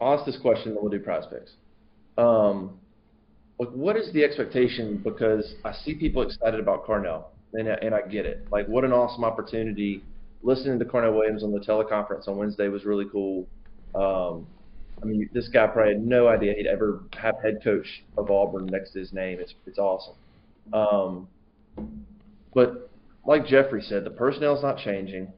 I'll 0.00 0.14
ask 0.14 0.24
this 0.24 0.38
question, 0.40 0.70
and 0.70 0.78
we'll 0.80 0.90
do 0.90 1.00
prospects. 1.00 1.52
Um, 2.16 2.79
like, 3.60 3.68
what 3.68 3.96
is 3.96 4.10
the 4.14 4.24
expectation? 4.24 5.02
Because 5.04 5.54
I 5.66 5.72
see 5.84 5.94
people 5.94 6.22
excited 6.22 6.58
about 6.58 6.86
Carnell, 6.86 7.24
and 7.52 7.68
I, 7.68 7.74
and 7.82 7.94
I 7.94 8.00
get 8.00 8.24
it. 8.24 8.46
Like, 8.50 8.66
what 8.66 8.84
an 8.84 8.92
awesome 8.92 9.22
opportunity! 9.22 10.02
Listening 10.42 10.78
to 10.78 10.84
Carnell 10.86 11.14
Williams 11.14 11.44
on 11.44 11.52
the 11.52 11.60
teleconference 11.60 12.26
on 12.26 12.38
Wednesday 12.38 12.68
was 12.68 12.86
really 12.86 13.04
cool. 13.12 13.46
Um, 13.94 14.46
I 15.02 15.04
mean, 15.04 15.28
this 15.34 15.48
guy 15.48 15.66
probably 15.66 15.92
had 15.92 16.02
no 16.02 16.28
idea 16.28 16.54
he'd 16.54 16.66
ever 16.66 17.02
have 17.18 17.34
head 17.42 17.60
coach 17.62 17.86
of 18.16 18.30
Auburn 18.30 18.64
next 18.66 18.92
to 18.92 18.98
his 18.98 19.12
name. 19.12 19.38
It's 19.38 19.54
it's 19.66 19.78
awesome. 19.78 20.14
Um, 20.72 21.28
but 22.54 22.90
like 23.26 23.46
Jeffrey 23.46 23.82
said, 23.82 24.04
the 24.04 24.10
personnel's 24.10 24.62
not 24.62 24.78
changing. 24.78 25.30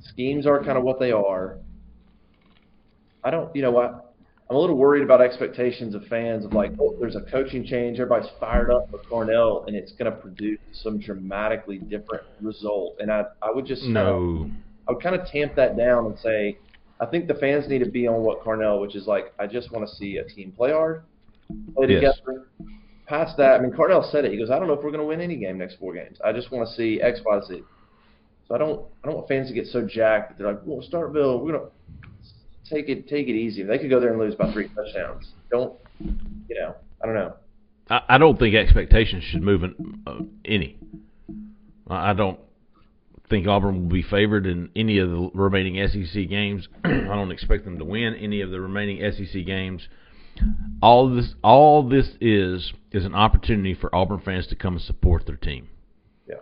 Schemes 0.00 0.44
are 0.44 0.62
kind 0.64 0.76
of 0.76 0.82
what 0.82 0.98
they 0.98 1.12
are. 1.12 1.58
I 3.22 3.30
don't, 3.30 3.54
you 3.54 3.62
know 3.62 3.70
what? 3.70 4.07
I'm 4.50 4.56
a 4.56 4.58
little 4.58 4.76
worried 4.76 5.02
about 5.02 5.20
expectations 5.20 5.94
of 5.94 6.06
fans 6.06 6.46
of 6.46 6.52
like, 6.54 6.72
oh, 6.80 6.96
there's 6.98 7.16
a 7.16 7.20
coaching 7.20 7.66
change, 7.66 8.00
everybody's 8.00 8.30
fired 8.40 8.70
up 8.70 8.88
for 8.90 9.00
Carnell, 9.10 9.66
and 9.66 9.76
it's 9.76 9.92
going 9.92 10.10
to 10.10 10.16
produce 10.18 10.58
some 10.72 10.98
dramatically 10.98 11.78
different 11.78 12.22
result. 12.40 12.96
And 12.98 13.12
I, 13.12 13.24
I 13.42 13.50
would 13.52 13.66
just, 13.66 13.82
uh, 13.84 13.88
No. 13.88 14.50
I 14.88 14.92
would 14.92 15.02
kind 15.02 15.14
of 15.14 15.26
tamp 15.26 15.54
that 15.56 15.76
down 15.76 16.06
and 16.06 16.18
say, 16.18 16.58
I 16.98 17.04
think 17.06 17.28
the 17.28 17.34
fans 17.34 17.68
need 17.68 17.80
to 17.80 17.90
be 17.90 18.08
on 18.08 18.22
what 18.22 18.40
Carnell, 18.42 18.80
which 18.80 18.96
is 18.96 19.06
like, 19.06 19.34
I 19.38 19.46
just 19.46 19.70
want 19.70 19.86
to 19.86 19.94
see 19.96 20.16
a 20.16 20.24
team 20.24 20.52
play 20.56 20.72
hard, 20.72 21.04
play 21.76 21.88
Yes. 21.88 22.16
together. 22.16 22.46
Past 23.06 23.36
that, 23.36 23.60
I 23.60 23.62
mean, 23.62 23.72
Carnell 23.72 24.10
said 24.10 24.24
it. 24.24 24.32
He 24.32 24.38
goes, 24.38 24.50
I 24.50 24.58
don't 24.58 24.66
know 24.66 24.74
if 24.74 24.82
we're 24.82 24.90
going 24.90 25.00
to 25.00 25.06
win 25.06 25.20
any 25.20 25.36
game 25.36 25.58
next 25.58 25.76
four 25.76 25.92
games. 25.92 26.18
I 26.24 26.32
just 26.32 26.50
want 26.50 26.66
to 26.66 26.74
see 26.74 27.00
X, 27.02 27.20
Y, 27.24 27.40
Z. 27.48 27.64
So 28.46 28.54
I 28.54 28.58
don't, 28.58 28.86
I 29.04 29.08
don't 29.08 29.16
want 29.16 29.28
fans 29.28 29.48
to 29.48 29.54
get 29.54 29.66
so 29.66 29.82
jacked 29.86 30.30
that 30.30 30.38
they're 30.38 30.52
like, 30.52 30.62
well, 30.64 30.82
Starkville, 30.90 31.42
we're 31.42 31.52
going 31.52 31.64
to 31.64 31.70
take 32.70 32.88
it, 32.88 33.08
take 33.08 33.28
it 33.28 33.34
easy. 33.34 33.62
They 33.62 33.78
could 33.78 33.90
go 33.90 34.00
there 34.00 34.10
and 34.10 34.18
lose 34.18 34.34
by 34.34 34.52
three 34.52 34.68
touchdowns. 34.68 35.28
Don't, 35.50 35.74
you 36.00 36.54
know, 36.54 36.74
I 37.02 37.06
don't 37.06 37.14
know. 37.14 37.34
I, 37.90 38.00
I 38.08 38.18
don't 38.18 38.38
think 38.38 38.54
expectations 38.54 39.24
should 39.24 39.42
move 39.42 39.62
in, 39.64 40.02
uh, 40.06 40.18
any. 40.44 40.76
I 41.88 42.10
I 42.10 42.12
don't 42.14 42.38
think 43.30 43.46
Auburn 43.46 43.82
will 43.82 43.94
be 43.94 44.02
favored 44.02 44.46
in 44.46 44.70
any 44.74 44.98
of 44.98 45.10
the 45.10 45.30
remaining 45.34 45.86
SEC 45.88 46.28
games. 46.28 46.68
I 46.84 46.88
don't 46.88 47.30
expect 47.30 47.64
them 47.64 47.78
to 47.78 47.84
win 47.84 48.14
any 48.14 48.40
of 48.40 48.50
the 48.50 48.60
remaining 48.60 49.00
SEC 49.12 49.44
games. 49.44 49.86
All 50.80 51.14
this, 51.14 51.34
all 51.42 51.88
this 51.88 52.10
is 52.20 52.72
is 52.92 53.04
an 53.04 53.14
opportunity 53.14 53.74
for 53.74 53.94
Auburn 53.94 54.20
fans 54.20 54.46
to 54.48 54.56
come 54.56 54.74
and 54.74 54.82
support 54.82 55.26
their 55.26 55.36
team. 55.36 55.68
Yeah. 56.28 56.36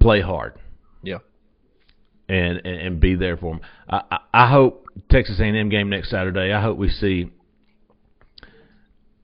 Play 0.00 0.20
hard. 0.20 0.54
Yeah. 1.02 1.18
and, 2.28 2.58
and, 2.64 2.66
and 2.66 3.00
be 3.00 3.16
there 3.16 3.36
for 3.36 3.54
them. 3.54 3.60
I, 3.88 4.02
I, 4.10 4.18
I 4.32 4.50
hope 4.50 4.81
Texas 5.10 5.40
A&M 5.40 5.68
game 5.68 5.88
next 5.88 6.10
Saturday. 6.10 6.52
I 6.52 6.60
hope 6.60 6.78
we 6.78 6.88
see 6.88 7.30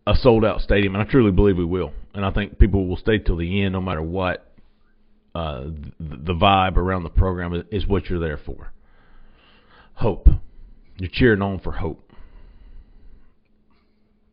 a 0.07 0.15
sold 0.15 0.45
out 0.45 0.61
stadium, 0.61 0.95
and 0.95 1.07
I 1.07 1.11
truly 1.11 1.31
believe 1.31 1.57
we 1.57 1.65
will. 1.65 1.93
And 2.15 2.25
I 2.25 2.31
think 2.31 2.59
people 2.59 2.87
will 2.87 2.97
stay 2.97 3.19
till 3.19 3.37
the 3.37 3.63
end, 3.63 3.73
no 3.73 3.81
matter 3.81 4.03
what. 4.03 4.45
Uh, 5.35 5.67
the, 6.01 6.35
vibe 6.35 6.77
around 6.77 7.05
the 7.05 7.11
program 7.11 7.55
is, 7.55 7.63
is 7.71 7.87
what 7.87 8.07
you're 8.07 8.19
there 8.19 8.39
for. 8.39 8.73
Hope. 9.95 10.29
You're 10.97 11.11
cheering 11.13 11.43
on 11.43 11.61
for 11.61 11.73
hope. 11.73 12.11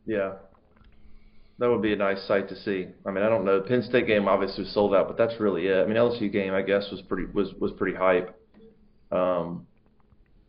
Yeah. 0.06 0.34
that 1.60 1.69
would 1.69 1.82
be 1.82 1.93
a 1.93 1.98
nice 1.98 2.26
sight 2.28 2.50
to 2.50 2.56
see. 2.56 2.88
I 3.06 3.12
mean, 3.12 3.24
I 3.24 3.30
don't 3.30 3.45
know. 3.45 3.62
Penn 3.62 3.84
State 3.84 4.08
game 4.08 4.28
obviously 4.28 4.63
was 4.63 4.74
sold 4.74 4.95
out, 4.95 5.08
but 5.08 5.17
that's 5.17 5.39
really 5.39 5.67
it. 5.67 5.84
I 5.84 5.86
mean, 5.86 5.95
LSU 5.95 6.32
game 6.32 6.54
I 6.54 6.62
guess 6.62 6.89
was 6.91 7.02
pretty 7.02 7.26
was 7.26 7.54
was 7.60 7.71
pretty 7.74 7.98
hype. 7.98 8.36
Um, 9.12 9.67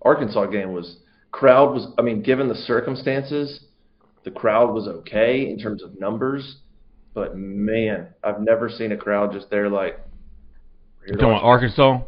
Arkansas 0.06 0.46
game 0.46 0.72
was 0.72 0.98
crowd 1.32 1.74
was. 1.74 1.88
I 1.98 2.02
mean, 2.02 2.22
given 2.22 2.48
the 2.48 2.54
circumstances, 2.54 3.60
the 4.24 4.30
crowd 4.30 4.72
was 4.72 4.86
okay 4.86 5.48
in 5.50 5.58
terms 5.58 5.82
of 5.82 5.98
numbers, 5.98 6.58
but 7.12 7.36
man, 7.36 8.08
I've 8.22 8.40
never 8.40 8.70
seen 8.70 8.92
a 8.92 8.96
crowd 8.96 9.32
just 9.32 9.50
there 9.50 9.68
like. 9.68 10.00
You 11.06 11.12
talking 11.14 11.28
about 11.28 11.42
Arkansas? 11.42 12.00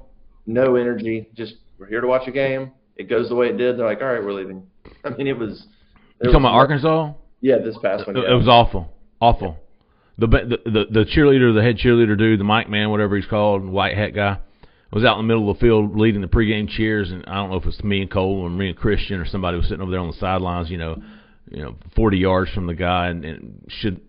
No 0.47 0.77
energy. 0.77 1.29
Just 1.35 1.55
we're 1.79 1.87
here 1.87 2.01
to 2.01 2.07
watch 2.07 2.27
a 2.27 2.33
game. 2.33 2.73
It 2.97 3.09
goes 3.09 3.29
the 3.29 3.35
way 3.35 3.47
it 3.47 3.57
did. 3.57 3.79
They're 3.79 3.87
like, 3.87 4.01
all 4.01 4.09
right, 4.09 4.23
we're 4.23 4.33
leaving. 4.33 4.67
I 5.05 5.11
mean, 5.11 5.27
it 5.27 5.39
was. 5.39 5.67
You 6.21 6.31
talking 6.31 6.41
about 6.41 6.55
Arkansas? 6.55 7.13
Yeah, 7.41 7.59
this 7.59 7.77
past 7.83 8.07
one. 8.07 8.17
It, 8.17 8.25
yeah. 8.25 8.33
it 8.33 8.37
was 8.37 8.49
awful, 8.49 8.93
awful. 9.21 9.57
The, 10.19 10.27
the 10.27 10.59
the 10.65 10.85
the 10.91 11.05
cheerleader, 11.05 11.55
the 11.55 11.63
head 11.63 11.79
cheerleader 11.79 12.19
dude, 12.19 12.41
the 12.41 12.45
mic 12.45 12.69
man, 12.69 12.91
whatever 12.91 13.15
he's 13.17 13.27
called, 13.27 13.65
white 13.65 13.97
hat 13.97 14.15
guy, 14.15 14.39
was 14.92 15.05
out 15.05 15.18
in 15.18 15.27
the 15.27 15.29
middle 15.29 15.51
of 15.51 15.57
the 15.57 15.61
field 15.61 15.96
leading 15.96 16.20
the 16.20 16.29
pregame 16.29 16.68
cheers, 16.68 17.11
and 17.11 17.24
I 17.27 17.35
don't 17.35 17.51
know 17.51 17.57
if 17.57 17.66
it's 17.66 17.83
me 17.83 18.01
and 18.01 18.11
Cole 18.11 18.40
or 18.40 18.51
me 18.51 18.68
and 18.68 18.77
Christian 18.77 19.20
or 19.20 19.27
somebody 19.27 19.57
was 19.57 19.66
sitting 19.66 19.83
over 19.83 19.90
there 19.90 20.01
on 20.01 20.09
the 20.09 20.16
sidelines, 20.16 20.70
you 20.70 20.79
know, 20.79 21.03
you 21.51 21.62
know, 21.62 21.77
40 21.94 22.18
yards 22.18 22.51
from 22.53 22.66
the 22.66 22.74
guy, 22.74 23.09
and, 23.09 23.24
and 23.24 23.64
should 23.68 24.01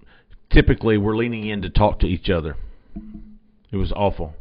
typically 0.49 0.97
we're 0.97 1.15
leaning 1.15 1.47
in 1.47 1.61
to 1.63 1.69
talk 1.69 1.99
to 1.99 2.07
each 2.07 2.29
other. 2.29 2.55
It 3.71 3.77
was 3.77 3.91
awful. 3.91 4.33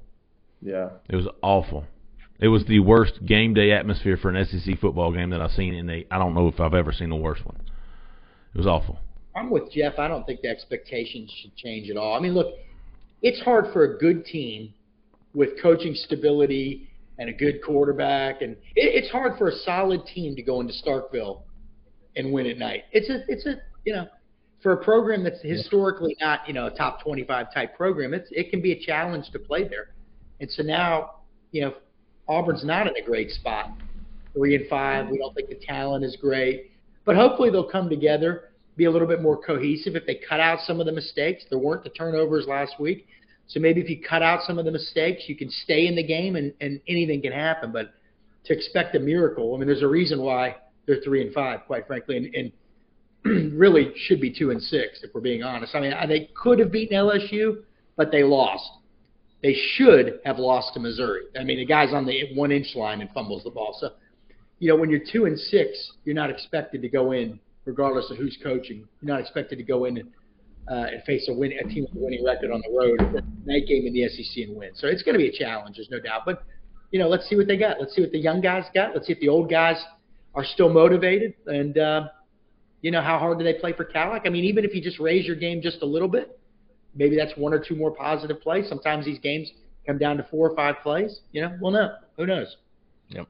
Yeah. 0.63 0.91
It 1.09 1.17
was 1.17 1.27
awful. 1.43 1.85
It 2.41 2.49
was 2.49 2.65
the 2.67 2.81
worst 2.81 3.25
game 3.27 3.53
day 3.55 3.73
atmosphere 3.73 4.17
for 4.17 4.31
an 4.31 4.45
SEC 4.47 4.79
football 4.81 5.13
game 5.13 5.31
that 5.31 5.41
I've 5.41 5.51
seen 5.51 5.75
in 5.75 5.91
a. 5.91 6.07
I 6.11 6.19
don't 6.19 6.35
know 6.35 6.47
if 6.49 6.61
I've 6.61 6.75
ever 6.75 6.93
seen 6.93 7.11
a 7.11 7.17
worse 7.17 7.41
one. 7.45 7.61
It 8.55 8.59
was 8.59 8.67
awful. 8.67 8.99
I'm 9.35 9.51
with 9.51 9.73
Jeff. 9.73 9.99
I 9.99 10.09
don't 10.09 10.25
think 10.25 10.41
the 10.41 10.49
expectations 10.49 11.33
should 11.43 11.55
change 11.57 11.91
at 11.91 11.97
all. 11.97 12.17
I 12.17 12.21
mean, 12.21 12.35
look, 12.35 12.55
it's 13.23 13.41
hard 13.41 13.73
for 13.73 13.85
a 13.85 13.99
good 13.99 14.25
team 14.25 14.73
with 15.35 15.61
coaching 15.63 15.95
stability 15.95 16.89
and 17.19 17.29
a 17.29 17.33
good 17.33 17.61
quarterback, 17.65 18.43
and 18.43 18.53
it, 18.77 19.03
it's 19.05 19.11
hard 19.11 19.37
for 19.39 19.49
a 19.49 19.53
solid 19.53 20.07
team 20.07 20.37
to 20.37 20.43
go 20.43 20.61
into 20.61 20.73
Starkville 20.73 21.43
and 22.17 22.33
win 22.33 22.47
at 22.47 22.59
night. 22.59 22.85
It's 22.93 23.09
a, 23.11 23.23
it's 23.29 23.47
a, 23.47 23.57
you 23.85 23.93
know, 23.95 24.07
for 24.63 24.73
a 24.73 24.85
program 24.85 25.23
that's 25.23 25.41
historically 25.43 26.17
not, 26.21 26.41
you 26.47 26.55
know, 26.55 26.67
a 26.67 26.71
top 26.71 27.03
25 27.03 27.53
type 27.55 27.77
program, 27.77 28.13
it's 28.15 28.29
it 28.33 28.51
can 28.51 28.61
be 28.61 28.73
a 28.73 28.79
challenge 28.79 29.31
to 29.33 29.39
play 29.39 29.69
there. 29.69 29.95
And 30.41 30.51
so 30.51 30.63
now, 30.63 31.21
you 31.53 31.63
know, 31.63 31.75
Auburn's 32.29 32.65
not 32.65 32.87
in 32.87 32.97
a 32.97 33.05
great 33.05 33.31
spot. 33.31 33.71
Three 34.35 34.55
and 34.55 34.69
five. 34.69 35.09
We 35.09 35.19
don't 35.19 35.35
think 35.35 35.49
the 35.49 35.59
talent 35.67 36.05
is 36.05 36.17
great, 36.21 36.73
but 37.05 37.17
hopefully 37.17 37.51
they'll 37.51 37.69
come 37.69 37.89
together, 37.89 38.51
be 38.77 38.85
a 38.85 38.91
little 38.91 39.09
bit 39.09 39.23
more 39.23 39.41
cohesive. 39.41 39.97
If 39.97 40.07
they 40.07 40.21
cut 40.29 40.39
out 40.39 40.61
some 40.65 40.81
of 40.81 40.87
the 40.87 40.93
mistakes, 40.93 41.45
there 41.51 41.59
weren't 41.59 41.83
the 41.83 41.91
turnovers 41.91 42.47
last 42.47 42.79
week. 42.79 43.09
So 43.49 43.61
maybe 43.61 43.81
if 43.81 43.89
you 43.89 44.01
cut 44.01 44.23
out 44.23 44.41
some 44.47 44.59
of 44.59 44.67
the 44.67 44.71
mistakes, 44.71 45.25
you 45.27 45.35
can 45.35 45.51
stay 45.51 45.87
in 45.87 45.97
the 45.97 46.03
game 46.03 46.37
and, 46.37 46.53
and 46.61 46.81
anything 46.87 47.23
can 47.23 47.33
happen. 47.33 47.73
But 47.73 47.95
to 48.45 48.53
expect 48.53 48.95
a 48.95 49.01
miracle, 49.01 49.55
I 49.55 49.59
mean, 49.59 49.67
there's 49.67 49.83
a 49.83 49.89
reason 49.89 50.21
why 50.21 50.57
they're 50.87 51.01
three 51.03 51.23
and 51.23 51.33
five, 51.33 51.61
quite 51.67 51.87
frankly, 51.87 52.17
and, 52.19 52.53
and 53.25 53.53
really 53.59 53.93
should 54.07 54.21
be 54.21 54.31
two 54.31 54.51
and 54.51 54.63
six 54.63 55.01
if 55.03 55.15
we're 55.15 55.23
being 55.23 55.43
honest. 55.43 55.75
I 55.75 55.81
mean, 55.81 55.95
they 56.09 56.31
could 56.35 56.59
have 56.59 56.71
beaten 56.71 56.97
LSU, 56.97 57.63
but 57.97 58.13
they 58.13 58.23
lost. 58.23 58.69
They 59.43 59.57
should 59.75 60.21
have 60.25 60.39
lost 60.39 60.75
to 60.75 60.81
Missouri. 60.81 61.23
I 61.39 61.45
mean, 61.45 61.59
the 61.59 61.67
guy's 61.67 61.95
on 61.95 62.05
the 62.05 62.35
one 62.35 62.53
inch 62.53 62.75
line 62.75 63.01
and 63.01 63.11
fumbles 63.11 63.45
the 63.45 63.51
ball. 63.51 63.77
So, 63.81 63.91
you 64.59 64.69
know, 64.69 64.77
when 64.77 64.91
you're 64.91 65.01
two 65.11 65.25
and 65.25 65.39
six, 65.39 65.93
you're 66.05 66.15
not 66.15 66.29
expected 66.29 66.83
to 66.83 66.89
go 66.89 67.13
in, 67.13 67.39
regardless 67.65 68.11
of 68.11 68.19
who's 68.19 68.37
coaching. 68.43 68.85
You're 69.01 69.15
not 69.15 69.21
expected 69.21 69.57
to 69.57 69.65
go 69.65 69.85
in 69.87 69.99
and, 69.99 70.09
uh, 70.71 70.87
and 70.93 71.03
face 71.05 71.29
a, 71.29 71.33
win, 71.33 71.53
a 71.53 71.65
team 71.69 71.85
with 71.85 72.01
a 72.01 72.05
winning 72.05 72.25
record 72.25 72.51
on 72.51 72.61
the 72.61 72.77
road, 72.77 73.25
night 73.45 73.67
game 73.67 73.87
in 73.87 73.93
the 73.93 74.09
SEC 74.09 74.45
and 74.45 74.57
win. 74.57 74.71
So 74.75 74.87
it's 74.87 75.03
going 75.03 75.15
to 75.15 75.19
be 75.19 75.29
a 75.29 75.33
challenge, 75.33 75.77
there's 75.77 75.91
no 75.91 76.01
doubt. 76.01 76.23
But, 76.27 76.45
you 76.91 76.99
know, 76.99 77.09
let's 77.09 77.29
see 77.29 77.37
what 77.37 77.47
they 77.47 77.57
got. 77.57 77.81
Let's 77.81 77.95
see 77.95 78.03
what 78.03 78.13
the 78.13 78.19
young 78.19 78.41
guys 78.41 78.65
got. 78.75 78.95
Let's 78.95 79.07
see 79.07 79.13
if 79.13 79.21
the 79.21 79.29
old 79.29 79.51
guys 79.51 79.83
are 80.35 80.45
still 80.45 80.69
motivated. 80.69 81.35
And, 81.47 81.79
uh, 81.79 82.09
you 82.83 82.91
know, 82.91 83.01
how 83.01 83.19
hard 83.19 83.39
do 83.39 83.45
they 83.45 83.55
play 83.55 83.73
for 83.73 83.85
Cadillac? 83.85 84.23
I 84.27 84.29
mean, 84.29 84.45
even 84.45 84.65
if 84.65 84.75
you 84.75 84.83
just 84.83 84.99
raise 84.99 85.27
your 85.27 85.37
game 85.37 85.63
just 85.63 85.83
a 85.83 85.87
little 85.87 86.09
bit, 86.09 86.39
maybe 86.95 87.17
that's 87.17 87.33
one 87.37 87.53
or 87.53 87.59
two 87.59 87.75
more 87.75 87.91
positive 87.91 88.41
plays. 88.41 88.69
Sometimes 88.69 89.05
these 89.05 89.19
games 89.19 89.51
come 89.87 89.99
down 89.99 90.17
to 90.19 90.23
four 90.31 90.51
or 90.51 90.55
five 90.55 90.77
plays. 90.83 91.21
You 91.33 91.43
know, 91.43 91.57
well, 91.61 91.73
no, 91.73 91.95
who 92.17 92.27
knows? 92.27 92.57
Yep. 93.09 93.27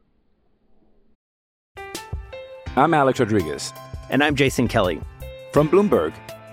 I'm 2.77 2.94
Alex 2.94 3.20
Rodriguez. 3.20 3.72
And 4.11 4.24
I'm 4.24 4.35
Jason 4.35 4.68
Kelly. 4.68 5.01
From 5.53 5.68
Bloomberg, 5.68 6.14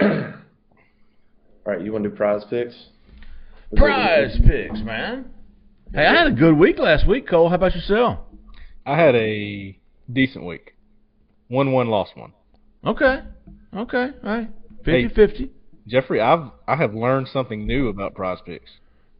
All 0.00 1.72
right, 1.72 1.80
you 1.80 1.92
want 1.92 2.04
to 2.04 2.10
do 2.10 2.16
prize 2.16 2.42
picks? 2.50 2.74
Prize 3.76 4.38
picks, 4.46 4.80
man. 4.80 5.26
Hey, 5.92 6.06
I 6.06 6.14
had 6.14 6.26
a 6.26 6.32
good 6.34 6.56
week 6.56 6.78
last 6.78 7.06
week, 7.06 7.28
Cole. 7.28 7.48
How 7.48 7.54
about 7.56 7.74
yourself? 7.74 8.18
I 8.86 8.96
had 8.98 9.14
a 9.14 9.78
decent 10.12 10.44
week. 10.44 10.74
One 11.48 11.72
one, 11.72 11.88
lost 11.88 12.16
one. 12.16 12.32
Okay. 12.84 13.20
Okay. 13.76 14.08
All 14.24 14.30
right. 14.30 14.48
50 14.84 14.90
Hey. 15.02 15.08
50. 15.14 15.50
Jeffrey, 15.86 16.20
I've 16.20 16.50
I 16.66 16.76
have 16.76 16.94
learned 16.94 17.28
something 17.28 17.66
new 17.66 17.88
about 17.88 18.14
Prize 18.14 18.38
Picks. 18.44 18.70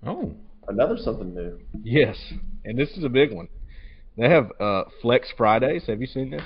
Oh. 0.06 0.32
Another 0.68 0.96
something 0.96 1.34
new. 1.34 1.58
Yes, 1.82 2.16
and 2.64 2.78
this 2.78 2.90
is 2.96 3.04
a 3.04 3.08
big 3.08 3.32
one. 3.32 3.48
They 4.16 4.28
have 4.30 4.50
uh, 4.60 4.84
Flex 5.00 5.28
Fridays. 5.36 5.84
Have 5.86 6.00
you 6.00 6.06
seen 6.06 6.30
this? 6.30 6.42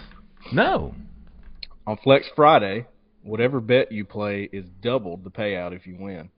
No. 0.53 0.95
On 1.87 1.97
Flex 2.03 2.27
Friday, 2.35 2.87
whatever 3.27 3.61
bet 3.61 3.91
you 3.93 4.05
play 4.05 4.49
is 4.53 4.65
doubled 4.83 5.25
the 5.25 5.31
payout 5.31 5.75
if 5.75 5.87
you 5.87 5.97
win. 5.99 6.31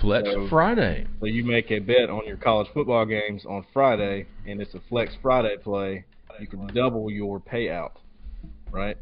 Flex 0.00 0.28
So- 0.28 0.48
Friday. 0.48 1.06
So 1.20 1.26
you 1.26 1.44
make 1.44 1.70
a 1.70 1.78
bet 1.80 2.10
on 2.10 2.26
your 2.26 2.36
college 2.36 2.68
football 2.72 3.04
games 3.04 3.44
on 3.46 3.64
Friday, 3.72 4.26
and 4.46 4.60
it's 4.60 4.74
a 4.74 4.80
Flex 4.88 5.12
Friday 5.22 5.56
play. 5.62 6.04
You 6.40 6.46
can 6.46 6.68
double 6.68 7.10
your 7.10 7.40
payout, 7.40 7.92
right? 8.70 8.96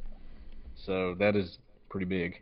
So 0.87 1.15
that 1.19 1.37
is 1.37 1.59
pretty 1.91 2.07
big. 2.07 2.41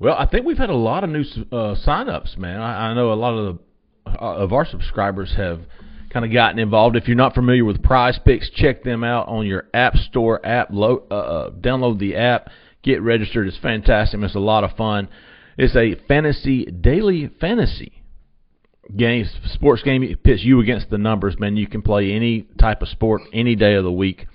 Well, 0.00 0.16
I 0.18 0.26
think 0.26 0.46
we've 0.46 0.58
had 0.58 0.70
a 0.70 0.74
lot 0.74 1.04
of 1.04 1.10
new 1.10 1.24
uh, 1.52 1.74
sign-ups, 1.76 2.36
man. 2.38 2.60
I, 2.60 2.90
I 2.90 2.94
know 2.94 3.12
a 3.12 3.14
lot 3.14 3.34
of 3.34 3.58
the, 4.06 4.10
uh, 4.10 4.34
of 4.36 4.52
our 4.52 4.64
subscribers 4.64 5.34
have 5.36 5.60
kind 6.10 6.24
of 6.24 6.32
gotten 6.32 6.58
involved. 6.58 6.96
If 6.96 7.08
you're 7.08 7.16
not 7.16 7.34
familiar 7.34 7.64
with 7.64 7.82
Prize 7.82 8.18
Picks, 8.24 8.50
check 8.50 8.82
them 8.82 9.04
out 9.04 9.28
on 9.28 9.46
your 9.46 9.66
App 9.72 9.96
Store 9.96 10.44
app. 10.44 10.68
Lo- 10.70 11.04
uh, 11.10 11.14
uh, 11.14 11.50
download 11.50 11.98
the 11.98 12.16
app, 12.16 12.50
get 12.82 13.00
registered. 13.00 13.46
It's 13.46 13.58
fantastic. 13.58 14.20
It's 14.20 14.34
a 14.34 14.40
lot 14.40 14.64
of 14.64 14.76
fun. 14.76 15.08
It's 15.56 15.76
a 15.76 15.94
fantasy 16.06 16.64
daily 16.64 17.30
fantasy 17.40 18.00
game, 18.96 19.26
sports 19.52 19.82
game. 19.82 20.02
It 20.02 20.22
pits 20.22 20.42
you 20.42 20.60
against 20.60 20.90
the 20.90 20.98
numbers, 20.98 21.38
man. 21.38 21.56
You 21.56 21.66
can 21.66 21.82
play 21.82 22.12
any 22.12 22.46
type 22.58 22.82
of 22.82 22.88
sport 22.88 23.22
any 23.32 23.54
day 23.54 23.74
of 23.74 23.84
the 23.84 23.92
week. 23.92 24.26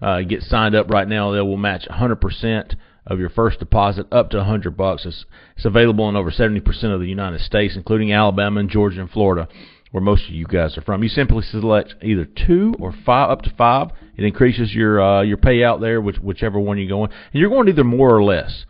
Uh, 0.00 0.22
get 0.22 0.42
signed 0.42 0.74
up 0.74 0.88
right 0.90 1.08
now. 1.08 1.32
They 1.32 1.40
will 1.40 1.56
match 1.56 1.86
100% 1.90 2.76
of 3.06 3.18
your 3.18 3.30
first 3.30 3.58
deposit 3.58 4.06
up 4.12 4.30
to 4.30 4.36
100 4.36 4.76
bucks. 4.76 5.04
It's, 5.04 5.24
it's 5.56 5.64
available 5.64 6.08
in 6.08 6.16
over 6.16 6.30
70% 6.30 6.60
of 6.84 7.00
the 7.00 7.06
United 7.06 7.40
States, 7.40 7.74
including 7.74 8.12
Alabama 8.12 8.60
and 8.60 8.70
Georgia 8.70 9.00
and 9.00 9.10
Florida, 9.10 9.48
where 9.90 10.02
most 10.02 10.24
of 10.28 10.30
you 10.30 10.44
guys 10.44 10.76
are 10.76 10.82
from. 10.82 11.02
You 11.02 11.08
simply 11.08 11.42
select 11.42 11.94
either 12.02 12.26
two 12.26 12.74
or 12.78 12.92
five, 13.06 13.30
up 13.30 13.42
to 13.42 13.50
five. 13.56 13.90
It 14.16 14.24
increases 14.24 14.74
your 14.74 15.00
uh, 15.00 15.22
your 15.22 15.36
payout 15.36 15.80
there, 15.80 16.00
which, 16.00 16.18
whichever 16.18 16.58
one 16.60 16.78
you 16.78 16.88
go 16.88 17.04
in, 17.04 17.10
and 17.10 17.40
you're 17.40 17.50
going 17.50 17.68
either 17.68 17.84
more 17.84 18.14
or 18.14 18.22
less. 18.22 18.64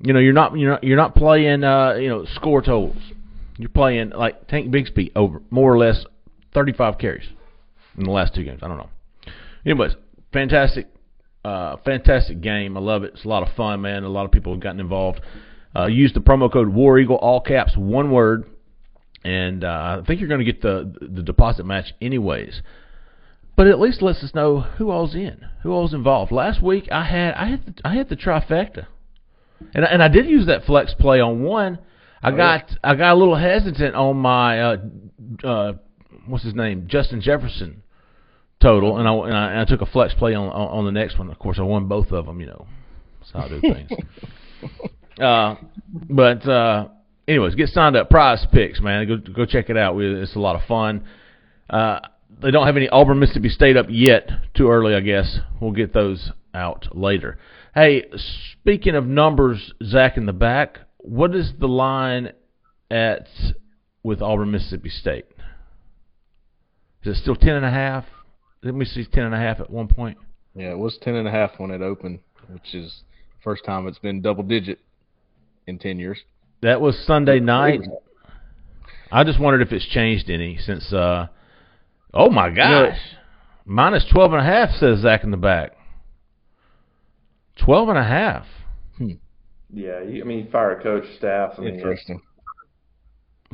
You 0.00 0.12
know, 0.12 0.20
you're 0.20 0.32
not 0.32 0.56
you're 0.58 0.70
not 0.70 0.84
you're 0.84 0.96
not 0.96 1.14
playing 1.14 1.64
uh, 1.64 1.94
you 1.94 2.08
know 2.08 2.24
score 2.34 2.60
totals. 2.60 3.00
You're 3.58 3.68
playing 3.68 4.10
like 4.10 4.48
Tank 4.48 4.72
Bigsby 4.72 5.12
over 5.14 5.40
more 5.50 5.72
or 5.72 5.78
less 5.78 6.04
35 6.54 6.98
carries 6.98 7.26
in 7.96 8.04
the 8.04 8.10
last 8.10 8.34
two 8.34 8.44
games. 8.44 8.60
I 8.62 8.68
don't 8.68 8.78
know. 8.78 8.90
Anyways, 9.64 9.92
fantastic, 10.32 10.88
uh, 11.44 11.76
fantastic 11.84 12.40
game. 12.40 12.76
I 12.76 12.80
love 12.80 13.04
it. 13.04 13.12
It's 13.14 13.24
a 13.24 13.28
lot 13.28 13.46
of 13.46 13.54
fun, 13.54 13.82
man. 13.82 14.02
A 14.02 14.08
lot 14.08 14.24
of 14.24 14.32
people 14.32 14.52
have 14.52 14.60
gotten 14.60 14.80
involved. 14.80 15.20
Uh, 15.74 15.86
use 15.86 16.12
the 16.12 16.20
promo 16.20 16.52
code 16.52 16.68
War 16.68 16.98
Eagle, 16.98 17.16
all 17.16 17.40
caps, 17.40 17.74
one 17.76 18.10
word, 18.10 18.44
and 19.24 19.64
uh, 19.64 20.00
I 20.00 20.06
think 20.06 20.20
you're 20.20 20.28
going 20.28 20.44
to 20.44 20.50
get 20.50 20.62
the 20.62 20.92
the 21.00 21.22
deposit 21.22 21.64
match 21.64 21.94
anyways. 22.00 22.62
But 23.54 23.66
at 23.66 23.78
least 23.78 24.00
lets 24.00 24.24
us 24.24 24.34
know 24.34 24.60
who 24.60 24.90
all's 24.90 25.14
in, 25.14 25.44
who 25.62 25.72
all's 25.72 25.92
involved. 25.92 26.32
Last 26.32 26.62
week 26.62 26.88
I 26.90 27.04
had 27.04 27.34
I 27.34 27.46
had 27.46 27.66
the, 27.66 27.74
I 27.84 27.94
had 27.94 28.08
the 28.08 28.16
trifecta, 28.16 28.86
and 29.74 29.84
and 29.84 30.02
I 30.02 30.08
did 30.08 30.26
use 30.26 30.46
that 30.46 30.64
flex 30.64 30.94
play 30.94 31.20
on 31.20 31.42
one. 31.42 31.78
I 32.22 32.30
got 32.30 32.76
I 32.82 32.94
got 32.94 33.12
a 33.12 33.16
little 33.16 33.36
hesitant 33.36 33.94
on 33.94 34.16
my 34.16 34.60
uh, 34.60 34.76
uh, 35.44 35.72
what's 36.26 36.44
his 36.44 36.54
name 36.54 36.86
Justin 36.88 37.20
Jefferson 37.20 37.82
total, 38.60 38.98
and 38.98 39.08
I, 39.08 39.12
and 39.12 39.36
I, 39.36 39.50
and 39.50 39.60
I 39.60 39.64
took 39.64 39.80
a 39.80 39.86
flex 39.86 40.14
play 40.14 40.34
on, 40.34 40.48
on 40.48 40.78
on 40.78 40.84
the 40.84 40.92
next 40.92 41.18
one. 41.18 41.30
Of 41.30 41.38
course, 41.38 41.58
I 41.58 41.62
won 41.62 41.88
both 41.88 42.12
of 42.12 42.26
them. 42.26 42.40
You 42.40 42.46
know, 42.46 42.66
that's 43.20 43.32
how 43.32 43.40
I 43.40 43.48
do 43.48 43.60
things. 43.60 43.90
uh, 45.20 45.56
but 46.08 46.48
uh, 46.48 46.88
anyways, 47.32 47.54
get 47.54 47.68
signed 47.68 47.96
up. 47.96 48.10
Prize 48.10 48.46
Picks, 48.52 48.80
man, 48.80 49.06
go 49.08 49.16
go 49.16 49.44
check 49.44 49.70
it 49.70 49.76
out. 49.76 49.98
It's 49.98 50.36
a 50.36 50.40
lot 50.40 50.56
of 50.56 50.62
fun. 50.66 51.04
Uh, 51.68 52.00
they 52.40 52.50
don't 52.50 52.66
have 52.66 52.76
any 52.76 52.88
Auburn 52.88 53.18
Mississippi 53.18 53.48
State 53.48 53.76
up 53.76 53.86
yet. 53.88 54.28
Too 54.54 54.68
early, 54.68 54.94
I 54.94 55.00
guess. 55.00 55.38
We'll 55.60 55.72
get 55.72 55.92
those 55.92 56.32
out 56.54 56.96
later. 56.96 57.38
Hey, 57.74 58.06
speaking 58.60 58.94
of 58.94 59.06
numbers, 59.06 59.72
Zach 59.82 60.16
in 60.16 60.26
the 60.26 60.32
back, 60.32 60.80
what 60.98 61.34
is 61.34 61.52
the 61.58 61.68
line 61.68 62.32
at 62.90 63.28
with 64.02 64.20
Auburn 64.20 64.50
Mississippi 64.50 64.90
State? 64.90 65.26
Is 67.02 67.16
it 67.16 67.22
still 67.22 67.36
ten 67.36 67.56
and 67.56 67.64
a 67.64 67.70
half? 67.70 68.04
Let 68.62 68.74
me 68.74 68.84
see, 68.84 69.04
ten 69.04 69.24
and 69.24 69.34
a 69.34 69.38
half 69.38 69.60
at 69.60 69.70
one 69.70 69.88
point. 69.88 70.18
Yeah, 70.54 70.72
it 70.72 70.78
was 70.78 70.98
ten 71.00 71.14
and 71.14 71.26
a 71.26 71.30
half 71.30 71.52
when 71.58 71.70
it 71.70 71.80
opened, 71.80 72.20
which 72.48 72.74
is 72.74 73.02
first 73.42 73.64
time 73.64 73.88
it's 73.88 73.98
been 73.98 74.20
double 74.20 74.44
digit 74.44 74.78
in 75.66 75.78
ten 75.78 75.98
years. 75.98 76.18
That 76.62 76.80
was 76.80 76.96
Sunday 77.06 77.40
night. 77.40 77.80
I 79.10 79.24
just 79.24 79.38
wondered 79.38 79.62
if 79.62 79.72
it's 79.72 79.86
changed 79.86 80.30
any 80.30 80.56
since. 80.58 80.92
uh 80.92 81.26
Oh 82.14 82.30
my 82.30 82.50
gosh, 82.50 82.98
minus 83.64 84.04
twelve 84.12 84.32
and 84.32 84.40
a 84.40 84.44
half 84.44 84.70
says 84.76 85.00
Zach 85.00 85.24
in 85.24 85.30
the 85.30 85.36
back. 85.36 85.72
Twelve 87.56 87.88
and 87.88 87.98
a 87.98 88.04
half. 88.04 88.46
Hmm. 88.98 89.12
Yeah, 89.72 90.02
you, 90.02 90.22
I 90.22 90.26
mean, 90.26 90.50
fire 90.50 90.78
a 90.78 90.82
coach, 90.82 91.04
staff. 91.18 91.54
I 91.58 91.62
mean, 91.62 91.74
Interesting. 91.74 92.20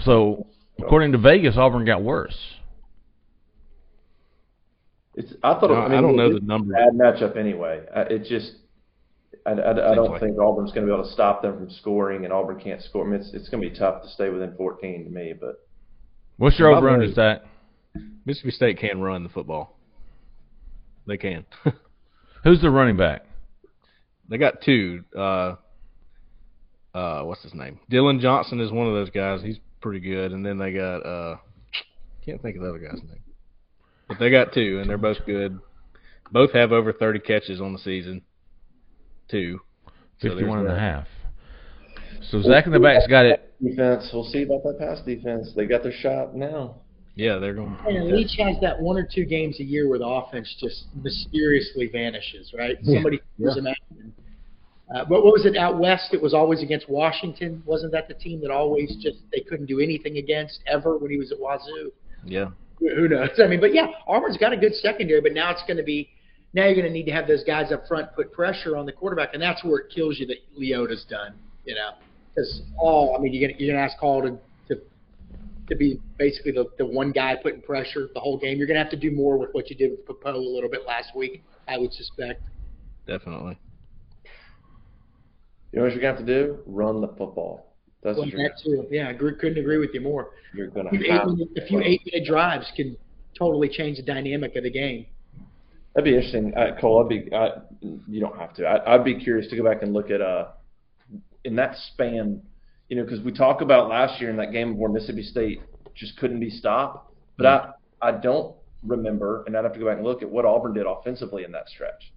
So, 0.01 0.47
according 0.79 1.13
to 1.13 1.19
Vegas, 1.19 1.57
Auburn 1.57 1.85
got 1.85 2.03
worse. 2.03 2.37
It's. 5.15 5.33
I 5.43 5.55
thought. 5.55 5.71
No, 5.71 5.75
I, 5.77 5.89
mean, 5.89 5.99
I 5.99 6.01
don't 6.01 6.17
know 6.17 6.33
the 6.33 6.41
number. 6.41 6.75
a 6.75 6.77
Bad 6.77 6.95
matchup 6.95 7.37
anyway. 7.37 7.85
Uh, 7.95 8.05
it 8.11 8.25
just. 8.25 8.53
I, 9.49 9.61
I, 9.61 9.93
I 9.93 9.95
don't 9.95 10.11
like 10.11 10.21
think 10.21 10.39
Auburn's 10.39 10.73
going 10.73 10.87
to 10.87 10.93
be 10.93 10.95
able 10.95 11.07
to 11.07 11.13
stop 11.13 11.43
them 11.43 11.57
from 11.57 11.71
scoring, 11.71 12.25
and 12.25 12.33
Auburn 12.33 12.61
can't 12.61 12.83
score. 12.83 13.07
I 13.07 13.11
mean, 13.11 13.21
it's 13.21 13.31
it's 13.33 13.49
going 13.49 13.63
to 13.63 13.71
be 13.71 13.77
tough 13.77 14.03
to 14.03 14.09
stay 14.09 14.29
within 14.29 14.55
14 14.57 15.05
to 15.05 15.11
me, 15.11 15.35
but 15.39 15.67
What's 16.37 16.59
your 16.59 16.73
over 16.75 16.89
under, 16.89 17.07
vote- 17.07 17.15
Zach? 17.15 17.43
Mississippi 18.25 18.53
State 18.53 18.79
can 18.79 19.01
run 19.01 19.23
the 19.23 19.29
football. 19.29 19.77
They 21.07 21.17
can. 21.17 21.47
Who's 22.45 22.61
the 22.61 22.71
running 22.71 22.97
back? 22.97 23.25
they 24.29 24.37
got 24.37 24.61
two. 24.61 25.05
Uh, 25.17 25.57
uh, 26.95 27.23
what's 27.23 27.43
his 27.43 27.55
name? 27.55 27.81
Dillon 27.89 28.21
Johnson 28.21 28.61
is 28.61 28.71
one 28.71 28.87
of 28.87 28.95
those 28.95 29.11
guys. 29.11 29.41
He's 29.43 29.59
pretty 29.81 30.01
good. 30.01 30.33
And 30.33 30.45
then 30.45 30.59
they 30.59 30.73
got 30.73 30.99
uh, 30.99 31.37
can't 32.25 32.41
think 32.43 32.57
of 32.57 32.63
the 32.63 32.69
other 32.69 32.79
guy's 32.79 33.03
name. 33.03 33.23
But 34.07 34.19
they 34.19 34.31
got 34.31 34.53
two, 34.53 34.79
and 34.81 34.89
they're 34.89 34.99
both 34.99 35.19
good. 35.27 35.59
Both 36.31 36.53
have 36.53 36.73
over 36.73 36.93
30 36.93 37.21
catches 37.21 37.61
on 37.61 37.73
the 37.73 37.79
season. 37.79 38.23
Two. 39.31 39.61
So 39.87 39.93
there's 40.23 40.35
Fifty-one 40.35 40.61
and 40.61 40.69
a 40.69 40.79
half. 40.79 41.07
So 42.31 42.43
Zach 42.43 42.67
in 42.67 42.73
the 42.73 42.81
back's 42.81 43.07
got 43.07 43.25
it. 43.25 43.55
defense. 43.63 44.11
We'll 44.13 44.25
see 44.25 44.43
about 44.43 44.63
that 44.65 44.79
pass 44.79 45.01
defense. 45.05 45.53
They 45.55 45.67
got 45.67 45.83
their 45.83 45.93
shot 45.93 46.35
now. 46.35 46.77
Yeah, 47.15 47.39
they're 47.39 47.55
going. 47.55 47.77
To. 47.77 47.89
And 47.89 48.09
Leach 48.13 48.37
has 48.39 48.57
that 48.61 48.81
one 48.81 48.97
or 48.97 49.09
two 49.13 49.25
games 49.25 49.59
a 49.61 49.65
year 49.65 49.89
where 49.89 49.99
the 49.99 50.07
offense 50.07 50.55
just 50.61 50.85
mysteriously 51.03 51.89
vanishes, 51.93 52.53
right? 52.57 52.77
Yeah. 52.83 52.97
Somebody 52.97 53.21
throws 53.37 53.55
Yeah. 53.57 53.63
them 53.63 53.67
out. 53.69 53.77
And, 53.99 54.13
uh, 54.95 55.05
but 55.05 55.25
what 55.25 55.33
was 55.33 55.45
it 55.45 55.57
out 55.57 55.79
west? 55.79 56.11
It 56.15 56.23
was 56.23 56.33
always 56.35 56.63
against 56.63 56.89
Washington. 56.89 57.63
Wasn't 57.67 57.93
that 57.93 58.09
the 58.09 58.15
team 58.15 58.41
that 58.43 58.51
always 58.51 58.97
just 59.03 59.19
they 59.33 59.41
couldn't 59.41 59.67
do 59.67 59.81
anything 59.81 60.17
against 60.19 60.61
ever 60.67 60.97
when 60.97 61.11
he 61.11 61.17
was 61.19 61.33
at 61.33 61.39
Wazoo? 61.41 61.93
Yeah. 62.25 62.51
Who 62.79 62.95
who 62.95 63.09
knows? 63.09 63.31
I 63.43 63.49
mean, 63.49 63.61
but 63.61 63.75
yeah, 63.75 63.87
Auburn's 64.07 64.37
got 64.37 64.53
a 64.53 64.57
good 64.57 64.75
secondary, 64.75 65.21
but 65.21 65.33
now 65.33 65.51
it's 65.51 65.63
going 65.67 65.77
to 65.79 65.83
be 65.83 66.09
now 66.59 66.65
you're 66.67 66.75
going 66.75 66.87
to 66.87 66.93
need 66.93 67.07
to 67.07 67.13
have 67.13 67.29
those 67.29 67.45
guys 67.45 67.71
up 67.73 67.87
front 67.87 68.13
put 68.15 68.33
pressure 68.33 68.77
on 68.77 68.85
the 68.85 68.93
quarterback, 68.93 69.31
and 69.33 69.41
that's 69.43 69.63
where 69.65 69.79
it 69.81 69.93
kills 69.95 70.19
you 70.19 70.27
that 70.27 70.39
Leota's 70.57 71.05
done. 71.09 71.35
You 71.65 71.75
know, 71.75 71.91
because 72.35 72.63
all 72.79 73.17
I 73.17 73.23
mean, 73.23 73.33
you're 73.33 73.47
going 73.47 73.57
to 73.57 73.65
you're 73.65 73.75
going 73.75 73.87
to 73.87 73.93
ask 73.93 73.99
Hall 74.01 74.23
to 74.23 74.39
to 74.69 74.81
to 75.69 75.77
be 75.77 76.01
basically 76.19 76.53
the 76.53 76.67
the 76.79 76.87
one 76.87 77.13
guy 77.13 77.37
putting 77.43 77.63
pressure 77.63 78.09
the 78.13 78.21
whole 78.21 78.39
game. 78.39 78.59
You're 78.59 78.67
going 78.67 78.77
to 78.77 78.83
have 78.83 78.91
to 78.91 78.97
do 78.99 79.11
more 79.15 79.39
with 79.39 79.51
what 79.53 79.71
you 79.71 79.77
did 79.77 79.93
with 79.93 80.07
Popo 80.07 80.35
a 80.35 80.37
little 80.37 80.71
bit 80.71 80.87
last 80.87 81.15
week, 81.15 81.43
I 81.69 81.79
would 81.79 81.93
suspect. 81.93 82.43
Definitely. 83.07 83.59
You 85.73 85.79
know 85.81 85.85
what 85.85 85.93
you're 85.93 86.01
going 86.01 86.15
to 86.15 86.19
have 86.21 86.27
to 86.27 86.45
do? 86.47 86.59
Run 86.67 87.01
the 87.01 87.09
football. 87.09 87.75
That's 88.03 88.17
Well, 88.17 88.27
what 88.27 88.33
you're. 88.33 88.43
that 88.49 88.55
too. 88.65 88.87
Yeah, 88.91 89.09
I 89.09 89.11
agree, 89.11 89.35
couldn't 89.35 89.59
agree 89.59 89.79
with 89.79 89.91
you 89.93 90.01
more. 90.01 90.31
You're 90.55 90.69
going 90.69 90.89
to 90.91 91.11
have. 91.11 91.29
a 91.29 91.67
few 91.67 91.81
eight 91.83 92.01
minute 92.07 92.27
drives 92.27 92.67
can 92.75 92.97
totally 93.39 93.69
change 93.69 93.99
the 93.99 94.03
dynamic 94.03 94.57
of 94.57 94.63
the 94.65 94.71
game. 94.71 95.07
That'd 95.99 96.13
be 96.13 96.17
interesting, 96.17 96.55
uh, 96.57 96.81
Cole. 96.81 97.03
I'd 97.03 97.09
be. 97.09 97.35
I, 97.35 97.49
you 98.07 98.21
don't 98.21 98.39
have 98.39 98.55
to. 98.55 98.65
I, 98.65 98.95
I'd 98.95 99.05
be 99.05 99.19
curious 99.19 99.51
to 99.51 99.57
go 99.57 99.65
back 99.65 99.83
and 99.83 99.93
look 99.93 100.13
at 100.13 100.21
uh, 100.21 100.51
in 101.43 101.57
that 101.57 101.75
span, 101.89 102.41
you 102.89 102.97
know, 102.97 103.03
because 103.03 103.21
we 103.21 103.33
talk 103.33 103.63
about 103.63 103.89
last 103.89 104.21
year 104.21 104.31
in 104.31 104.37
that 104.37 104.53
game 104.53 104.79
where 104.79 104.89
Mississippi 104.89 105.25
State 105.25 105.61
just 105.97 106.17
couldn't 106.19 106.39
be 106.39 106.51
stopped. 106.51 107.13
But 107.37 107.47
I, 107.47 107.71
I 108.01 108.13
don't 108.13 108.55
remember, 108.85 109.43
and 109.49 109.57
I'd 109.57 109.65
have 109.65 109.73
to 109.73 109.81
go 109.81 109.87
back 109.87 109.97
and 109.97 110.07
look 110.07 110.23
at 110.23 110.31
what 110.31 110.45
Auburn 110.45 110.73
did 110.73 110.87
offensively 110.87 111.43
in 111.43 111.51
that 111.51 111.69
stretch. 111.69 112.13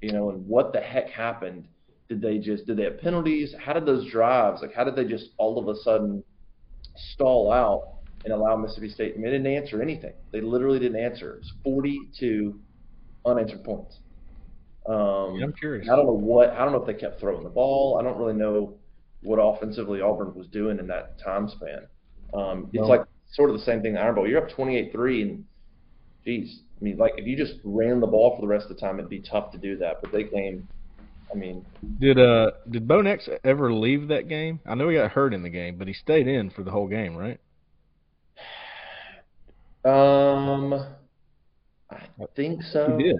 You 0.00 0.12
know, 0.12 0.30
and 0.30 0.48
what 0.48 0.72
the 0.72 0.80
heck 0.80 1.10
happened? 1.10 1.68
Did 2.08 2.22
they 2.22 2.38
just 2.38 2.64
did 2.64 2.78
they 2.78 2.84
have 2.84 2.98
penalties? 2.98 3.54
How 3.62 3.74
did 3.74 3.84
those 3.84 4.10
drives 4.10 4.62
like? 4.62 4.72
How 4.72 4.84
did 4.84 4.96
they 4.96 5.04
just 5.04 5.32
all 5.36 5.58
of 5.58 5.68
a 5.68 5.78
sudden 5.82 6.24
stall 7.12 7.52
out 7.52 7.96
and 8.24 8.32
allow 8.32 8.56
Mississippi 8.56 8.88
State? 8.88 9.12
I 9.12 9.18
mean, 9.18 9.24
they 9.24 9.32
didn't 9.32 9.48
answer 9.48 9.82
anything. 9.82 10.14
They 10.30 10.40
literally 10.40 10.78
didn't 10.78 10.98
answer. 10.98 11.34
It 11.34 11.38
was 11.40 11.52
42 11.62 12.58
unanswered 13.24 13.64
points. 13.64 13.98
Um, 14.86 15.36
Yeah, 15.36 15.44
I'm 15.44 15.52
curious. 15.52 15.88
I 15.90 15.96
don't 15.96 16.06
know 16.06 16.12
what. 16.12 16.50
I 16.50 16.64
don't 16.64 16.72
know 16.72 16.80
if 16.80 16.86
they 16.86 16.94
kept 16.94 17.20
throwing 17.20 17.44
the 17.44 17.50
ball. 17.50 17.98
I 18.00 18.02
don't 18.02 18.18
really 18.18 18.34
know 18.34 18.74
what 19.22 19.36
offensively 19.36 20.00
Auburn 20.00 20.34
was 20.34 20.48
doing 20.48 20.78
in 20.78 20.86
that 20.88 21.18
time 21.20 21.48
span. 21.48 21.86
Um, 22.34 22.68
it's 22.72 22.88
like 22.88 23.02
sort 23.32 23.50
of 23.50 23.56
the 23.56 23.62
same 23.62 23.80
thing. 23.80 23.90
in 23.90 23.94
the 23.94 24.00
Iron 24.00 24.14
Bowl. 24.14 24.28
You're 24.28 24.44
up 24.44 24.50
28-3, 24.56 25.22
and 25.22 25.44
geez, 26.24 26.60
I 26.80 26.84
mean, 26.84 26.96
like 26.96 27.12
if 27.16 27.26
you 27.26 27.36
just 27.36 27.54
ran 27.64 28.00
the 28.00 28.06
ball 28.06 28.34
for 28.34 28.42
the 28.42 28.48
rest 28.48 28.68
of 28.68 28.76
the 28.76 28.80
time, 28.80 28.98
it'd 28.98 29.08
be 29.08 29.20
tough 29.20 29.52
to 29.52 29.58
do 29.58 29.76
that. 29.78 29.96
But 30.02 30.12
they 30.12 30.24
came. 30.24 30.68
I 31.32 31.34
mean, 31.34 31.64
Did 31.98 32.18
uh 32.18 32.50
did 32.70 32.86
Bo 32.86 33.00
Nix 33.00 33.28
ever 33.44 33.72
leave 33.72 34.08
that 34.08 34.28
game? 34.28 34.60
I 34.66 34.74
know 34.74 34.88
he 34.88 34.96
got 34.96 35.12
hurt 35.12 35.32
in 35.32 35.42
the 35.42 35.48
game, 35.48 35.78
but 35.78 35.88
he 35.88 35.94
stayed 35.94 36.26
in 36.26 36.50
for 36.50 36.62
the 36.62 36.70
whole 36.70 36.88
game, 36.88 37.16
right? 37.16 37.40
um, 39.84 40.84
I 41.92 42.26
think 42.36 42.62
so. 42.62 42.96
He 42.98 43.04
did. 43.04 43.16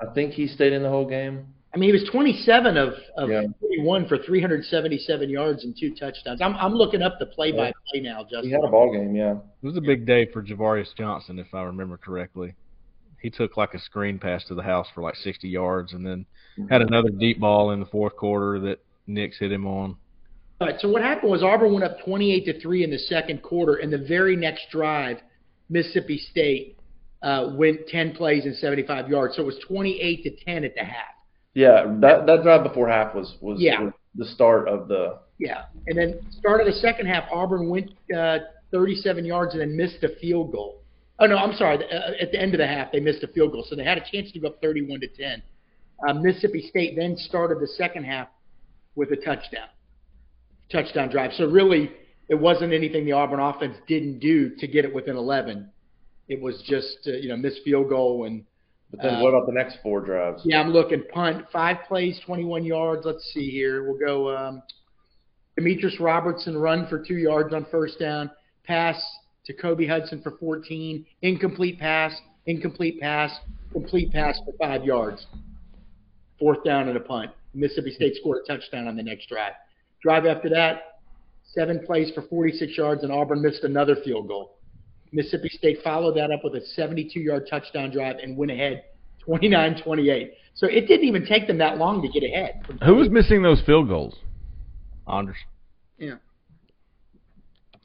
I 0.00 0.12
think 0.14 0.32
he 0.32 0.46
stayed 0.46 0.72
in 0.72 0.82
the 0.82 0.88
whole 0.88 1.08
game. 1.08 1.46
I 1.74 1.78
mean, 1.78 1.88
he 1.88 1.92
was 1.92 2.08
27 2.10 2.76
of, 2.76 2.94
of 3.16 3.30
Yeah. 3.30 3.44
41 3.60 4.06
for 4.06 4.18
377 4.18 5.30
yards 5.30 5.64
and 5.64 5.74
two 5.78 5.94
touchdowns. 5.94 6.42
I'm, 6.42 6.54
I'm 6.56 6.74
looking 6.74 7.00
up 7.00 7.18
the 7.18 7.26
play-by-play 7.26 8.00
now, 8.00 8.24
Justin. 8.24 8.44
He 8.44 8.50
had 8.50 8.64
a 8.64 8.68
ball 8.68 8.92
game, 8.92 9.16
yeah. 9.16 9.32
It 9.32 9.66
was 9.66 9.76
a 9.76 9.80
big 9.80 10.04
day 10.04 10.26
for 10.32 10.42
Ja'Varrius 10.42 10.94
Johnson, 10.96 11.38
if 11.38 11.54
I 11.54 11.62
remember 11.62 11.96
correctly. 11.96 12.54
He 13.20 13.30
took 13.30 13.56
like 13.56 13.72
a 13.72 13.78
screen 13.78 14.18
pass 14.18 14.44
to 14.46 14.54
the 14.54 14.62
house 14.62 14.88
for 14.94 15.02
like 15.02 15.16
60 15.16 15.48
yards, 15.48 15.94
and 15.94 16.04
then 16.04 16.26
mm-hmm. 16.58 16.68
had 16.68 16.82
another 16.82 17.08
deep 17.08 17.40
ball 17.40 17.70
in 17.70 17.80
the 17.80 17.86
fourth 17.86 18.16
quarter 18.16 18.58
that 18.60 18.84
Nix 19.06 19.38
hit 19.38 19.52
him 19.52 19.66
on. 19.66 19.96
All 20.60 20.68
right, 20.68 20.78
so 20.78 20.90
what 20.90 21.02
happened 21.02 21.30
was 21.30 21.42
Auburn 21.42 21.72
went 21.72 21.84
up 21.84 22.04
28 22.04 22.44
to 22.44 22.60
three 22.60 22.84
in 22.84 22.90
the 22.90 22.98
second 22.98 23.42
quarter, 23.42 23.76
and 23.76 23.92
the 23.92 23.98
very 23.98 24.36
next 24.36 24.66
drive, 24.70 25.18
Mississippi 25.70 26.18
State 26.18 26.76
uh, 27.22 27.50
went 27.54 27.86
10 27.88 28.14
plays 28.14 28.44
and 28.44 28.54
75 28.56 29.08
yards. 29.08 29.36
So 29.36 29.42
it 29.42 29.46
was 29.46 29.58
28 29.66 30.22
to 30.24 30.44
10 30.44 30.64
at 30.64 30.74
the 30.74 30.84
half. 30.84 31.14
Yeah, 31.54 31.84
that 32.00 32.26
that 32.26 32.42
drive 32.42 32.62
before 32.64 32.88
half 32.88 33.14
was 33.14 33.36
was, 33.40 33.60
Yeah. 33.60 33.80
was 33.82 33.92
the 34.14 34.24
start 34.26 34.68
of 34.68 34.88
the. 34.88 35.18
Yeah, 35.38 35.64
and 35.86 35.98
then 35.98 36.20
started 36.30 36.66
the 36.66 36.72
second 36.78 37.06
half. 37.06 37.24
Auburn 37.32 37.68
went 37.68 37.90
uh, 38.16 38.38
37 38.70 39.24
yards 39.24 39.52
and 39.52 39.60
then 39.60 39.76
missed 39.76 40.02
a 40.02 40.08
field 40.20 40.52
goal. 40.52 40.80
Oh 41.18 41.26
no, 41.26 41.36
I'm 41.36 41.52
sorry. 41.54 41.76
Uh, 41.84 42.12
at 42.20 42.32
the 42.32 42.40
end 42.40 42.54
of 42.54 42.58
the 42.58 42.66
half, 42.66 42.90
they 42.90 43.00
missed 43.00 43.22
a 43.22 43.28
field 43.28 43.52
goal, 43.52 43.64
so 43.68 43.76
they 43.76 43.84
had 43.84 43.98
a 43.98 44.04
chance 44.10 44.32
to 44.32 44.40
go 44.40 44.48
up 44.48 44.62
31 44.62 45.00
to 45.00 45.08
10. 45.08 45.42
Uh, 46.08 46.14
Mississippi 46.14 46.66
State 46.68 46.96
then 46.96 47.16
started 47.16 47.60
the 47.60 47.66
second 47.66 48.04
half 48.04 48.28
with 48.96 49.10
a 49.12 49.16
touchdown, 49.16 49.68
touchdown 50.70 51.10
drive. 51.10 51.32
So 51.34 51.46
really, 51.46 51.90
it 52.28 52.34
wasn't 52.34 52.72
anything 52.72 53.04
the 53.04 53.12
Auburn 53.12 53.40
offense 53.40 53.76
didn't 53.86 54.18
do 54.20 54.50
to 54.56 54.66
get 54.66 54.84
it 54.84 54.94
within 54.94 55.16
11. 55.16 55.68
It 56.28 56.40
was 56.40 56.62
just 56.66 56.98
uh, 57.06 57.12
you 57.12 57.28
know 57.28 57.36
missed 57.36 57.60
field 57.64 57.88
goal 57.88 58.24
and. 58.24 58.44
But 58.90 59.00
then, 59.00 59.22
what 59.22 59.30
about 59.30 59.46
the 59.46 59.54
next 59.54 59.78
four 59.82 60.02
drives? 60.02 60.42
Yeah, 60.44 60.60
I'm 60.60 60.68
looking 60.68 61.02
punt, 61.14 61.46
five 61.50 61.78
plays, 61.88 62.20
21 62.26 62.62
yards. 62.62 63.06
Let's 63.06 63.24
see 63.32 63.48
here. 63.48 63.84
We'll 63.84 63.98
go. 63.98 64.36
Um, 64.36 64.62
Demetris 65.58 65.98
Robertson 65.98 66.58
run 66.58 66.86
for 66.88 67.02
two 67.02 67.16
yards 67.16 67.54
on 67.54 67.66
first 67.70 67.98
down. 67.98 68.30
Pass 68.64 69.02
to 69.46 69.52
Kobe 69.52 69.86
Hudson 69.86 70.20
for 70.22 70.32
14. 70.32 71.04
Incomplete 71.22 71.78
pass. 71.78 72.14
Incomplete 72.46 73.00
pass. 73.00 73.34
Complete 73.72 74.12
pass 74.12 74.38
for 74.44 74.52
five 74.58 74.84
yards. 74.84 75.26
Fourth 76.38 76.64
down 76.64 76.88
and 76.88 76.96
a 76.96 77.00
punt. 77.00 77.30
Mississippi 77.54 77.92
State 77.92 78.16
scored 78.16 78.42
a 78.44 78.46
touchdown 78.46 78.88
on 78.88 78.96
the 78.96 79.02
next 79.02 79.28
drive. 79.28 79.52
Drive 80.02 80.26
after 80.26 80.48
that, 80.50 80.98
seven 81.52 81.80
plays 81.84 82.10
for 82.14 82.22
46 82.22 82.76
yards, 82.76 83.02
and 83.02 83.12
Auburn 83.12 83.42
missed 83.42 83.62
another 83.62 83.96
field 84.04 84.28
goal. 84.28 84.56
Mississippi 85.12 85.48
State 85.50 85.78
followed 85.84 86.16
that 86.16 86.30
up 86.30 86.42
with 86.42 86.54
a 86.54 86.62
72-yard 86.78 87.46
touchdown 87.48 87.90
drive 87.90 88.16
and 88.16 88.36
went 88.36 88.50
ahead 88.50 88.84
29-28. 89.26 90.30
So 90.54 90.66
it 90.66 90.86
didn't 90.86 91.06
even 91.06 91.26
take 91.26 91.46
them 91.46 91.58
that 91.58 91.78
long 91.78 92.02
to 92.02 92.08
get 92.08 92.24
ahead. 92.24 92.62
Who 92.84 92.96
was 92.96 93.08
missing 93.08 93.42
those 93.42 93.62
field 93.64 93.88
goals? 93.88 94.16
Anders. 95.06 95.36
Yeah. 95.98 96.16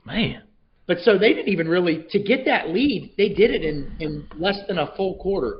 Man. 0.05 0.43
But 0.87 0.99
so 0.99 1.17
they 1.17 1.33
didn't 1.33 1.49
even 1.49 1.67
really 1.67 2.05
to 2.11 2.19
get 2.19 2.45
that 2.45 2.69
lead. 2.69 3.13
They 3.17 3.29
did 3.29 3.51
it 3.51 3.63
in 3.63 3.95
in 3.99 4.27
less 4.37 4.57
than 4.67 4.77
a 4.77 4.95
full 4.95 5.15
quarter. 5.15 5.57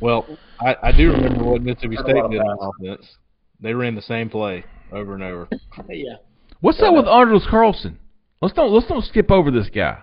Well, 0.00 0.26
I, 0.60 0.76
I 0.82 0.92
do 0.92 1.12
remember 1.12 1.44
what 1.44 1.62
Mississippi 1.62 1.94
State 1.94 2.30
did 2.30 2.40
on 2.40 2.72
offense. 2.80 3.08
They 3.60 3.72
ran 3.72 3.94
the 3.94 4.02
same 4.02 4.28
play 4.28 4.64
over 4.90 5.14
and 5.14 5.22
over. 5.22 5.48
yeah. 5.88 6.16
What's 6.60 6.80
up 6.82 6.94
with 6.94 7.06
Anders 7.06 7.46
Carlson? 7.48 7.98
Let's 8.42 8.54
don't 8.54 8.72
let's 8.72 8.86
don't 8.88 9.04
skip 9.04 9.30
over 9.30 9.50
this 9.52 9.70
guy. 9.72 10.02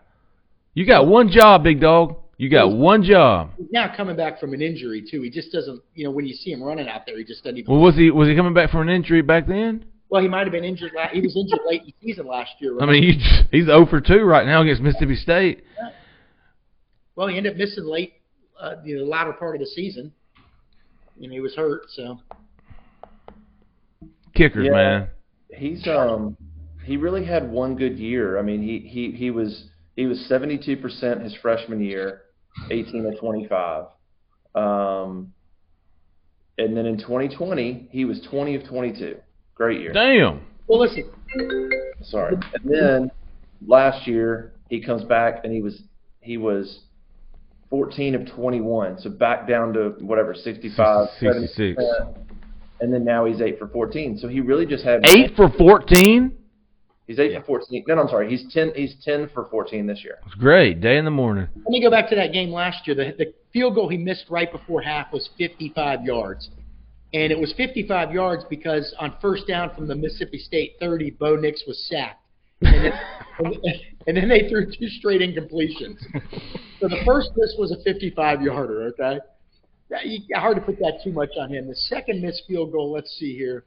You 0.74 0.86
got 0.88 1.06
one 1.08 1.30
job, 1.30 1.64
big 1.64 1.82
dog. 1.82 2.16
You 2.38 2.50
got 2.50 2.72
one 2.72 3.04
job. 3.04 3.52
He's 3.58 3.68
now 3.70 3.94
coming 3.94 4.16
back 4.16 4.40
from 4.40 4.54
an 4.54 4.62
injury 4.62 5.06
too. 5.10 5.22
He 5.22 5.30
just 5.30 5.52
doesn't, 5.52 5.82
you 5.94 6.06
know, 6.06 6.12
when 6.12 6.26
you 6.26 6.34
see 6.34 6.52
him 6.54 6.64
running 6.64 6.88
out 6.88 7.02
there, 7.06 7.18
he 7.18 7.26
just 7.26 7.44
doesn't 7.44 7.58
even. 7.58 7.72
Well, 7.74 7.82
was 7.82 7.96
he 7.98 8.12
was 8.12 8.30
he 8.30 8.36
coming 8.38 8.54
back 8.54 8.70
from 8.72 8.82
an 8.88 8.90
injury 8.90 9.22
back 9.22 9.46
then? 9.46 9.84
Well, 10.08 10.22
he 10.22 10.30
might 10.30 10.44
have 10.48 10.54
been 10.54 10.64
injured. 10.64 10.94
La- 10.96 11.10
he 11.10 11.20
was 11.20 11.36
injured 11.36 11.60
late 11.68 11.82
in 11.82 11.88
the 11.88 11.94
season 12.02 12.26
last 12.28 12.52
year. 12.60 12.76
Right? 12.76 12.88
I 12.88 12.92
mean, 12.92 13.04
he, 13.04 13.42
he's 13.52 13.66
0 13.66 13.86
for 13.86 14.02
2 14.02 14.22
right 14.24 14.48
now 14.48 14.62
against 14.62 14.82
Mississippi 14.82 15.16
State. 15.16 15.64
Yeah. 15.78 15.90
Well, 17.16 17.28
he 17.28 17.38
ended 17.38 17.52
up 17.52 17.58
missing 17.60 17.86
late, 17.86 18.14
uh, 18.60 18.76
the 18.84 18.96
latter 19.06 19.34
part 19.34 19.56
of 19.56 19.60
the 19.60 19.68
season, 19.68 20.12
and 21.22 21.32
he 21.32 21.42
was 21.42 21.54
hurt. 21.56 21.82
So 21.90 22.20
Kickers, 24.34 24.66
Yeah. 24.66 24.72
man. 24.72 25.08
He's 25.54 25.86
um 25.88 26.38
he 26.84 26.98
really 26.98 27.26
had 27.26 27.50
one 27.50 27.76
good 27.76 27.98
year. 27.98 28.38
I 28.38 28.42
mean, 28.42 28.62
he 28.62 28.80
he 28.80 29.12
he 29.12 29.32
was 29.32 29.70
he 29.96 30.06
was 30.06 30.18
72% 30.30 31.24
his 31.24 31.36
freshman 31.42 31.82
year, 31.82 32.22
18 32.72 33.04
to 33.04 33.18
25. 33.18 33.86
Um 34.56 35.34
and 36.58 36.76
then 36.76 36.86
in 36.86 36.98
2020, 36.98 37.88
he 37.92 38.06
was 38.06 38.20
20 38.30 38.56
of 38.56 38.66
22. 38.68 39.18
Great 39.56 39.80
year. 39.80 39.94
Damn. 39.94 40.46
Well, 40.68 40.80
listen. 40.80 41.10
Sorry. 42.04 42.36
And 42.36 42.74
then 42.74 43.12
last 43.66 44.08
year 44.08 44.54
he 44.70 44.82
comes 44.82 45.04
back 45.04 45.42
and 45.44 45.54
he 45.54 45.62
was 45.62 45.82
he 46.22 46.38
was 46.38 46.82
14 47.70 48.16
of 48.16 48.28
21, 48.32 49.00
so 49.00 49.10
back 49.10 49.48
down 49.48 49.74
to 49.74 49.96
whatever 50.00 50.34
65, 50.34 51.10
66. 51.20 51.82
70%. 51.82 52.16
And 52.82 52.94
then 52.94 53.04
now 53.04 53.26
he's 53.26 53.42
eight 53.42 53.60
for 53.60 53.68
14. 53.68 54.18
So 54.18 54.28
he 54.28 54.40
really 54.40 54.66
just 54.66 54.84
had 54.84 55.02
8 55.06 55.36
for 55.36 55.50
14? 55.50 56.36
He's 57.10 57.18
eight 57.18 57.34
for 57.40 57.42
14. 57.60 57.86
No, 57.88 57.96
no, 57.96 58.02
I'm 58.04 58.08
sorry. 58.08 58.30
He's 58.30 58.54
10. 58.54 58.74
He's 58.76 58.94
10 59.04 59.32
for 59.34 59.46
14 59.46 59.88
this 59.88 60.04
year. 60.04 60.20
It's 60.28 60.36
great. 60.36 60.80
Day 60.80 60.96
in 61.00 61.06
the 61.06 61.10
morning. 61.12 61.48
let 61.56 61.70
me 61.72 61.82
go 61.82 61.90
back 61.90 62.08
to 62.12 62.16
that 62.16 62.32
game 62.32 62.52
last 62.52 62.86
year. 62.86 62.96
The, 62.96 63.16
the 63.18 63.34
field 63.52 63.74
goal 63.74 63.90
he 63.90 63.98
missed 63.98 64.26
right 64.30 64.52
before 64.52 64.84
half 64.84 65.12
was 65.12 65.28
55 65.36 66.04
yards. 66.04 66.52
And 67.12 67.32
it 67.32 67.40
was 67.40 67.52
55 67.58 68.12
yards 68.12 68.44
because 68.48 68.94
on 69.00 69.16
first 69.20 69.48
down 69.48 69.74
from 69.74 69.88
the 69.88 69.96
Mississippi 69.96 70.38
State 70.38 70.74
30, 70.80 71.10
Bo 71.20 71.36
Nix 71.36 71.64
was 71.66 71.84
sacked. 71.90 72.24
And 72.62 72.86
then, 72.86 72.94
and, 73.40 73.58
and 74.06 74.16
then 74.18 74.30
they 74.30 74.48
threw 74.48 74.68
two 74.68 74.88
straight 75.00 75.22
incompletions. 75.22 75.98
So 76.80 76.88
the 76.90 77.02
first 77.08 77.32
miss 77.36 77.56
was 77.58 77.72
a 77.72 77.82
55 77.92 78.44
yarder, 78.44 78.84
okay? 78.94 79.20
That- 79.90 80.06
you- 80.06 80.20
Hard 80.36 80.58
to 80.58 80.62
put 80.62 80.78
that 80.78 81.00
too 81.04 81.12
much 81.12 81.30
on 81.42 81.52
him. 81.52 81.68
The 81.70 81.76
second 81.76 82.22
missed 82.22 82.44
field 82.48 82.72
goal, 82.72 82.92
let's 82.92 83.10
see 83.18 83.36
here, 83.36 83.64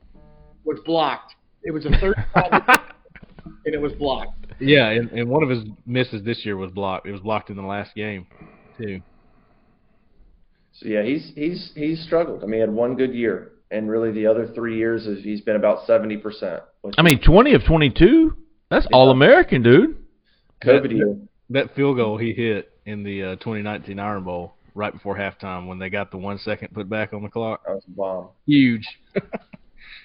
was 0.63 0.79
blocked. 0.87 1.35
It 1.65 1.73
was 1.73 1.87
a 1.87 1.91
35 1.99 2.79
and 3.65 3.75
it 3.75 3.81
was 3.81 3.93
blocked. 3.93 4.47
Yeah, 4.61 4.89
and, 4.91 5.11
and 5.11 5.29
one 5.29 5.43
of 5.43 5.49
his 5.49 5.65
misses 5.87 6.25
this 6.25 6.45
year 6.45 6.57
was 6.57 6.71
blocked. 6.71 7.07
It 7.07 7.13
was 7.13 7.21
blocked 7.21 7.51
in 7.51 7.57
the 7.57 7.63
last 7.63 7.95
game, 7.95 8.27
too. 8.79 9.03
So 10.73 10.89
yeah, 10.89 11.03
he's 11.03 11.33
he's 11.35 11.73
he's 11.75 12.03
struggled. 12.05 12.43
I 12.43 12.47
mean, 12.47 12.55
he 12.55 12.61
had 12.61 12.71
one 12.71 12.97
good 12.97 13.15
year, 13.15 13.53
and 13.71 13.91
really 13.91 14.11
the 14.11 14.27
other 14.27 14.49
three 14.55 14.79
years 14.79 15.07
is 15.07 15.23
he's 15.23 15.41
been 15.41 15.57
about 15.57 15.87
70 15.87 16.17
percent. 16.19 16.63
I 16.97 17.03
mean, 17.03 17.21
20 17.21 17.55
of 17.55 17.65
22? 17.65 18.37
That's 18.71 18.87
all 18.93 19.11
American, 19.11 19.63
dude. 19.63 19.99
COVID 20.65 20.83
that, 20.83 20.91
year. 20.91 21.17
that 21.51 21.75
field 21.75 21.97
goal 21.97 22.17
he 22.17 22.33
hit 22.33 22.73
in 22.87 23.03
the 23.03 23.23
uh, 23.23 23.37
2019 23.37 23.99
Iron 23.99 24.25
Bowl 24.25 24.55
right 24.75 24.93
before 24.93 25.17
halftime 25.17 25.67
when 25.67 25.79
they 25.79 25.91
got 25.91 26.11
the 26.11 26.17
one 26.17 26.39
second 26.39 26.73
put 26.73 26.89
back 26.89 27.13
on 27.13 27.23
the 27.23 27.29
clock. 27.29 27.63
That 27.67 27.75
was 27.75 27.85
a 27.87 27.91
bomb. 27.91 28.29
Huge. 28.47 28.87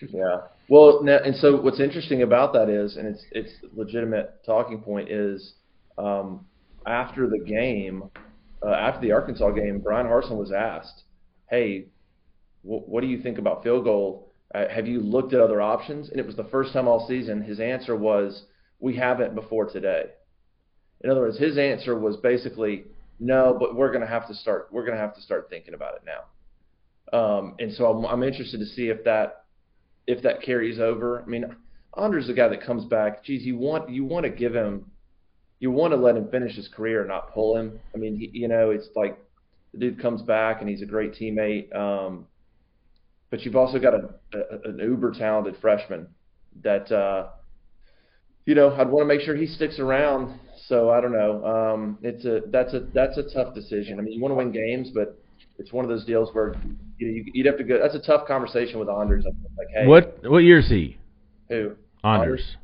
Yeah. 0.02 0.42
Well, 0.70 1.02
now, 1.04 1.18
and 1.24 1.36
so 1.36 1.60
what's 1.62 1.80
interesting 1.80 2.22
about 2.22 2.54
that 2.54 2.70
is, 2.70 2.98
and 2.98 3.08
it's 3.08 3.24
it's 3.32 3.52
legitimate 3.74 4.44
talking 4.46 4.82
point 4.82 5.10
is, 5.10 5.54
um, 5.98 6.46
after 6.86 7.28
the 7.28 7.40
game, 7.40 8.04
uh, 8.66 8.72
after 8.72 9.02
the 9.02 9.12
Arkansas 9.12 9.52
game, 9.52 9.80
Bryan 9.80 10.08
Harsin 10.08 10.38
was 10.38 10.52
asked, 10.52 11.04
"Hey, 11.50 11.88
wh- 12.62 12.88
what 12.88 13.02
do 13.02 13.08
you 13.08 13.22
think 13.22 13.38
about 13.38 13.64
field 13.64 13.86
goal? 13.86 14.32
Uh, 14.54 14.68
have 14.68 14.88
you 14.88 15.00
looked 15.00 15.34
at 15.34 15.40
other 15.40 15.62
options?" 15.62 16.10
And 16.10 16.20
it 16.20 16.26
was 16.26 16.36
the 16.36 16.44
first 16.46 16.74
time 16.74 16.88
all 16.88 17.08
season. 17.08 17.42
His 17.42 17.60
answer 17.60 17.96
was, 17.96 18.46
"We 18.80 18.96
haven't 18.96 19.36
before 19.36 19.66
today." 19.66 20.12
In 21.02 21.10
other 21.10 21.22
words, 21.22 21.38
his 21.38 21.58
answer 21.58 21.98
was 21.98 22.18
basically, 22.18 22.86
"No, 23.20 23.56
but 23.60 23.76
we're 23.76 23.90
going 23.92 24.02
to 24.02 24.08
have 24.08 24.28
to 24.28 24.34
start. 24.36 24.68
We're 24.72 24.84
going 24.86 24.96
to 24.96 25.02
have 25.02 25.16
to 25.16 25.22
start 25.22 25.50
thinking 25.50 25.74
about 25.74 25.96
it 25.96 26.02
now." 26.06 26.24
Um, 27.14 27.56
and 27.60 27.72
so 27.74 27.86
I'm, 27.90 28.06
I'm 28.06 28.24
interested 28.24 28.60
to 28.60 28.66
see 28.66 28.90
if 28.90 29.04
that 29.06 29.46
if 30.08 30.24
that 30.24 30.42
carries 30.42 30.80
over. 30.80 31.22
I 31.22 31.26
mean, 31.26 31.46
Andre's 31.94 32.28
the 32.28 32.34
guy 32.34 32.48
that 32.48 32.64
comes 32.64 32.86
back. 32.86 33.24
Geez, 33.24 33.44
you 33.44 33.58
want 33.58 33.90
you 33.90 34.06
want 34.06 34.24
to 34.24 34.30
give 34.30 34.56
him, 34.56 34.90
you 35.60 35.70
want 35.72 35.92
to 35.92 35.98
let 35.98 36.16
him 36.16 36.30
finish 36.30 36.56
his 36.56 36.68
career, 36.68 37.02
and 37.02 37.10
not 37.10 37.34
pull 37.34 37.58
him. 37.58 37.80
I 37.94 37.98
mean, 37.98 38.16
he, 38.16 38.30
you 38.34 38.48
know, 38.48 38.72
it's 38.72 38.88
like 38.96 39.20
the 39.74 39.80
dude 39.80 40.02
comes 40.02 40.22
back 40.22 40.62
and 40.62 40.70
he's 40.70 40.82
a 40.82 40.86
great 40.86 41.14
teammate. 41.14 41.76
Um, 41.76 42.28
but 43.30 43.42
you've 43.42 43.58
also 43.58 43.78
got 43.78 43.94
a, 43.94 44.10
a, 44.34 44.70
an 44.70 44.80
uber 44.80 45.12
talented 45.12 45.58
freshman 45.60 46.08
that, 46.64 46.90
uh, 46.92 47.28
you 48.46 48.56
know, 48.56 48.74
I'd 48.74 48.90
want 48.90 49.02
to 49.02 49.14
make 49.14 49.22
sure 49.22 49.36
he 49.36 49.48
sticks 49.48 49.80
around. 49.80 50.40
So 50.68 50.90
I 50.90 51.02
don't 51.02 51.12
know. 51.12 51.46
Um, 51.46 51.98
it's 52.02 52.26
a 52.26 52.42
that's 52.48 52.74
a 52.74 52.88
that's 52.94 53.18
a 53.18 53.24
tough 53.34 53.54
decision. 53.54 54.00
I 54.00 54.02
mean, 54.02 54.14
you 54.14 54.22
want 54.22 54.32
to 54.32 54.36
win 54.36 54.52
games, 54.52 54.92
but 54.94 55.20
it's 55.60 55.74
one 55.74 55.84
of 55.86 55.90
those 55.90 56.06
deals 56.06 56.30
where 56.34 56.56
you, 56.98 57.08
you, 57.08 57.26
you'd 57.34 57.46
have 57.46 57.58
to 57.58 57.64
go. 57.64 57.80
That's 57.82 57.96
a 57.96 58.00
tough 58.00 58.28
conversation 58.28 58.80
with 58.80 58.90
Anders. 58.90 59.26
Like, 59.26 59.68
hey, 59.74 59.88
What 59.88 60.20
what 60.24 60.40
year 60.40 60.60
is 60.60 60.70
he? 60.70 60.98
Who? 61.50 61.72
Anders. 62.04 62.58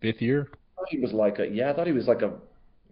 Fifth 0.00 0.22
year? 0.22 0.48
I 0.50 0.80
thought 0.80 0.88
he 0.90 0.98
was 0.98 1.12
like 1.12 1.38
a 1.38 1.46
yeah. 1.48 1.70
I 1.70 1.74
thought 1.74 1.86
he 1.86 1.92
was 1.92 2.06
like 2.06 2.22
a. 2.22 2.32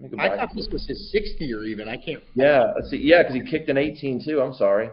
let 0.00 0.10
me 0.12 0.16
go 0.16 0.22
I 0.22 0.28
back. 0.28 0.38
thought 0.38 0.56
this 0.56 0.68
was 0.70 0.86
his 0.86 1.10
sixth 1.12 1.40
year 1.40 1.64
even. 1.64 1.88
I 1.88 1.96
can't. 1.96 2.22
Yeah, 2.34 2.72
let's 2.74 2.90
see. 2.90 2.98
Yeah, 2.98 3.22
because 3.22 3.34
he 3.34 3.50
kicked 3.50 3.68
an 3.68 3.78
18 3.78 4.24
too. 4.24 4.40
I'm 4.40 4.54
sorry. 4.54 4.90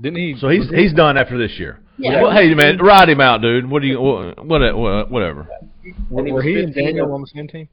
Didn't 0.00 0.18
he? 0.18 0.36
So 0.38 0.48
he's 0.48 0.68
he's 0.70 0.92
done 0.92 1.16
after 1.16 1.38
this 1.38 1.58
year. 1.58 1.80
Yeah. 1.98 2.22
Well, 2.22 2.32
hey 2.32 2.52
man, 2.54 2.78
ride 2.78 3.08
him 3.08 3.20
out, 3.20 3.42
dude. 3.42 3.70
What 3.70 3.82
do 3.82 3.88
you 3.88 4.00
what, 4.00 4.44
what 4.44 5.10
whatever. 5.10 5.48
And 5.82 6.26
he 6.26 6.32
Were 6.32 6.42
he 6.42 6.60
and 6.60 6.74
Daniel 6.74 7.12
on 7.12 7.20
the 7.20 7.26
same 7.28 7.46
team? 7.46 7.68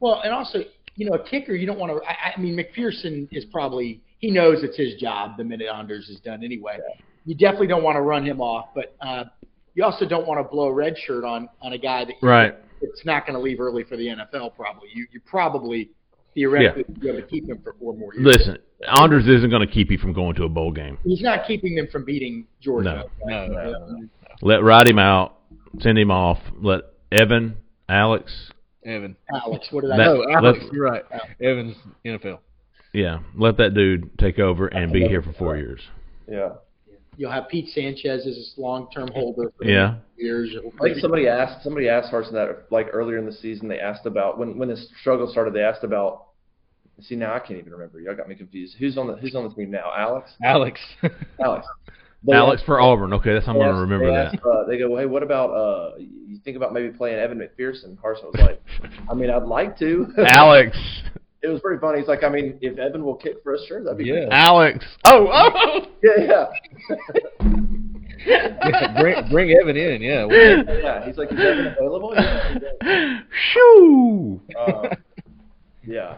Well, 0.00 0.20
and 0.24 0.32
also, 0.32 0.60
you 0.94 1.08
know, 1.08 1.16
a 1.16 1.24
kicker, 1.24 1.54
you 1.54 1.66
don't 1.66 1.78
want 1.78 1.92
to. 1.92 2.08
I, 2.08 2.34
I 2.36 2.40
mean, 2.40 2.56
McPherson 2.56 3.28
is 3.30 3.44
probably 3.46 4.00
he 4.18 4.30
knows 4.30 4.62
it's 4.62 4.76
his 4.76 4.94
job 4.94 5.36
the 5.36 5.44
minute 5.44 5.68
Anders 5.72 6.08
is 6.08 6.20
done 6.20 6.42
anyway. 6.44 6.78
You 7.24 7.34
definitely 7.34 7.66
don't 7.68 7.82
want 7.82 7.96
to 7.96 8.02
run 8.02 8.24
him 8.24 8.40
off, 8.40 8.68
but 8.74 8.94
uh, 9.00 9.24
you 9.74 9.84
also 9.84 10.06
don't 10.06 10.26
want 10.26 10.38
to 10.40 10.44
blow 10.50 10.66
a 10.68 10.72
red 10.72 10.96
shirt 10.96 11.24
on 11.24 11.48
on 11.60 11.72
a 11.72 11.78
guy 11.78 12.04
that 12.04 12.14
Right. 12.22 12.54
it's 12.80 13.04
not 13.04 13.26
going 13.26 13.34
to 13.34 13.40
leave 13.42 13.60
early 13.60 13.84
for 13.84 13.96
the 13.96 14.06
NFL. 14.06 14.54
Probably 14.54 14.88
you 14.94 15.06
you 15.12 15.20
probably 15.26 15.90
theoretically 16.34 16.84
be 17.00 17.08
able 17.08 17.20
to 17.20 17.26
keep 17.26 17.48
him 17.48 17.58
for 17.62 17.74
four 17.80 17.94
more 17.94 18.14
years. 18.14 18.26
Listen, 18.36 18.58
Anders 19.00 19.26
isn't 19.26 19.50
going 19.50 19.66
to 19.66 19.72
keep 19.72 19.90
you 19.90 19.98
from 19.98 20.12
going 20.12 20.34
to 20.36 20.44
a 20.44 20.48
bowl 20.48 20.70
game. 20.70 20.98
He's 21.02 21.22
not 21.22 21.46
keeping 21.46 21.74
them 21.74 21.88
from 21.90 22.04
beating 22.04 22.46
Georgia. 22.60 23.04
No, 23.26 23.46
no, 23.46 23.70
no. 23.72 24.08
Let 24.42 24.62
ride 24.62 24.86
him 24.88 24.98
out, 24.98 25.38
send 25.80 25.98
him 25.98 26.10
off. 26.10 26.38
Let 26.60 26.82
Evan, 27.10 27.56
Alex, 27.88 28.50
Evan. 28.84 29.16
Alex, 29.32 29.66
what 29.70 29.80
did 29.82 29.90
I 29.92 29.96
That- 29.96 30.04
say? 30.06 30.24
Oh, 30.28 30.32
Alex, 30.32 30.64
you're 30.72 30.84
right. 30.84 31.02
Evans, 31.40 31.74
NFL. 32.04 32.38
Yeah, 32.96 33.18
let 33.36 33.56
that 33.58 33.74
dude 33.74 34.18
take 34.18 34.38
over 34.38 34.68
and 34.68 34.92
be 34.92 35.06
here 35.06 35.20
for 35.22 35.32
four 35.34 35.56
years. 35.56 35.80
Yeah. 36.26 36.54
you'll 37.18 37.30
have 37.30 37.48
Pete 37.48 37.68
Sanchez 37.68 38.26
as 38.26 38.36
his 38.36 38.54
long-term 38.56 39.08
holder. 39.14 39.52
For 39.58 39.64
Yeah. 39.64 39.96
Years. 40.16 40.54
Like 40.80 40.94
somebody 40.96 41.28
asked, 41.28 41.62
somebody 41.62 41.88
asked 41.90 42.10
Harsin 42.10 42.32
that 42.32 42.66
like 42.70 42.88
earlier 42.92 43.18
in 43.18 43.26
the 43.26 43.32
season. 43.32 43.68
They 43.68 43.78
asked 43.80 44.06
about 44.06 44.38
when 44.38 44.56
when 44.58 44.68
this 44.68 44.88
struggle 45.00 45.28
started. 45.30 45.52
They 45.54 45.60
asked 45.62 45.84
about. 45.84 46.22
See 47.02 47.14
now 47.16 47.34
I 47.34 47.38
can't 47.40 47.58
even 47.58 47.72
remember. 47.72 48.00
Y'all 48.00 48.14
got 48.16 48.26
me 48.26 48.34
confused. 48.34 48.76
Who's 48.78 48.96
on 48.96 49.06
the 49.08 49.16
Who's 49.16 49.34
on 49.34 49.46
the 49.46 49.54
team 49.54 49.70
now? 49.70 49.92
Alex. 49.94 50.30
Alex. 50.42 50.80
Alex. 51.44 51.66
They 52.24 52.32
Alex 52.32 52.60
asked- 52.62 52.66
for 52.66 52.80
Auburn. 52.80 53.12
Okay, 53.12 53.34
that's 53.34 53.44
how 53.44 53.52
I'm 53.52 53.58
they 53.58 53.64
going 53.64 53.74
to 53.74 53.80
remember 53.82 54.06
they 54.06 54.12
that. 54.16 54.26
asked, 54.34 54.38
uh, 54.46 54.64
they 54.66 54.78
go, 54.78 54.88
well, 54.88 55.00
hey, 55.00 55.06
what 55.06 55.22
about 55.22 55.50
uh? 55.50 55.96
You 55.98 56.38
think 56.44 56.56
about 56.56 56.72
maybe 56.72 56.88
playing 56.96 57.18
Evan 57.18 57.38
McPherson? 57.38 57.96
Harsin 57.98 58.24
was 58.24 58.36
like, 58.40 58.62
I 59.10 59.12
mean, 59.14 59.28
I'd 59.30 59.42
like 59.42 59.78
to. 59.80 60.06
Alex. 60.28 60.76
it 61.42 61.48
was 61.48 61.60
pretty 61.60 61.80
funny. 61.80 61.98
He's 62.00 62.08
like, 62.08 62.24
I 62.24 62.28
mean, 62.28 62.58
if 62.60 62.78
Evan 62.78 63.04
will 63.04 63.14
kick 63.16 63.36
for 63.42 63.54
us, 63.54 63.64
sure, 63.68 63.82
that'd 63.82 63.98
be 63.98 64.04
Yeah. 64.06 64.12
great. 64.14 64.28
Alex. 64.32 64.84
Oh, 65.04 65.28
oh. 65.32 65.86
Yeah, 66.02 66.46
yeah. 66.90 66.96
Yeah, 68.26 69.00
bring 69.00 69.28
bring 69.30 69.50
Evan 69.52 69.76
in. 69.76 70.02
Yeah. 70.02 70.26
yeah, 70.82 71.06
he's 71.06 71.16
like, 71.16 71.30
is 71.30 71.38
Evan 71.38 71.66
available? 71.68 72.12
Yeah. 72.14 72.58
he's 72.82 73.20
Shoo. 73.52 74.40
Um, 74.58 74.86
yeah. 75.86 76.16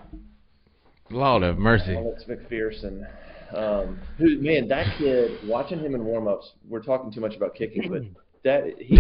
Lord 1.11 1.43
have 1.43 1.59
mercy. 1.59 1.95
Alex 1.97 2.25
McPherson. 2.27 3.07
Um, 3.55 3.99
who 4.17 4.41
man, 4.41 4.69
that 4.69 4.97
kid 4.97 5.39
watching 5.47 5.81
him 5.81 5.95
in 5.95 6.03
warmups, 6.03 6.45
we're 6.67 6.83
talking 6.83 7.11
too 7.13 7.21
much 7.21 7.35
about 7.35 7.55
kicking, 7.55 7.91
but 7.91 8.03
that 8.45 8.65
he 8.79 8.97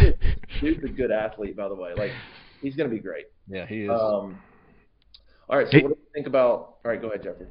is 0.66 0.84
a 0.84 0.88
good 0.88 1.10
athlete, 1.10 1.56
by 1.56 1.68
the 1.68 1.74
way. 1.74 1.92
Like 1.96 2.12
he's 2.60 2.74
gonna 2.76 2.88
be 2.90 2.98
great. 2.98 3.26
Yeah, 3.48 3.64
he 3.66 3.84
is. 3.84 3.90
Um 3.90 4.38
all 5.48 5.58
right, 5.58 5.66
so 5.70 5.76
He- 5.76 5.82
what 5.84 5.94
do 5.94 6.00
you 6.00 6.06
think 6.14 6.26
about 6.26 6.50
all 6.84 6.90
right, 6.92 7.00
go 7.00 7.08
ahead, 7.08 7.22
Jeffrey. 7.22 7.46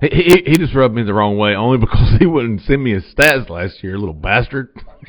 He, 0.00 0.08
he 0.10 0.42
he 0.52 0.56
just 0.58 0.74
rubbed 0.74 0.94
me 0.94 1.02
the 1.02 1.12
wrong 1.12 1.36
way 1.38 1.54
only 1.56 1.76
because 1.78 2.16
he 2.20 2.26
wouldn't 2.26 2.60
send 2.62 2.82
me 2.84 2.92
his 2.92 3.04
stats 3.12 3.48
last 3.50 3.82
year, 3.82 3.98
little 3.98 4.14
bastard. 4.14 4.68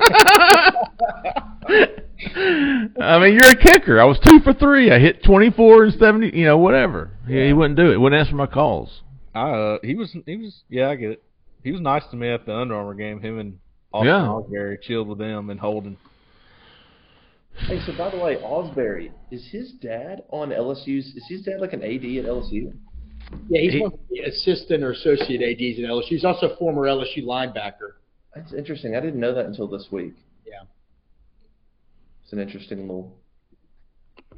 I 1.70 3.18
mean, 3.18 3.38
you're 3.40 3.50
a 3.50 3.56
kicker. 3.56 4.00
I 4.00 4.04
was 4.04 4.18
two 4.26 4.40
for 4.40 4.52
three. 4.52 4.90
I 4.90 4.98
hit 4.98 5.22
24 5.24 5.84
and 5.84 5.92
70. 5.94 6.36
You 6.36 6.44
know, 6.44 6.58
whatever. 6.58 7.10
He, 7.26 7.46
he 7.46 7.52
wouldn't 7.52 7.76
do 7.76 7.90
it. 7.92 7.96
Wouldn't 8.00 8.20
answer 8.20 8.34
my 8.34 8.46
calls. 8.46 9.00
I, 9.34 9.50
uh, 9.50 9.78
he 9.82 9.94
was 9.94 10.14
he 10.26 10.36
was 10.36 10.62
yeah, 10.68 10.88
I 10.90 10.96
get 10.96 11.10
it. 11.12 11.22
He 11.62 11.70
was 11.72 11.80
nice 11.80 12.02
to 12.10 12.16
me 12.16 12.28
at 12.30 12.46
the 12.46 12.54
Under 12.54 12.74
Armour 12.74 12.94
game. 12.94 13.20
Him 13.20 13.38
and 13.38 13.58
Austin 13.92 14.08
Yeah. 14.08 14.26
Ausberry 14.26 14.80
chilled 14.82 15.08
with 15.08 15.18
them 15.18 15.50
and 15.50 15.60
Holden. 15.60 15.98
Hey, 17.56 17.78
so 17.86 17.92
by 17.96 18.10
the 18.10 18.16
way, 18.18 18.36
Ausberry, 18.36 19.10
is 19.30 19.46
his 19.50 19.72
dad 19.82 20.22
on 20.30 20.48
LSU's 20.50 21.06
is 21.14 21.24
his 21.28 21.42
dad 21.42 21.60
like 21.60 21.72
an 21.72 21.82
AD 21.82 22.04
at 22.18 22.24
LSU? 22.24 22.72
Yeah, 23.48 23.60
he's 23.60 23.72
He- 23.74 23.80
one 23.80 23.92
of 23.92 23.98
the 24.08 24.20
assistant 24.20 24.82
or 24.82 24.90
associate 24.92 25.42
ads 25.42 25.78
at 25.78 25.84
LSU. 25.90 26.08
He's 26.08 26.24
also 26.24 26.50
a 26.50 26.56
former 26.56 26.82
LSU 26.86 27.24
linebacker. 27.24 27.92
That's 28.34 28.52
interesting. 28.52 28.96
I 28.96 29.00
didn't 29.00 29.20
know 29.20 29.34
that 29.34 29.46
until 29.46 29.66
this 29.68 29.88
week. 29.92 30.14
Yeah. 30.46 30.62
It's 32.24 32.32
an 32.32 32.38
interesting 32.38 32.80
little 32.82 33.16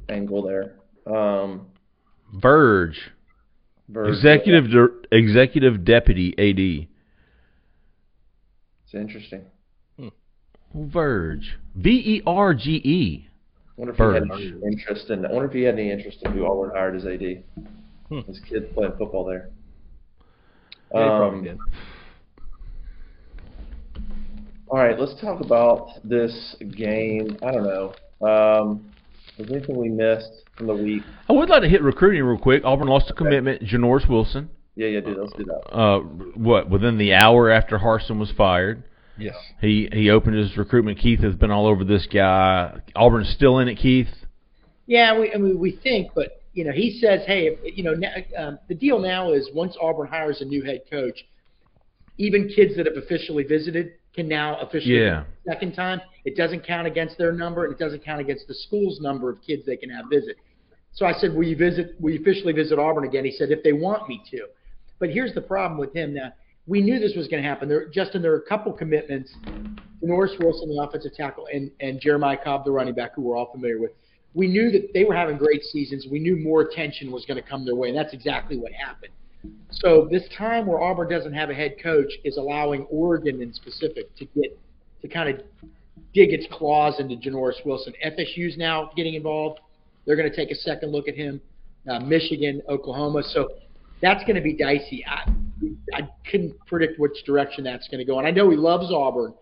angle 0.09 0.41
there. 0.41 0.75
Um 1.05 1.67
Verge, 2.35 3.11
Verge- 3.89 4.09
executive 4.09 4.69
dir- 4.71 5.01
executive 5.11 5.85
deputy 5.85 6.33
AD. 6.39 6.87
It's 8.85 8.93
interesting. 8.95 9.45
Verge, 10.73 11.57
V 11.75 11.89
E 11.89 12.21
R 12.25 12.53
G 12.53 12.71
E. 12.83 13.27
wonder 13.77 13.91
if 13.93 13.97
he 13.97 14.03
had 14.03 14.27
Verge. 14.27 14.39
any 14.63 14.73
interest 14.73 15.09
in. 15.09 15.25
I 15.25 15.31
wonder 15.31 15.47
if 15.47 15.53
he 15.53 15.61
had 15.63 15.75
any 15.75 15.91
interest 15.91 16.19
in 16.23 16.31
who 16.31 16.45
Auburn 16.45 16.71
hired 16.75 16.95
as 16.95 17.05
AD. 17.05 17.43
Hmm. 18.09 18.19
His 18.27 18.39
kid 18.47 18.73
playing 18.73 18.93
football 18.97 19.25
there. 19.25 19.49
Yeah, 20.93 21.03
he 21.29 21.35
Um, 21.37 21.43
did. 21.43 21.57
All 24.69 24.79
right, 24.79 24.99
let's 24.99 25.19
talk 25.21 25.39
about 25.41 25.89
this 26.03 26.55
game. 26.75 27.37
I 27.45 27.51
don't 27.51 27.63
know. 27.63 27.93
Um, 28.27 28.85
was 29.37 29.47
there 29.47 29.57
anything 29.57 29.77
we 29.77 29.89
missed 29.89 30.31
from 30.57 30.67
the 30.67 30.73
week? 30.75 31.03
I 31.29 31.33
would 31.33 31.49
like 31.49 31.61
to 31.61 31.69
hit 31.69 31.81
recruiting 31.83 32.23
real 32.23 32.39
quick. 32.39 32.63
Auburn 32.65 32.87
lost 32.87 33.09
a 33.09 33.13
commitment. 33.13 33.61
Janoris 33.61 34.07
Wilson. 34.09 34.49
Yeah, 34.75 34.87
yeah, 34.87 34.99
dude. 35.01 35.17
Let's 35.17 35.33
do 35.33 35.43
that. 35.45 35.71
Uh, 35.75 35.99
what 35.99 36.69
within 36.69 36.97
the 36.97 37.13
hour 37.13 37.51
after 37.51 37.77
Harsin 37.77 38.17
was 38.19 38.31
fired. 38.35 38.83
Yes. 39.17 39.35
He 39.61 39.89
he 39.91 40.09
opened 40.09 40.35
his 40.35 40.57
recruitment. 40.57 40.97
Keith 40.99 41.19
has 41.19 41.35
been 41.35 41.51
all 41.51 41.67
over 41.67 41.83
this 41.83 42.07
guy. 42.11 42.79
Auburn's 42.95 43.29
still 43.29 43.59
in 43.59 43.67
it, 43.67 43.75
Keith. 43.75 44.07
Yeah, 44.87 45.17
we, 45.19 45.33
I 45.33 45.37
mean, 45.37 45.59
we 45.59 45.79
think, 45.83 46.11
but 46.13 46.41
you 46.53 46.65
know, 46.65 46.71
he 46.71 46.99
says, 46.99 47.21
hey, 47.25 47.57
you 47.63 47.83
know, 47.83 47.93
now, 47.93 48.11
um, 48.37 48.59
the 48.67 48.75
deal 48.75 48.99
now 48.99 49.31
is 49.31 49.49
once 49.53 49.75
Auburn 49.81 50.07
hires 50.07 50.41
a 50.41 50.45
new 50.45 50.63
head 50.63 50.81
coach, 50.89 51.25
even 52.17 52.49
kids 52.49 52.75
that 52.77 52.85
have 52.85 52.97
officially 52.97 53.43
visited 53.43 53.93
can 54.13 54.27
now 54.27 54.59
officially 54.59 54.99
Yeah. 54.99 55.23
second 55.47 55.73
time. 55.73 56.01
It 56.25 56.35
doesn't 56.35 56.65
count 56.65 56.85
against 56.85 57.17
their 57.17 57.31
number, 57.31 57.65
and 57.65 57.73
it 57.73 57.79
doesn't 57.79 58.03
count 58.03 58.21
against 58.21 58.47
the 58.47 58.53
school's 58.53 58.99
number 59.01 59.29
of 59.29 59.41
kids 59.41 59.65
they 59.65 59.77
can 59.77 59.89
have 59.89 60.05
visit. 60.09 60.37
So 60.93 61.05
I 61.07 61.13
said, 61.13 61.33
will 61.33 61.43
you 61.45 61.55
visit? 61.55 61.95
Will 61.99 62.11
you 62.11 62.19
officially 62.19 62.53
visit 62.53 62.77
Auburn 62.77 63.03
again? 63.05 63.25
He 63.25 63.31
said, 63.31 63.49
if 63.49 63.63
they 63.63 63.73
want 63.73 64.07
me 64.07 64.21
to. 64.31 64.45
But 64.99 65.09
here's 65.09 65.33
the 65.33 65.41
problem 65.41 65.79
with 65.79 65.93
him 65.93 66.13
now. 66.13 66.33
We 66.65 66.81
knew 66.81 66.99
this 66.99 67.13
was 67.15 67.27
going 67.27 67.43
to 67.43 67.47
happen. 67.47 67.67
There, 67.67 67.87
Justin, 67.89 68.21
there 68.21 68.33
are 68.33 68.39
a 68.39 68.47
couple 68.47 68.71
commitments. 68.71 69.33
Norris 70.01 70.31
Wilson, 70.39 70.69
the 70.69 70.81
offensive 70.81 71.13
tackle, 71.13 71.47
and, 71.53 71.71
and 71.79 71.99
Jeremiah 71.99 72.37
Cobb, 72.41 72.65
the 72.65 72.71
running 72.71 72.93
back, 72.93 73.15
who 73.15 73.21
we're 73.21 73.37
all 73.37 73.51
familiar 73.51 73.79
with. 73.79 73.91
We 74.33 74.47
knew 74.47 74.71
that 74.71 74.89
they 74.93 75.03
were 75.03 75.15
having 75.15 75.37
great 75.37 75.63
seasons. 75.63 76.07
We 76.09 76.19
knew 76.19 76.35
more 76.35 76.61
attention 76.61 77.11
was 77.11 77.25
going 77.25 77.41
to 77.41 77.47
come 77.47 77.65
their 77.65 77.75
way, 77.75 77.89
and 77.89 77.97
that's 77.97 78.13
exactly 78.13 78.57
what 78.57 78.71
happened. 78.73 79.13
So 79.71 80.07
this 80.09 80.23
time 80.37 80.65
where 80.65 80.81
Auburn 80.81 81.09
doesn't 81.09 81.33
have 81.33 81.49
a 81.49 81.53
head 81.53 81.75
coach 81.81 82.11
is 82.23 82.37
allowing 82.37 82.83
Oregon 82.83 83.41
in 83.41 83.53
specific 83.53 84.15
to 84.15 84.25
get 84.25 84.57
to 85.01 85.07
kind 85.07 85.29
of 85.29 85.45
dig 86.13 86.31
its 86.31 86.47
claws 86.51 86.99
into 86.99 87.15
Janoris 87.15 87.65
Wilson. 87.65 87.93
FSU's 88.05 88.57
now 88.57 88.91
getting 88.95 89.15
involved. 89.15 89.59
They're 90.05 90.15
going 90.15 90.29
to 90.29 90.35
take 90.35 90.51
a 90.51 90.55
second 90.55 90.91
look 90.91 91.07
at 91.07 91.15
him. 91.15 91.41
Uh, 91.89 91.99
Michigan, 91.99 92.61
Oklahoma. 92.69 93.23
So 93.23 93.49
that's 94.01 94.23
going 94.23 94.35
to 94.35 94.41
be 94.41 94.53
dicey. 94.53 95.03
I, 95.05 95.29
I 95.93 96.09
couldn't 96.29 96.53
predict 96.65 96.99
which 96.99 97.23
direction 97.25 97.63
that's 97.63 97.87
going 97.87 97.99
to 97.99 98.05
go. 98.05 98.19
And 98.19 98.27
I 98.27 98.31
know 98.31 98.49
he 98.49 98.57
loves 98.57 98.91
Auburn, 98.91 99.33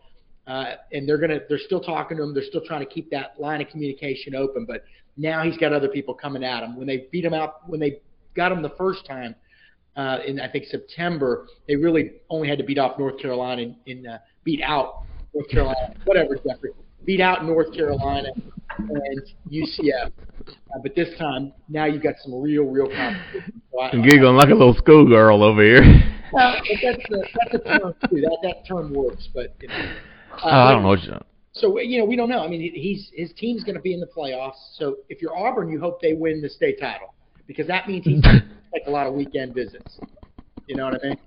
uh, 0.47 0.76
and 0.91 1.07
they're 1.07 1.17
to 1.17 1.41
they're 1.47 1.59
still 1.59 1.82
talking 1.82 2.17
to 2.17 2.24
him. 2.24 2.34
They're 2.34 2.43
still 2.43 2.65
trying 2.65 2.82
to 2.82 2.91
keep 2.91 3.09
that 3.11 3.39
line 3.39 3.61
of 3.61 3.67
communication 3.69 4.36
open. 4.36 4.65
But 4.65 4.84
now 5.17 5.43
he's 5.43 5.57
got 5.57 5.74
other 5.74 5.89
people 5.89 6.13
coming 6.13 6.43
at 6.43 6.63
him. 6.63 6.76
When 6.76 6.88
they 6.88 7.07
beat 7.11 7.26
him 7.26 7.34
out, 7.34 7.69
when 7.69 7.80
they 7.80 8.01
got 8.36 8.51
him 8.51 8.61
the 8.61 8.74
first 8.78 9.05
time 9.05 9.36
uh, 9.95 10.19
in 10.26 10.39
I 10.39 10.49
think 10.49 10.65
September, 10.65 11.47
they 11.67 11.76
really 11.76 12.13
only 12.30 12.47
had 12.47 12.57
to 12.57 12.63
beat 12.63 12.78
off 12.78 12.97
North 12.97 13.19
Carolina 13.19 13.63
and, 13.63 13.76
and 13.88 14.07
uh, 14.07 14.17
beat 14.43 14.61
out 14.61 15.03
North 15.34 15.49
Carolina, 15.49 15.93
whatever 16.05 16.36
Jeffrey, 16.36 16.72
beat 17.05 17.22
out 17.22 17.45
North 17.45 17.74
Carolina 17.74 18.30
and 18.78 19.22
UCF. 19.49 20.11
Uh, 20.47 20.80
but 20.82 20.95
this 20.95 21.09
time, 21.17 21.53
now 21.69 21.86
you've 21.86 22.03
got 22.03 22.15
some 22.24 22.41
real, 22.41 22.63
real 22.63 22.88
competition. 22.88 23.61
So 23.72 23.80
I, 23.80 23.89
I'm 23.91 24.01
giggling 24.01 24.36
like 24.36 24.49
a 24.49 24.53
little 24.53 24.76
schoolgirl 24.76 25.43
over 25.43 25.61
here. 25.63 26.03
well, 26.32 26.55
that's 26.82 27.03
a, 27.09 27.17
that's 27.51 27.53
a 27.53 27.79
term 27.79 27.93
too. 28.09 28.21
That 28.21 28.38
that 28.43 28.67
term 28.67 28.93
works, 28.93 29.27
but 29.34 29.55
you 29.61 29.67
know, 29.67 29.95
uh, 30.43 30.47
I 30.47 30.71
don't 30.71 30.84
know. 30.84 30.89
What 30.89 31.03
you, 31.03 31.13
So 31.53 31.79
you 31.79 31.99
know, 31.99 32.05
we 32.05 32.15
don't 32.15 32.29
know. 32.29 32.39
I 32.43 32.47
mean, 32.47 32.61
he's 32.73 33.09
his 33.13 33.32
team's 33.34 33.63
going 33.63 33.75
to 33.75 33.82
be 33.82 33.93
in 33.93 33.99
the 33.99 34.07
playoffs. 34.07 34.75
So 34.75 34.97
if 35.09 35.21
you're 35.21 35.36
Auburn, 35.36 35.69
you 35.69 35.79
hope 35.79 36.01
they 36.01 36.13
win 36.13 36.41
the 36.41 36.49
state 36.49 36.79
title 36.79 37.13
because 37.47 37.67
that 37.67 37.88
means 37.88 38.05
he's 38.05 38.21
going 38.21 38.39
to 38.41 38.47
take 38.73 38.88
a 38.88 38.91
lot 38.91 39.07
of 39.07 39.13
weekend 39.13 39.53
visits. 39.53 39.99
You 40.67 40.75
know 40.75 40.86
what 40.86 41.01
I 41.03 41.07
mean? 41.07 41.17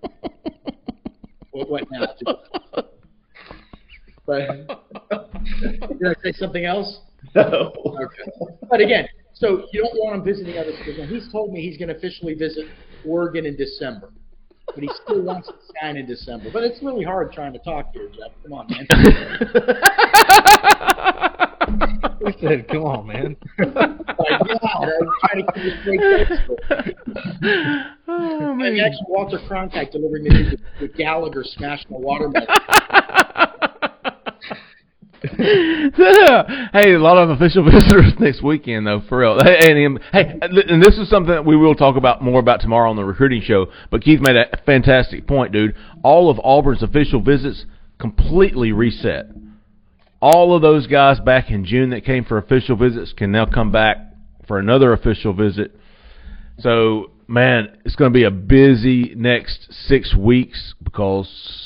what, 1.51 1.71
what 1.71 1.85
now? 1.91 2.07
But 4.27 4.49
did 5.61 6.07
I 6.07 6.15
say 6.23 6.33
something 6.33 6.65
else? 6.65 7.01
No. 7.35 7.73
Okay. 7.87 8.49
But 8.69 8.81
again, 8.81 9.07
so 9.35 9.67
you 9.73 9.83
don't 9.83 9.95
want 9.97 10.17
him 10.17 10.25
visiting 10.25 10.57
other 10.59 10.73
schools. 10.81 10.99
Now, 10.99 11.07
he's 11.07 11.31
told 11.31 11.53
me 11.53 11.61
he's 11.61 11.77
going 11.77 11.89
to 11.89 11.97
officially 11.97 12.35
visit 12.35 12.67
Oregon 13.07 13.47
in 13.47 13.57
December, 13.57 14.13
but 14.75 14.83
he 14.83 14.91
still 15.05 15.23
wants 15.23 15.47
to 15.49 15.55
sign 15.81 15.97
in 15.97 16.07
December. 16.07 16.51
But 16.53 16.65
it's 16.65 16.83
really 16.83 17.05
hard 17.05 17.33
trying 17.33 17.53
to 17.53 17.59
talk 17.61 17.93
here, 17.93 18.09
Jeff. 18.09 18.33
Come 18.43 18.53
on, 18.53 18.67
man. 18.71 18.87
Who 22.21 22.33
said, 22.41 22.69
"Come 22.69 22.85
on, 22.85 23.07
man"? 23.07 23.37
My 23.59 23.65
God, 23.67 24.05
I'm 24.83 25.09
trying 25.21 25.45
to 25.45 25.53
keep 25.53 25.65
a 25.65 25.81
straight 25.81 26.01
face. 26.29 26.39
oh, 28.09 28.51
And 28.61 28.81
actually, 28.81 29.07
Walter 29.09 29.39
Cronkite 29.49 29.91
delivering 29.93 30.25
the 30.25 30.31
news 30.31 30.51
that- 30.51 30.61
that 30.81 30.97
Gallagher 30.97 31.45
smashed 31.45 31.89
the 31.89 31.97
watermelon. 31.99 32.47
hey, 35.37 36.95
a 36.95 36.99
lot 36.99 37.17
of 37.17 37.31
official 37.31 37.65
visitors 37.71 38.13
next 38.21 38.43
weekend, 38.43 38.87
though, 38.87 39.01
for 39.09 39.19
real. 39.19 39.39
Hey, 39.43 39.85
and, 39.85 39.99
hey, 40.13 40.39
and 40.43 40.83
this 40.83 40.99
is 40.99 41.09
something 41.09 41.33
that 41.33 41.47
we 41.47 41.57
will 41.57 41.75
talk 41.75 41.97
about 41.97 42.23
more 42.23 42.41
about 42.41 42.61
tomorrow 42.61 42.91
on 42.91 42.97
the 42.97 43.05
recruiting 43.05 43.41
show. 43.41 43.67
But 43.91 44.03
Keith 44.03 44.21
made 44.21 44.37
a 44.37 44.47
fantastic 44.67 45.27
point, 45.27 45.53
dude. 45.53 45.75
All 46.03 46.31
of 46.31 46.39
Auburn's 46.41 46.83
official 46.83 47.23
visits 47.23 47.65
completely 47.99 48.73
reset. 48.73 49.31
All 50.21 50.55
of 50.55 50.61
those 50.61 50.87
guys 50.87 51.21
back 51.21 51.51
in 51.51 51.65
June 51.65 51.91
that 51.91 52.05
came 52.05 52.25
for 52.25 52.37
official 52.37 52.77
visits 52.77 53.15
can 53.17 53.33
now 53.33 53.47
come 53.47 53.73
back 53.73 53.97
for 54.47 54.59
another 54.59 54.93
official 54.93 55.33
visit. 55.33 55.75
So, 56.59 57.13
man, 57.27 57.79
it's 57.87 57.97
going 57.97 58.13
to 58.13 58.17
be 58.17 58.25
a 58.25 58.31
busy 58.31 59.15
next 59.17 59.73
six 59.73 60.15
weeks 60.15 60.75
because 60.83 61.64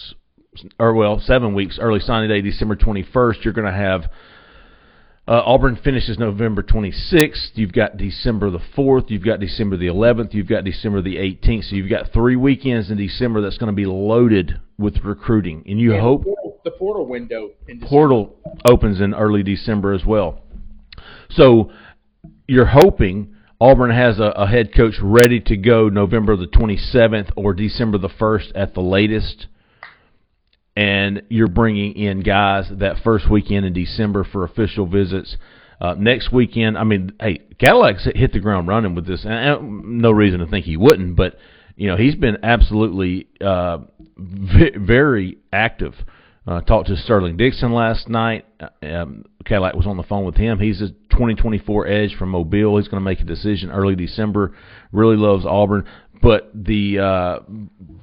or 0.78 0.94
well, 0.94 1.20
seven 1.20 1.54
weeks. 1.54 1.78
Early 1.80 2.00
signing 2.00 2.28
day, 2.28 2.40
December 2.40 2.76
21st. 2.76 3.44
You're 3.44 3.54
going 3.54 3.72
to 3.72 3.78
have 3.78 4.10
uh, 5.28 5.42
Auburn 5.44 5.78
finishes 5.84 6.18
November 6.18 6.62
26th. 6.62 7.50
You've 7.52 7.72
got 7.72 7.98
December 7.98 8.50
the 8.50 8.60
4th. 8.74 9.10
You've 9.10 9.24
got 9.24 9.40
December 9.40 9.76
the 9.76 9.88
11th. 9.88 10.32
You've 10.32 10.48
got 10.48 10.64
December 10.64 11.02
the 11.02 11.16
18th. 11.16 11.68
So 11.68 11.76
you've 11.76 11.90
got 11.90 12.12
three 12.14 12.34
weekends 12.34 12.90
in 12.90 12.96
December 12.96 13.42
that's 13.42 13.58
going 13.58 13.70
to 13.70 13.76
be 13.76 13.84
loaded 13.84 14.58
with 14.78 15.04
recruiting. 15.04 15.64
And 15.66 15.78
you 15.78 16.00
hope 16.00 16.20
the 16.20 16.30
portal, 16.30 16.60
the 16.64 16.70
portal 16.70 17.06
window 17.06 17.50
in 17.68 17.78
portal 17.80 18.36
opens 18.70 19.02
in 19.02 19.12
early 19.12 19.42
December 19.42 19.92
as 19.92 20.02
well. 20.06 20.40
So 21.28 21.72
you're 22.46 22.64
hoping 22.64 23.34
Auburn 23.60 23.90
has 23.90 24.18
a, 24.18 24.32
a 24.34 24.46
head 24.46 24.74
coach 24.74 24.94
ready 25.02 25.40
to 25.40 25.58
go 25.58 25.90
November 25.90 26.36
the 26.36 26.46
27th 26.46 27.32
or 27.36 27.52
December 27.52 27.98
the 27.98 28.08
1st 28.08 28.52
at 28.54 28.72
the 28.72 28.80
latest. 28.80 29.46
And 30.78 31.22
you're 31.28 31.48
bringing 31.48 31.94
in 31.96 32.20
guys 32.20 32.66
that 32.70 32.98
first 33.02 33.28
weekend 33.28 33.66
in 33.66 33.72
December 33.72 34.22
for 34.22 34.44
official 34.44 34.86
visits. 34.86 35.36
Uh, 35.80 35.94
next 35.98 36.32
weekend, 36.32 36.78
I 36.78 36.84
mean, 36.84 37.12
hey, 37.20 37.40
Cadillac's 37.58 38.06
hit 38.14 38.32
the 38.32 38.38
ground 38.38 38.68
running 38.68 38.94
with 38.94 39.04
this. 39.04 39.24
And 39.24 40.00
no 40.00 40.12
reason 40.12 40.38
to 40.38 40.46
think 40.46 40.66
he 40.66 40.76
wouldn't, 40.76 41.16
but 41.16 41.36
you 41.76 41.88
know 41.88 41.96
he's 41.96 42.14
been 42.14 42.38
absolutely 42.44 43.26
uh, 43.40 43.78
v- 44.16 44.76
very 44.78 45.38
active. 45.52 45.94
Uh, 46.46 46.60
talked 46.62 46.88
to 46.88 46.96
Sterling 46.96 47.36
Dixon 47.36 47.72
last 47.72 48.08
night. 48.08 48.46
Uh, 48.60 48.68
Um, 48.86 49.24
Cadillac 49.44 49.74
was 49.74 49.86
on 49.86 49.96
the 49.96 50.02
phone 50.02 50.24
with 50.24 50.36
him. 50.36 50.58
He's 50.58 50.80
a 50.80 50.88
2024 50.88 51.86
edge 51.86 52.14
from 52.16 52.30
Mobile. 52.30 52.76
He's 52.78 52.88
going 52.88 53.00
to 53.02 53.04
make 53.04 53.20
a 53.20 53.24
decision 53.24 53.70
early 53.70 53.96
December. 53.96 54.54
Really 54.92 55.16
loves 55.16 55.44
Auburn, 55.44 55.84
but 56.22 56.50
the 56.54 56.98
uh, 56.98 57.38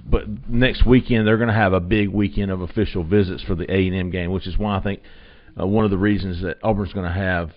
but 0.05 0.49
next 0.49 0.85
weekend 0.85 1.27
they're 1.27 1.37
going 1.37 1.49
to 1.49 1.53
have 1.53 1.73
a 1.73 1.79
big 1.79 2.09
weekend 2.09 2.51
of 2.51 2.61
official 2.61 3.03
visits 3.03 3.43
for 3.43 3.55
the 3.55 3.71
A 3.71 3.87
and 3.87 3.95
M 3.95 4.09
game, 4.09 4.31
which 4.31 4.47
is 4.47 4.57
why 4.57 4.77
I 4.77 4.81
think 4.81 5.01
uh, 5.59 5.65
one 5.65 5.85
of 5.85 5.91
the 5.91 5.97
reasons 5.97 6.41
that 6.41 6.57
Auburn's 6.63 6.93
going 6.93 7.07
to 7.07 7.17
have 7.17 7.51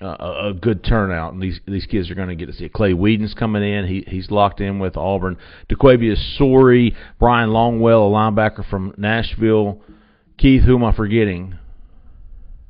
uh, 0.00 0.50
a, 0.50 0.52
good 0.52 0.84
turnout, 0.84 1.32
and 1.32 1.42
these 1.42 1.58
these 1.66 1.86
kids 1.86 2.10
are 2.10 2.14
going 2.14 2.28
to 2.28 2.34
get 2.34 2.46
to 2.46 2.52
see 2.52 2.66
it. 2.66 2.72
Clay 2.72 2.92
Whedon's 2.92 3.34
coming 3.34 3.62
in; 3.62 3.86
he 3.86 4.04
he's 4.06 4.30
locked 4.30 4.60
in 4.60 4.78
with 4.78 4.96
Auburn. 4.96 5.38
DeQuavius 5.70 6.36
Sorey, 6.36 6.94
Brian 7.18 7.50
Longwell, 7.50 8.08
a 8.08 8.12
linebacker 8.12 8.68
from 8.68 8.94
Nashville. 8.98 9.80
Keith, 10.36 10.62
who 10.64 10.76
am 10.76 10.84
I 10.84 10.94
forgetting? 10.94 11.58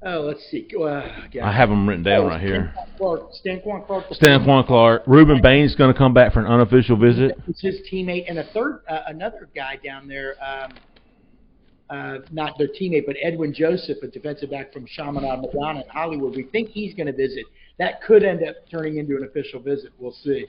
Oh, 0.03 0.21
let's 0.21 0.45
see. 0.51 0.69
Uh, 0.79 1.03
I 1.43 1.53
have 1.53 1.69
them 1.71 1.89
written 1.89 2.05
down 2.05 2.25
Oh, 2.25 2.29
right 2.29 2.41
here. 2.41 2.73
Clark, 2.99 3.31
Stanquan 3.45 3.87
Clark. 3.87 4.05
Stanquan 4.11 4.67
Clark, 4.67 5.05
Rueben 5.07 5.43
Baines 5.43 5.75
going 5.75 5.93
to 5.93 5.97
come 5.99 6.13
back 6.13 6.33
for 6.33 6.41
an 6.41 6.47
unofficial 6.47 6.97
visit. 6.97 7.33
It's 7.49 7.63
his 7.63 7.77
teammate 7.91 8.27
and 8.29 8.39
a 8.39 8.45
third, 8.53 8.83
uh, 8.89 9.01
another 9.07 9.49
guy 9.55 9.79
down 9.83 10.07
there. 10.07 10.35
Um, 10.45 10.73
uh, 11.89 12.19
not 12.33 12.59
their 12.59 12.69
teammate, 12.69 13.07
but 13.07 13.17
Edwin 13.23 13.55
Joseph, 13.55 13.99
a 14.03 14.09
defensive 14.09 14.51
back 14.51 14.73
from 14.73 14.87
Chaminade 14.87 15.41
Madonna 15.41 15.81
in 15.81 15.89
Hollywood. 15.89 16.37
We 16.37 16.43
think 16.45 16.69
he's 16.69 16.95
going 16.95 17.07
to 17.07 17.13
visit. 17.13 17.45
That 17.79 18.03
could 18.03 18.23
end 18.23 18.43
up 18.47 18.57
turning 18.71 18.99
into 18.99 19.17
an 19.17 19.25
official 19.25 19.61
visit. 19.61 19.93
We'll 19.99 20.13
see. 20.25 20.47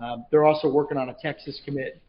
Um, 0.00 0.24
they're 0.30 0.44
also 0.44 0.68
working 0.70 0.98
on 0.98 1.08
a 1.08 1.14
Texas 1.22 1.60
commit, 1.64 2.00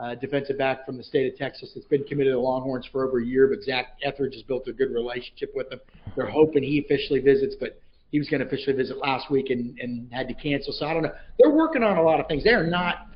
uh, 0.00 0.14
defensive 0.14 0.56
back 0.56 0.86
from 0.86 0.96
the 0.96 1.02
state 1.02 1.32
of 1.32 1.38
Texas 1.38 1.72
that's 1.74 1.86
been 1.86 2.04
committed 2.04 2.32
to 2.32 2.38
Longhorns 2.40 2.86
for 2.90 3.06
over 3.06 3.20
a 3.20 3.24
year, 3.24 3.48
but 3.48 3.62
Zac 3.62 3.98
Etheridge 4.02 4.34
has 4.34 4.42
built 4.42 4.66
a 4.68 4.72
good 4.72 4.92
relationship 4.92 5.52
with 5.54 5.70
him. 5.70 5.80
They're 6.16 6.30
hoping 6.30 6.62
he 6.62 6.78
officially 6.84 7.20
visits, 7.20 7.54
but 7.58 7.80
he 8.10 8.18
was 8.18 8.28
going 8.28 8.40
to 8.40 8.46
officially 8.46 8.74
visit 8.76 8.96
last 8.98 9.30
week 9.30 9.50
and, 9.50 9.78
and 9.78 10.12
had 10.12 10.26
to 10.28 10.34
cancel. 10.34 10.72
So 10.72 10.86
I 10.86 10.94
don't 10.94 11.02
know. 11.02 11.12
They're 11.38 11.52
working 11.52 11.82
on 11.82 11.96
a 11.96 12.02
lot 12.02 12.18
of 12.18 12.26
things. 12.26 12.44
They're 12.44 12.66
not 12.66 13.08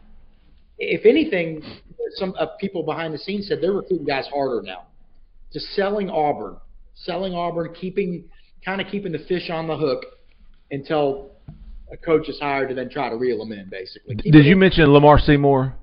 if 0.79 1.07
anything, 1.07 1.63
some 2.17 2.35
uh, 2.39 2.47
people 2.61 2.83
behind 2.83 3.15
the 3.15 3.19
scenes 3.19 3.49
said 3.49 3.59
they're 3.61 3.73
recruiting 3.73 4.07
guys 4.07 4.27
harder 4.33 4.63
now. 4.63 4.87
Just 5.53 5.67
selling 5.75 6.11
Auburn, 6.11 6.57
selling 6.95 7.35
Auburn, 7.35 7.73
keeping 7.75 8.25
kind 8.65 8.81
of 8.81 8.89
keeping 8.89 9.13
the 9.13 9.25
fish 9.29 9.51
on 9.51 9.69
the 9.69 9.77
hook 9.77 10.05
until 10.71 11.31
a 11.93 11.97
coach 11.97 12.29
is 12.29 12.39
hired 12.41 12.71
to 12.71 12.75
then 12.75 12.89
try 12.91 13.09
to 13.09 13.17
reel 13.17 13.39
them 13.39 13.53
in. 13.53 13.69
Basically, 13.69 14.17
Keep 14.17 14.33
Did 14.33 14.47
you 14.47 14.53
in- 14.53 14.59
mention 14.59 14.87
Lamar 14.87 15.19
Seymour? 15.19 15.75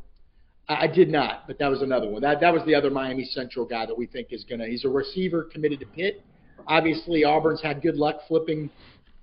I 0.79 0.87
did 0.87 1.09
not, 1.09 1.47
but 1.47 1.57
that 1.59 1.69
was 1.69 1.81
another 1.81 2.09
one. 2.09 2.21
That 2.21 2.39
that 2.41 2.53
was 2.53 2.63
the 2.65 2.75
other 2.75 2.89
Miami 2.89 3.25
Central 3.25 3.65
guy 3.65 3.85
that 3.85 3.97
we 3.97 4.05
think 4.05 4.27
is 4.31 4.43
gonna. 4.43 4.67
He's 4.67 4.85
a 4.85 4.89
receiver 4.89 5.43
committed 5.43 5.79
to 5.79 5.85
Pitt. 5.87 6.23
Obviously, 6.67 7.23
Auburn's 7.23 7.61
had 7.61 7.81
good 7.81 7.95
luck 7.95 8.17
flipping 8.27 8.69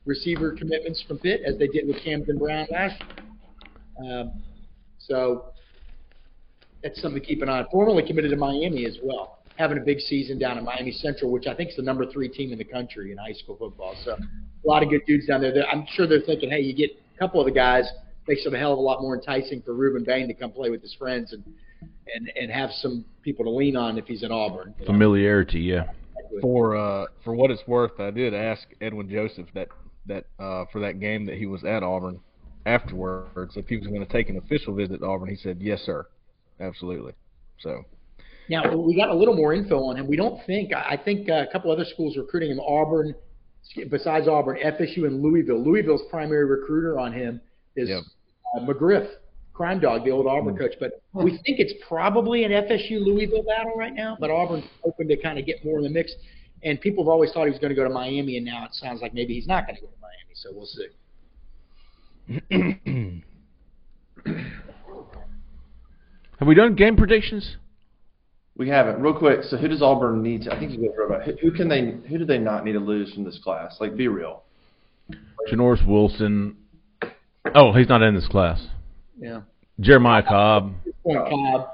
receiver 0.05 0.53
commitments 0.53 1.05
from 1.07 1.19
Pitt 1.19 1.43
as 1.47 1.59
they 1.59 1.69
did 1.69 1.87
with 1.87 2.03
Camden 2.03 2.39
Brown 2.39 2.67
last 2.71 3.01
year. 3.01 4.21
Um, 4.21 4.43
so 4.99 5.47
that's 6.83 7.01
something 7.01 7.21
to 7.21 7.27
keep 7.27 7.43
an 7.43 7.49
eye 7.49 7.59
on. 7.59 7.67
Formerly 7.71 8.07
committed 8.07 8.31
to 8.31 8.37
Miami 8.37 8.87
as 8.87 8.99
well, 9.03 9.39
having 9.57 9.79
a 9.79 9.81
big 9.81 10.01
season 10.01 10.39
down 10.39 10.59
in 10.59 10.65
Miami 10.65 10.93
Central, 10.93 11.31
which 11.31 11.47
I 11.47 11.55
think 11.55 11.71
is 11.71 11.77
the 11.77 11.83
number 11.83 12.07
three 12.11 12.29
team 12.29 12.53
in 12.53 12.59
the 12.59 12.65
country 12.65 13.13
in 13.13 13.19
high 13.19 13.33
school 13.33 13.57
football. 13.57 13.95
So 14.05 14.13
a 14.13 14.67
lot 14.67 14.83
of 14.83 14.91
good 14.91 15.03
dudes 15.07 15.27
down 15.27 15.41
there. 15.41 15.55
I'm 15.71 15.87
sure 15.93 16.07
they're 16.07 16.21
thinking, 16.21 16.51
hey, 16.51 16.61
you 16.61 16.75
get 16.75 16.91
a 17.15 17.19
couple 17.19 17.41
of 17.41 17.47
the 17.47 17.53
guys, 17.53 17.89
makes 18.29 18.45
it 18.47 18.53
a 18.53 18.59
hell 18.59 18.73
of 18.73 18.79
a 18.79 18.83
lot 18.83 19.01
more 19.01 19.17
enticing 19.17 19.63
for 19.63 19.75
Rueben 19.75 20.05
Bain 20.05 20.29
to 20.29 20.35
come 20.35 20.53
play 20.53 20.71
with 20.71 20.83
his 20.83 20.95
friends 20.95 21.33
and 21.33 21.43
and 22.15 22.31
and 22.37 22.51
have 22.51 22.71
some 22.73 23.05
people 23.23 23.45
to 23.45 23.51
lean 23.51 23.77
on 23.77 23.99
if 23.99 24.07
he's 24.07 24.23
in 24.23 24.33
Auburn. 24.33 24.75
you 24.79 24.87
know. 24.87 24.93
Familiarity, 24.93 25.61
yeah. 25.61 25.85
For 26.41 26.77
uh, 26.77 27.07
for 27.25 27.35
what 27.35 27.51
it's 27.51 27.67
worth, 27.67 27.99
I 27.99 28.11
did 28.11 28.35
ask 28.35 28.63
Edwin 28.81 29.09
Joseph 29.09 29.47
that 29.55 29.69
that 30.07 30.25
uh, 30.39 30.65
for 30.73 30.81
that 30.81 31.01
game 31.01 31.27
that 31.27 31.37
he 31.37 31.47
was 31.47 31.65
at 31.65 31.83
Auburn 31.83 32.21
afterwards 32.67 33.57
if 33.57 33.67
he 33.67 33.77
was 33.77 33.87
going 33.87 34.05
to 34.05 34.13
take 34.13 34.29
an 34.29 34.37
official 34.37 34.75
visit 34.75 35.01
to 35.01 35.07
Auburn. 35.07 35.29
He 35.29 35.37
said, 35.37 35.59
"Yes, 35.61 35.81
sir, 35.81 36.07
absolutely." 36.61 37.13
So 37.61 37.85
Now 38.49 38.77
we 38.77 38.95
got 38.95 39.09
a 39.09 39.15
little 39.15 39.35
more 39.35 39.55
info 39.55 39.83
on 39.85 39.97
him. 39.97 40.07
We 40.07 40.17
don't 40.17 40.45
think. 40.47 40.73
I 40.73 40.95
I 40.95 40.97
think 41.03 41.29
uh, 41.31 41.45
a 41.49 41.53
couple 41.53 41.71
other 41.71 41.85
schools 41.85 42.17
recruiting 42.17 42.51
him. 42.51 42.61
Auburn, 42.61 43.15
besides 43.91 44.29
Auburn, 44.29 44.59
FSU 44.65 45.07
and 45.07 45.23
Louisville. 45.23 45.63
Louisville's 45.63 46.03
primary 46.11 46.45
recruiter 46.45 46.99
on 46.99 47.13
him 47.13 47.41
is 47.77 47.89
Yep. 47.89 48.03
Uh, 48.57 48.61
McGriff, 48.61 49.09
Crime 49.53 49.81
Dog, 49.81 50.05
the 50.05 50.11
old 50.11 50.27
Auburn 50.27 50.57
coach. 50.57 50.75
But 50.79 51.03
we 51.13 51.33
think 51.33 51.59
it's 51.59 51.75
probably 51.87 52.45
an 52.45 52.53
FSU 52.53 53.05
Louisville 53.05 53.43
battle 53.43 53.75
right 53.77 53.95
now. 53.95 54.17
But 54.19 54.31
Auburn's 54.31 54.65
hoping 54.83 55.09
to 55.09 55.17
kind 55.17 55.39
of 55.39 55.47
get 55.47 55.65
more 55.65 55.79
in 55.79 55.85
the 55.85 55.91
mix. 55.91 56.13
And 56.63 56.81
people 56.81 57.05
have 57.05 57.09
always 57.09 57.33
thought 57.33 57.45
he 57.45 57.51
was 57.51 57.61
going 57.61 57.71
to 57.71 57.77
go 57.77 57.85
to 57.85 57.91
Miami, 57.91 58.37
and 58.37 58.45
now 58.45 58.65
it 58.65 58.75
sounds 58.75 59.01
like 59.01 59.15
maybe 59.15 59.35
he's 59.35 59.47
not 59.47 59.67
going 59.67 59.77
to 59.77 59.83
go 59.83 59.89
to 59.89 59.93
Miami. 60.01 60.35
So 60.35 60.51
we'll 60.53 60.67
see. 60.67 60.89
Have 66.39 66.47
we 66.47 66.55
done 66.55 66.75
game 66.75 66.97
predictions? 66.97 67.57
We 68.57 68.69
haven't. 68.69 69.01
Real 69.01 69.15
quick. 69.15 69.45
So 69.45 69.57
who 69.57 69.69
does 69.69 69.83
Auburn 69.83 70.23
need 70.23 70.43
to? 70.43 70.55
I 70.55 70.59
think 70.59 70.73
you 70.73 70.79
guys 70.79 70.91
wrote 70.99 71.07
about 71.07 71.23
who, 71.25 71.33
who 71.41 71.53
can 71.53 71.69
they? 71.69 71.97
Who 72.09 72.19
do 72.19 72.25
they 72.25 72.39
not 72.39 72.65
need 72.65 72.73
to 72.73 72.81
lose 72.81 73.13
from 73.13 73.25
this 73.25 73.39
class? 73.43 73.77
Like, 73.81 73.97
be 73.97 74.09
real. 74.09 74.43
Janoris 75.51 75.87
Wilson. 75.87 76.57
Oh, 77.55 77.73
he's 77.73 77.89
not 77.89 78.03
in 78.03 78.15
this 78.15 78.27
class. 78.29 78.61
Yeah. 79.19 79.43
Jeremiah 79.81 80.23
Cobb. 80.23 80.75
Point 81.03 81.29
Cobb. 81.29 81.69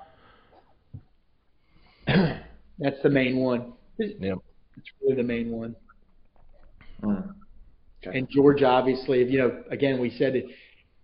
That's 2.79 3.03
the 3.03 3.11
main 3.11 3.39
one. 3.39 3.73
Yeah. 3.99 4.35
It's 4.77 4.89
really 5.03 5.17
the 5.17 5.23
main 5.23 5.51
one. 5.51 5.77
Hmm. 7.03 7.31
And 8.03 8.29
Georgia, 8.29 8.67
obviously, 8.67 9.23
if 9.23 9.31
you 9.31 9.39
know, 9.39 9.63
again, 9.71 10.01
we 10.01 10.11
said 10.11 10.35
that 10.35 10.45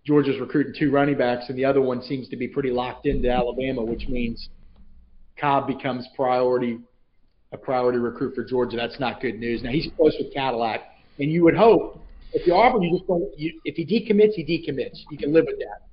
Georgia's 0.05 0.39
recruiting 0.39 0.73
two 0.77 0.91
running 0.91 1.17
backs, 1.17 1.45
and 1.49 1.57
the 1.57 1.65
other 1.65 1.81
one 1.81 2.01
seems 2.03 2.29
to 2.29 2.35
be 2.35 2.47
pretty 2.47 2.71
locked 2.71 3.05
into 3.05 3.29
Alabama, 3.29 3.83
which 3.83 4.07
means 4.07 4.49
Cobb 5.39 5.67
becomes 5.67 6.07
priority, 6.15 6.79
a 7.51 7.57
priority 7.57 7.97
recruit 7.97 8.35
for 8.35 8.43
Georgia. 8.43 8.77
That's 8.77 8.99
not 8.99 9.21
good 9.21 9.39
news. 9.39 9.63
Now 9.63 9.71
he's 9.71 9.87
close 9.95 10.15
with 10.19 10.33
Cadillac, 10.33 10.81
and 11.19 11.31
you 11.31 11.43
would 11.43 11.55
hope 11.55 12.00
if 12.33 12.47
you're 12.47 12.57
Auburn, 12.57 12.81
you 12.81 12.97
just 12.97 13.07
don't. 13.07 13.27
You, 13.37 13.59
if 13.65 13.75
he 13.75 13.85
decommits, 13.85 14.33
he 14.33 14.43
decommits. 14.43 14.99
You 15.09 15.17
can 15.17 15.33
live 15.33 15.45
with 15.47 15.59
that, 15.59 15.87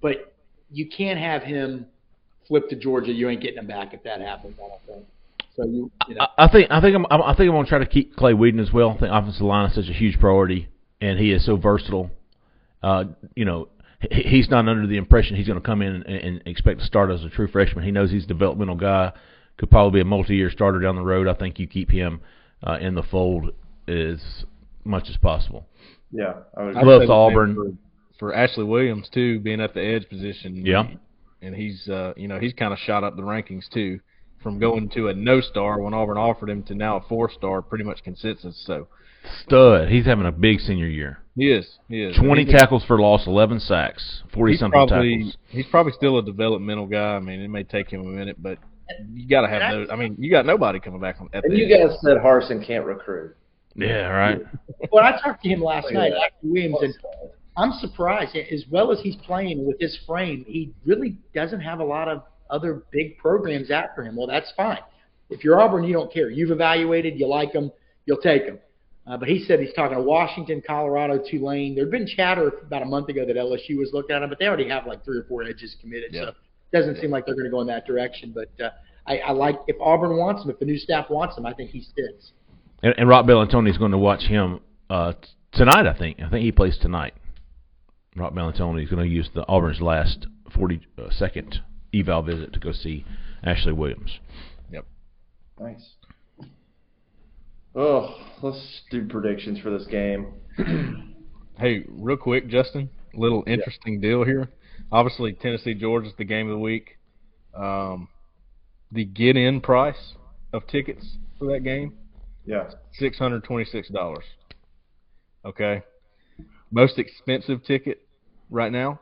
but 0.00 0.34
you 0.70 0.88
can't 0.88 1.18
have 1.18 1.42
him 1.42 1.86
flip 2.46 2.68
to 2.68 2.76
Georgia. 2.76 3.12
You 3.12 3.28
ain't 3.28 3.40
getting 3.40 3.58
him 3.58 3.66
back 3.66 3.94
if 3.94 4.02
that 4.04 4.20
happens. 4.20 4.56
I 4.62 4.68
don't 4.68 4.82
think. 4.86 5.06
So 5.56 5.64
you, 5.64 5.90
you 6.08 6.14
know. 6.16 6.26
I, 6.36 6.48
think 6.48 6.70
I 6.70 6.80
think 6.80 6.94
I'm 6.94 7.06
I 7.10 7.34
think 7.34 7.50
I'm 7.50 7.64
to 7.64 7.68
try 7.68 7.78
to 7.78 7.86
keep 7.86 8.14
Clay 8.16 8.34
Whedon 8.34 8.60
as 8.60 8.72
well. 8.72 8.90
I 8.90 8.98
think 8.98 9.12
offensive 9.12 9.42
line 9.42 9.70
is 9.70 9.74
such 9.74 9.88
a 9.88 9.92
huge 9.92 10.18
priority, 10.20 10.68
and 11.00 11.18
he 11.18 11.32
is 11.32 11.44
so 11.46 11.56
versatile. 11.56 12.10
Uh, 12.82 13.04
you 13.34 13.44
know, 13.44 13.68
he, 14.00 14.22
he's 14.22 14.50
not 14.50 14.68
under 14.68 14.86
the 14.86 14.98
impression 14.98 15.36
he's 15.36 15.46
to 15.46 15.60
come 15.60 15.80
in 15.80 16.02
and, 16.02 16.04
and 16.04 16.42
expect 16.46 16.80
to 16.80 16.86
start 16.86 17.10
as 17.10 17.24
a 17.24 17.30
true 17.30 17.48
freshman. 17.48 17.84
He 17.84 17.90
knows 17.90 18.10
he's 18.10 18.24
a 18.24 18.28
developmental 18.28 18.76
guy, 18.76 19.12
could 19.56 19.70
probably 19.70 19.98
be 19.98 20.02
a 20.02 20.04
multi-year 20.04 20.50
starter 20.50 20.80
down 20.80 20.96
the 20.96 21.02
road. 21.02 21.26
I 21.26 21.34
think 21.34 21.58
you 21.58 21.66
keep 21.66 21.90
him 21.90 22.20
uh, 22.62 22.76
in 22.78 22.94
the 22.94 23.02
fold 23.02 23.52
as 23.88 24.44
much 24.86 25.08
as 25.10 25.16
possible. 25.16 25.66
Yeah, 26.12 26.34
I 26.56 26.62
would 26.64 26.76
I'd 26.76 26.80
agree. 26.82 26.92
Loves 26.92 27.02
say 27.02 27.06
the 27.06 27.06
same 27.06 27.10
Auburn. 27.12 27.78
for, 28.18 28.18
for 28.30 28.34
Ashley 28.34 28.64
Williams 28.64 29.08
too, 29.12 29.40
being 29.40 29.60
at 29.60 29.74
the 29.74 29.82
edge 29.84 30.08
position. 30.08 30.64
Yeah. 30.64 30.84
and 31.42 31.54
he's 31.54 31.88
uh, 31.88 32.12
you 32.16 32.28
know 32.28 32.38
he's 32.38 32.52
kind 32.52 32.72
of 32.72 32.78
shot 32.78 33.04
up 33.04 33.16
the 33.16 33.22
rankings 33.22 33.68
too, 33.68 34.00
from 34.42 34.58
going 34.58 34.88
to 34.90 35.08
a 35.08 35.14
no 35.14 35.40
star 35.40 35.80
when 35.80 35.92
Auburn 35.94 36.16
offered 36.16 36.48
him 36.48 36.62
to 36.64 36.74
now 36.74 36.96
a 36.98 37.00
four 37.08 37.30
star, 37.30 37.60
pretty 37.62 37.84
much 37.84 38.02
consensus. 38.04 38.62
So 38.66 38.88
Stud. 39.44 39.88
He's 39.88 40.06
having 40.06 40.24
a 40.26 40.30
big 40.32 40.60
senior 40.60 40.86
year. 40.86 41.18
he 41.34 41.50
is, 41.50 41.66
he 41.88 42.00
is. 42.02 42.16
Twenty 42.16 42.42
And 42.42 42.50
he's- 42.50 42.60
tackles 42.60 42.84
for 42.84 42.98
loss, 43.00 43.26
eleven 43.26 43.58
sacks, 43.58 44.22
forty 44.32 44.52
he's 44.52 44.60
something 44.60 44.86
probably 44.86 45.16
tackles. 45.16 45.36
he's 45.48 45.66
probably 45.66 45.92
still 45.92 46.18
a 46.18 46.22
developmental 46.24 46.86
guy. 46.86 47.16
I 47.16 47.20
mean, 47.20 47.40
it 47.40 47.48
may 47.48 47.64
take 47.64 47.90
him 47.90 48.02
a 48.02 48.04
minute, 48.04 48.40
but 48.40 48.58
you 49.12 49.26
got 49.28 49.40
to 49.40 49.48
have 49.48 49.72
those. 49.72 49.88
I 49.90 49.96
mean, 49.96 50.14
you 50.18 50.30
got 50.30 50.46
nobody 50.46 50.78
coming 50.78 51.00
back 51.00 51.16
on. 51.20 51.28
At 51.32 51.42
And 51.44 51.52
the 51.52 51.58
you 51.58 51.68
guys 51.68 51.98
said 52.02 52.18
Harsin 52.18 52.64
can't 52.64 52.84
recruit. 52.86 53.34
Yeah, 53.76 54.08
right. 54.08 54.40
Well, 54.90 55.04
I 55.04 55.20
talked 55.20 55.42
to 55.42 55.48
him 55.48 55.62
last 55.62 55.92
night, 55.92 56.12
after 56.12 56.36
Williams, 56.42 56.78
and 56.80 56.94
I'm 57.56 57.72
surprised. 57.72 58.36
As 58.36 58.64
well 58.70 58.90
as 58.90 59.00
he's 59.00 59.16
playing 59.16 59.66
with 59.66 59.78
his 59.80 59.98
frame, 60.06 60.44
he 60.48 60.72
really 60.84 61.18
doesn't 61.34 61.60
have 61.60 61.80
a 61.80 61.84
lot 61.84 62.08
of 62.08 62.22
other 62.50 62.84
big 62.90 63.18
programs 63.18 63.70
after 63.70 64.02
him. 64.02 64.16
Well, 64.16 64.26
that's 64.26 64.52
fine. 64.56 64.78
If 65.30 65.44
you're 65.44 65.60
Auburn, 65.60 65.84
you 65.84 65.92
don't 65.92 66.12
care. 66.12 66.30
You've 66.30 66.50
evaluated, 66.50 67.18
you 67.18 67.26
like 67.26 67.52
them, 67.52 67.72
you'll 68.06 68.20
take 68.20 68.46
them. 68.46 68.58
Uh, 69.06 69.16
but 69.16 69.28
he 69.28 69.44
said 69.44 69.60
he's 69.60 69.72
talking 69.74 69.96
to 69.96 70.02
Washington, 70.02 70.62
Colorado, 70.66 71.22
Tulane. 71.30 71.74
There'd 71.76 71.90
been 71.90 72.06
chatter 72.06 72.48
about 72.66 72.82
a 72.82 72.86
month 72.86 73.08
ago 73.08 73.24
that 73.24 73.36
LSU 73.36 73.76
was 73.78 73.90
looking 73.92 74.16
at 74.16 74.22
him, 74.22 74.28
but 74.28 74.38
they 74.38 74.46
already 74.46 74.68
have 74.68 74.86
like 74.86 75.04
three 75.04 75.18
or 75.18 75.24
four 75.24 75.44
edges 75.44 75.76
committed. 75.80 76.12
So 76.12 76.28
it 76.28 76.76
doesn't 76.76 77.00
seem 77.00 77.10
like 77.10 77.24
they're 77.26 77.34
going 77.34 77.44
to 77.44 77.50
go 77.50 77.60
in 77.60 77.68
that 77.68 77.86
direction. 77.86 78.34
But 78.34 78.50
uh, 78.64 78.70
I, 79.06 79.18
I 79.18 79.30
like 79.30 79.56
if 79.68 79.76
Auburn 79.80 80.16
wants 80.16 80.42
him, 80.42 80.50
if 80.50 80.58
the 80.58 80.64
new 80.64 80.78
staff 80.78 81.08
wants 81.08 81.36
him, 81.38 81.46
I 81.46 81.54
think 81.54 81.70
he 81.70 81.82
sticks. 81.82 82.32
And, 82.82 82.94
and 82.98 83.08
Roc 83.08 83.26
Bellantoni 83.26 83.70
is 83.70 83.78
going 83.78 83.92
to 83.92 83.98
watch 83.98 84.22
him 84.22 84.60
uh, 84.90 85.14
tonight. 85.52 85.86
I 85.86 85.96
think. 85.96 86.20
I 86.20 86.28
think 86.28 86.44
he 86.44 86.52
plays 86.52 86.78
tonight. 86.80 87.14
Roc 88.14 88.32
Bellantoni 88.32 88.84
is 88.84 88.90
going 88.90 89.06
to 89.06 89.12
use 89.12 89.28
the 89.34 89.46
Auburn's 89.46 89.80
last 89.80 90.26
42nd 90.50 90.80
uh, 90.98 91.60
eval 91.94 92.22
visit 92.22 92.52
to 92.52 92.58
go 92.58 92.72
see 92.72 93.04
Ashley 93.42 93.72
Williams. 93.72 94.18
Yep. 94.70 94.86
Nice. 95.60 95.90
Oh, 97.74 98.16
let's 98.42 98.80
do 98.90 99.06
predictions 99.06 99.58
for 99.60 99.70
this 99.70 99.86
game. 99.86 100.32
Hey, 101.58 101.84
real 101.88 102.18
quick, 102.18 102.48
Justin, 102.48 102.90
little 103.14 103.42
interesting 103.46 103.98
deal 103.98 104.24
here. 104.24 104.50
Obviously, 104.92 105.32
Tennessee 105.32 105.72
Georgia 105.72 106.08
is 106.08 106.14
the 106.18 106.24
game 106.24 106.48
of 106.48 106.52
the 106.52 106.58
week. 106.58 106.98
Um, 107.54 108.08
the 108.92 109.06
get-in 109.06 109.62
price 109.62 110.12
of 110.52 110.66
tickets 110.66 111.16
for 111.38 111.50
that 111.50 111.60
game, 111.64 111.94
Yeah. 112.46 112.70
six 112.94 113.18
hundred 113.18 113.44
twenty-six 113.44 113.88
dollars. 113.88 114.24
Okay, 115.44 115.82
most 116.70 116.98
expensive 116.98 117.64
ticket 117.64 118.06
right 118.50 118.72
now, 118.72 119.00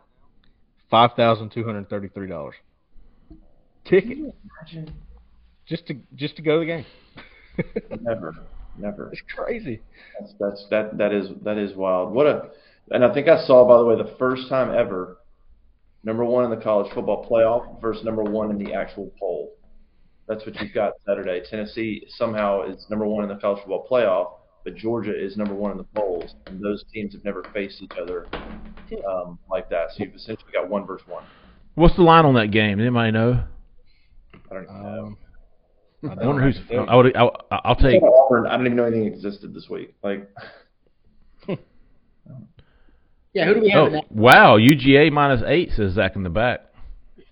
five 0.90 1.10
thousand 1.16 1.50
two 1.52 1.64
hundred 1.64 1.88
thirty-three 1.88 2.28
dollars. 2.28 2.54
Ticket, 3.84 4.34
just 5.66 5.86
to 5.88 5.96
just 6.14 6.36
to 6.36 6.42
go 6.42 6.54
to 6.54 6.60
the 6.60 6.66
game. 6.66 6.86
Never, 8.02 8.34
never. 8.76 9.10
It's 9.12 9.22
crazy. 9.32 9.80
That's, 10.18 10.34
that's 10.40 10.66
that 10.70 10.98
that 10.98 11.12
is 11.12 11.28
that 11.44 11.56
is 11.56 11.76
wild. 11.76 12.12
What 12.12 12.26
a 12.26 12.48
and 12.90 13.04
I 13.04 13.14
think 13.14 13.28
I 13.28 13.46
saw 13.46 13.64
by 13.68 13.78
the 13.78 13.84
way 13.84 13.96
the 13.96 14.16
first 14.18 14.48
time 14.48 14.74
ever 14.76 15.18
number 16.02 16.24
one 16.24 16.44
in 16.44 16.50
the 16.50 16.62
college 16.62 16.92
football 16.92 17.26
playoff 17.30 17.80
versus 17.80 18.04
number 18.04 18.24
one 18.24 18.50
in 18.50 18.58
the 18.58 18.74
actual 18.74 19.12
poll. 19.20 19.52
That's 20.26 20.44
what 20.46 20.54
you've 20.60 20.72
got 20.74 20.92
Saturday. 21.06 21.42
Tennessee 21.48 22.04
somehow 22.08 22.62
is 22.62 22.86
number 22.88 23.06
one 23.06 23.24
in 23.24 23.28
the 23.28 23.36
college 23.36 23.58
football 23.58 23.86
playoff, 23.90 24.32
but 24.64 24.74
Georgia 24.74 25.12
is 25.14 25.36
number 25.36 25.54
one 25.54 25.70
in 25.72 25.76
the 25.78 25.84
polls, 25.94 26.34
and 26.46 26.62
those 26.62 26.84
teams 26.92 27.12
have 27.14 27.24
never 27.24 27.44
faced 27.52 27.82
each 27.82 27.92
other 28.00 28.26
um, 29.08 29.38
like 29.50 29.68
that. 29.70 29.88
So 29.90 30.04
you've 30.04 30.14
essentially 30.14 30.50
got 30.52 30.68
one 30.68 30.86
versus 30.86 31.06
one. 31.06 31.24
What's 31.74 31.96
the 31.96 32.02
line 32.02 32.24
on 32.24 32.34
that 32.34 32.50
game? 32.50 32.80
Anybody 32.80 33.10
know? 33.12 33.44
I 34.50 34.54
don't 34.54 34.66
know. 34.66 35.16
Um, 36.04 36.10
I 36.18 36.26
wonder 36.26 36.42
who's. 36.42 36.58
I 36.70 36.96
would. 36.96 37.16
I'll, 37.16 37.32
I'll 37.50 37.76
take. 37.76 38.02
Auburn. 38.02 38.46
I 38.46 38.52
didn't 38.52 38.66
even 38.66 38.76
know 38.76 38.84
anything 38.84 39.06
existed 39.06 39.54
this 39.54 39.68
week. 39.70 39.94
Like 40.02 40.30
Yeah, 43.32 43.46
who 43.46 43.54
do 43.54 43.60
we 43.60 43.70
have 43.70 43.82
Oh 43.82 43.86
in 43.86 43.92
that? 43.94 44.12
wow! 44.12 44.56
UGA 44.58 45.10
minus 45.10 45.42
eight 45.46 45.70
says 45.72 45.94
Zach 45.94 46.14
in 46.14 46.22
the 46.22 46.30
back. 46.30 46.66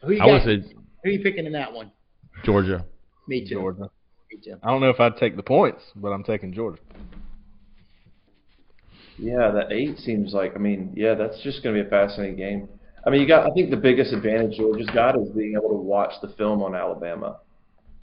Who 0.05 0.13
you 0.13 0.21
I 0.23 0.27
got? 0.27 0.45
say 0.45 0.57
Who 0.57 1.09
are 1.09 1.13
you 1.13 1.21
picking 1.23 1.47
in 1.47 1.53
that 1.53 1.73
one? 1.73 1.93
Georgia. 2.45 2.85
Me 3.29 3.47
too. 3.47 3.55
Georgia. 3.55 3.91
Me 4.31 4.39
too. 4.43 4.57
I 4.63 4.71
don't 4.71 4.81
know 4.81 4.91
if 4.91 5.01
I'd 5.01 5.17
take 5.17 5.37
the 5.37 5.43
points, 5.43 5.83
but 5.95 6.09
I'm 6.09 6.25
taking 6.25 6.53
Georgia. 6.53 6.81
Yeah, 9.19 9.51
that 9.53 9.73
eight 9.73 9.99
seems 9.99 10.33
like. 10.33 10.55
I 10.55 10.59
mean, 10.59 10.93
yeah, 10.97 11.15
that's 11.15 11.41
just 11.43 11.63
going 11.63 11.77
to 11.77 11.83
be 11.83 11.87
a 11.87 11.91
fascinating 11.91 12.37
game. 12.37 12.69
I 13.07 13.11
mean, 13.11 13.21
you 13.21 13.29
got. 13.29 13.49
I 13.49 13.55
think 13.55 13.71
the 13.71 13.77
biggest 13.77 14.13
advantage 14.13 14.57
Georgia's 14.57 14.91
got 14.91 15.19
is 15.19 15.29
being 15.31 15.55
able 15.55 15.69
to 15.71 15.77
watch 15.77 16.13
the 16.23 16.29
film 16.39 16.63
on 16.63 16.75
Alabama, 16.75 17.39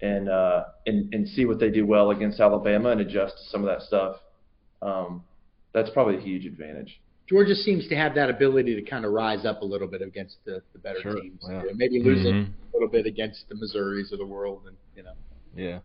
and 0.02 0.30
uh, 0.30 0.66
and 0.86 1.14
and 1.14 1.28
see 1.28 1.46
what 1.46 1.60
they 1.60 1.70
do 1.70 1.86
well 1.86 2.12
against 2.12 2.40
Alabama 2.40 2.92
and 2.92 3.02
adjust 3.02 3.38
to 3.38 3.44
some 3.50 3.62
of 3.62 3.68
that 3.68 3.86
stuff. 3.86 4.18
Um, 4.82 5.24
that's 5.74 5.90
probably 5.90 6.18
a 6.18 6.22
huge 6.22 6.46
advantage. 6.46 7.00
Georgia 7.30 7.54
seems 7.54 7.88
to 7.90 7.96
have 7.96 8.16
that 8.16 8.30
ability 8.30 8.74
to 8.76 8.82
kind 8.82 9.06
of 9.06 9.12
rise 9.12 9.46
up 9.46 9.62
a 9.62 9.66
little 9.66 9.88
bit 9.88 10.02
against 10.02 10.38
the, 10.46 10.62
the 10.74 10.80
better 10.80 11.00
Sure, 11.02 11.22
teams. 11.22 11.40
yeah. 11.48 11.62
You 11.64 11.72
maybe 11.76 12.02
losing 12.02 12.34
Mhm. 12.34 12.48
a 12.48 12.74
little 12.76 12.88
bit 12.90 13.06
against 13.06 13.48
the 13.50 13.56
Missouris 13.56 14.12
of 14.12 14.18
the 14.18 14.26
world, 14.26 14.64
and 14.68 14.76
you 14.96 15.04
know, 15.04 15.14
Yeah. 15.56 15.80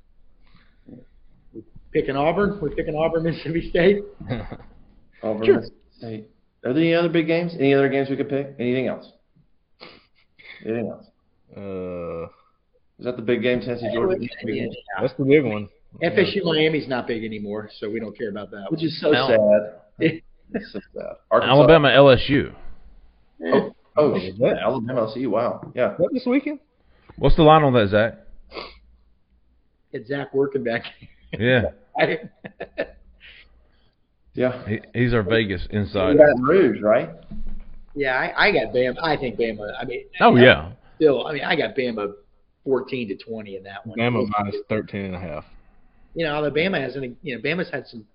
We're 1.53 1.63
picking 1.93 2.17
Auburn. 2.17 2.59
We're 2.61 2.71
picking 2.71 2.95
Auburn, 2.97 3.25
Mississippi 3.25 3.69
State. 3.69 4.03
Auburn, 5.23 5.45
Sure. 5.45 5.55
Mississippi 5.57 5.81
State. 5.99 6.31
Are 6.65 6.73
there 6.73 6.83
any 6.83 6.95
other 6.95 7.11
big 7.11 7.27
games? 7.27 7.55
Any 7.59 7.75
other 7.75 7.91
games 7.91 8.09
we 8.09 8.17
could 8.17 8.31
pick? 8.31 8.55
Anything 8.59 8.87
else? 8.87 9.13
Anything 10.65 10.89
else? 10.89 11.07
Uh, 11.55 12.25
Is 12.99 13.05
that 13.05 13.17
the 13.17 13.23
big 13.23 13.43
game, 13.43 13.61
Tennessee 13.61 13.91
Georgia? 13.93 14.17
Yeah. 14.45 14.67
that's 15.01 15.13
the 15.15 15.25
big 15.25 15.45
one. 15.45 15.69
FSU 16.03 16.43
Miami's 16.45 16.89
not 16.89 17.07
big 17.07 17.23
anymore, 17.25 17.69
so 17.79 17.89
we 17.91 18.01
don't 18.01 18.17
care 18.17 18.31
about 18.31 18.51
that. 18.51 18.67
Which 18.71 18.79
one. 18.81 18.87
is 18.87 19.01
so 19.01 19.15
Al- 19.15 19.29
sad. 19.29 19.81
It's 20.53 20.73
so 20.73 20.81
sad. 20.95 21.03
Uh, 21.03 21.15
Arkansas- 21.31 21.53
Alabama 21.53 21.89
LSU. 21.89 22.55
Oh, 23.47 23.75
oh, 23.97 24.15
Is 24.17 24.23
shit. 24.37 24.41
Alabama. 24.59 25.07
LSU. 25.07 25.29
wow. 25.29 25.73
Yeah. 25.75 25.95
What 25.97 26.13
this 26.13 26.25
weekend? 26.27 26.59
What's 27.17 27.37
the 27.37 27.43
line 27.43 27.63
on 27.63 27.73
that, 27.75 27.89
Zach? 27.89 28.19
Get 29.93 30.07
Zach 30.07 30.35
working 30.35 30.65
back. 30.65 30.83
Yeah, 31.39 31.63
Yeah. 34.35 34.67
he, 34.69 34.81
he's 34.95 35.15
our 35.15 35.23
Vegas 35.23 35.67
insider. 35.71 36.19
Baton 36.19 36.43
Rouge, 36.43 36.81
right? 36.83 37.11
yeah, 37.95 38.15
I, 38.17 38.49
I 38.49 38.53
got 38.53 38.73
Bama. 38.75 38.97
I 39.03 39.17
think 39.17 39.37
Bama. 39.39 39.73
I 39.81 39.85
mean, 39.85 40.05
Oh 40.21 40.35
yeah. 40.37 40.73
still, 40.97 41.27
I 41.27 41.33
mean, 41.33 41.45
I 41.45 41.55
got 41.57 41.77
Bama 41.77 42.13
fourteen 42.65 43.09
to 43.09 43.17
twenty 43.17 43.57
in 43.57 43.63
that 43.65 43.87
one. 43.87 43.97
Bama 43.99 44.27
minus 44.39 44.57
13 44.69 45.05
and 45.07 45.15
a 45.15 45.21
half. 45.21 45.45
you 46.15 46.25
know, 46.25 46.35
Alabama 46.35 46.81
hasn't. 46.81 47.17
You 47.23 47.37
know, 47.37 47.43
Bama's 47.43 47.71
had 47.71 47.87
some 47.87 48.01
what 48.01 48.07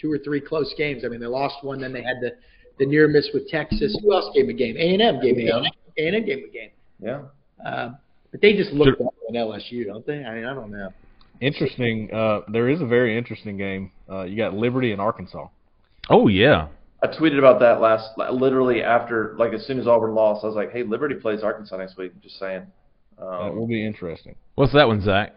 two 0.00 0.10
or 0.10 0.18
three 0.18 0.40
close 0.40 0.72
games. 0.76 1.02
I 1.04 1.08
mean, 1.08 1.20
they 1.20 1.26
lost 1.26 1.56
one, 1.62 1.80
then 1.80 1.92
they 1.92 2.02
had 2.02 2.16
the 2.20 2.32
the 2.78 2.86
near 2.86 3.08
miss 3.08 3.28
with 3.34 3.48
Texas. 3.48 3.98
Who 4.02 4.12
else 4.12 4.30
gave 4.34 4.48
a 4.48 4.52
game? 4.52 4.76
A 4.76 4.92
and 4.94 5.02
M 5.02 5.20
gave 5.20 5.36
a 5.36 5.40
game. 5.42 5.64
A 5.98 6.06
and 6.06 6.16
M 6.16 6.24
gave 6.24 6.44
a 6.44 6.48
game. 6.48 6.70
Yeah. 7.00 7.22
Uh, 7.64 7.90
but 8.30 8.40
they 8.40 8.54
just 8.54 8.70
look 8.72 8.96
better 8.98 9.10
than 9.26 9.36
LSU, 9.36 9.84
don't 9.86 10.06
they? 10.06 10.24
I 10.24 10.34
mean, 10.34 10.44
I 10.44 10.54
don't 10.54 10.70
know. 10.70 10.90
Interesting. 11.40 12.12
Uh, 12.12 12.40
there 12.52 12.68
is 12.68 12.80
a 12.80 12.86
very 12.86 13.16
interesting 13.16 13.56
game. 13.56 13.90
Uh, 14.10 14.22
you 14.22 14.36
got 14.36 14.54
Liberty 14.54 14.92
and 14.92 15.00
Arkansas. 15.00 15.46
Oh 16.10 16.28
yeah. 16.28 16.68
I 17.02 17.06
tweeted 17.06 17.38
about 17.38 17.60
that 17.60 17.80
last, 17.80 18.10
literally 18.32 18.82
after, 18.82 19.36
like 19.38 19.52
as 19.52 19.64
soon 19.66 19.78
as 19.78 19.86
Auburn 19.86 20.14
lost, 20.16 20.42
I 20.42 20.48
was 20.48 20.56
like, 20.56 20.72
"Hey, 20.72 20.82
Liberty 20.82 21.14
plays 21.14 21.44
Arkansas 21.44 21.76
next 21.76 21.96
week." 21.96 22.10
Just 22.20 22.38
saying. 22.40 22.66
That 23.18 23.24
Um, 23.24 23.56
will 23.56 23.68
be 23.68 23.86
interesting. 23.86 24.34
What's 24.56 24.72
that 24.72 24.88
one, 24.88 25.00
Zach? 25.00 25.32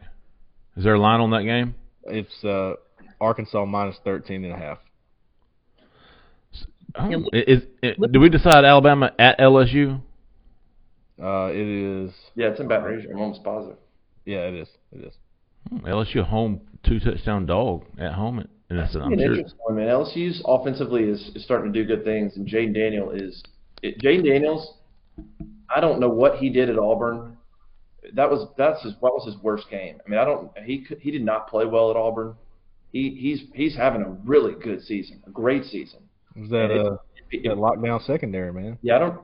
Is 0.76 0.84
there 0.84 0.96
a 0.96 1.00
line 1.00 1.20
on 1.20 1.30
that 1.32 1.44
game? 1.44 1.76
It's 2.06 2.44
uh, 2.44 2.74
Arkansas 3.22 3.66
minus 3.66 3.96
13 4.04 4.44
and 4.44 4.54
a 4.54 4.58
half. 4.58 4.80
Oh, 6.96 7.30
is, 7.32 7.64
is, 7.82 7.96
do 8.12 8.20
we 8.20 8.28
decide 8.28 8.66
Alabama 8.66 9.14
at 9.18 9.40
LSU? 9.40 10.02
Uh, 11.22 11.50
it 11.52 11.56
is. 11.56 12.12
yeah, 12.36 12.48
it's 12.48 12.60
in 12.60 12.68
Baton 12.68 12.86
Rouge. 12.86 13.06
I'm 13.10 13.20
almost 13.20 13.44
positive. 13.44 13.78
Yeah, 14.26 14.40
it 14.40 14.56
is. 14.56 14.68
It 14.92 15.06
is. 15.06 15.14
Hmm, 15.70 15.86
LSU 15.86 16.26
home 16.26 16.62
two 16.84 17.00
touchdown 17.00 17.46
dog 17.46 17.84
at 17.98 18.14
home, 18.14 18.40
and 18.70 18.80
it's, 18.80 18.96
I'm 18.96 19.14
An 19.14 19.20
sure. 19.20 19.34
interesting 19.34 19.60
one, 19.64 19.76
man. 19.76 19.88
LSU's 19.88 20.42
offensively 20.46 21.04
is, 21.04 21.32
is 21.36 21.44
starting 21.46 21.72
to 21.72 21.80
do 21.80 21.88
good 21.88 22.04
things, 22.04 22.36
and 22.36 22.48
Jayden 22.48 22.74
Daniel 22.74 23.12
is. 23.12 23.42
It, 23.84 24.00
Jayden 24.00 24.26
Daniels, 24.26 24.74
I 25.74 25.80
don't 25.80 26.00
know 26.00 26.10
what 26.10 26.38
he 26.38 26.50
did 26.50 26.70
at 26.70 26.78
Auburn. 26.78 27.38
That 28.14 28.30
was 28.30 28.50
that's 28.58 28.82
his 28.84 28.94
what 29.00 29.14
was 29.14 29.32
his 29.32 29.42
worst 29.44 29.70
game. 29.70 30.02
I 30.06 30.10
mean, 30.10 30.20
I 30.20 30.26
don't 30.26 30.52
he 30.66 30.86
he 31.00 31.12
did 31.12 31.24
not 31.24 31.48
play 31.48 31.66
well 31.66 31.92
at 31.92 31.96
Auburn. 31.96 32.36
He 32.92 33.10
he's 33.20 33.44
he's 33.54 33.76
having 33.76 34.02
a 34.02 34.10
really 34.26 34.54
good 34.62 34.82
season, 34.84 35.22
a 35.28 35.30
great 35.32 35.66
season. 35.66 36.00
Was 36.36 36.50
that 36.50 36.72
And 36.72 36.72
it- 36.72 36.86
uh, 36.86 36.98
that 37.32 37.58
lockdown 37.58 38.06
secondary, 38.06 38.52
man. 38.52 38.78
Yeah, 38.82 38.98
I 38.98 39.00
don't. 39.00 39.20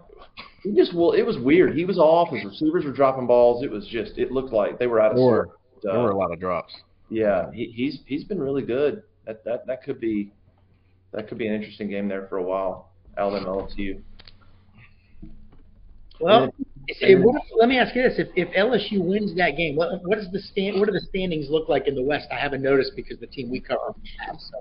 He 0.64 0.74
just 0.74 0.94
well, 0.96 1.12
it 1.12 1.24
was 1.24 1.38
weird. 1.38 1.76
He 1.76 1.84
was 1.86 1.98
off. 1.98 2.30
His 2.30 2.46
receivers 2.46 2.86
were 2.86 2.94
dropping 2.94 3.28
balls. 3.28 3.64
It 3.64 3.70
was 3.72 3.86
just. 3.88 4.18
It 4.18 4.32
looked 4.32 4.54
like 4.54 4.80
they 4.80 4.88
were 4.88 5.02
out 5.02 5.12
of 5.12 5.18
There 5.18 5.26
were, 5.26 5.46
sorts. 5.74 5.84
there 5.84 6.00
were 6.00 6.12
a 6.12 6.18
lot 6.18 6.32
of 6.32 6.40
drops. 6.40 6.74
Yeah, 7.10 7.52
he, 7.52 7.66
he's 7.76 8.00
he's 8.06 8.24
been 8.24 8.40
really 8.40 8.64
good. 8.64 9.04
That 9.26 9.44
that 9.44 9.68
that 9.68 9.84
could 9.84 10.00
be 10.00 10.32
that 11.12 11.28
could 11.28 11.38
be 11.38 11.48
an 11.48 11.54
interesting 11.54 11.90
game 11.90 12.08
there 12.08 12.28
for 12.28 12.38
a 12.38 12.44
while. 12.44 12.92
Alabama 13.18 13.64
LSU. 13.64 14.02
Well, 16.20 16.54
if, 16.88 17.24
what, 17.24 17.42
let 17.60 17.70
me 17.70 17.78
ask 17.78 17.96
you 17.96 18.04
this: 18.04 18.18
if, 18.18 18.28
if 18.36 18.50
LSU 18.56 19.04
wins 19.04 19.36
that 19.36 19.58
game, 19.58 19.76
what 19.76 20.02
what 20.04 20.18
does 20.18 20.32
the 20.32 20.40
stand? 20.40 20.80
What 20.80 20.88
do 20.88 20.94
the 20.94 21.06
standings 21.10 21.48
look 21.50 21.68
like 21.70 21.88
in 21.88 21.96
the 21.96 22.04
West? 22.04 22.28
I 22.32 22.40
haven't 22.40 22.62
noticed 22.62 22.94
because 22.96 23.20
the 23.20 23.28
team 23.28 23.50
we 23.50 23.60
cover 23.60 23.94
has. 24.26 24.50
So, 24.52 24.60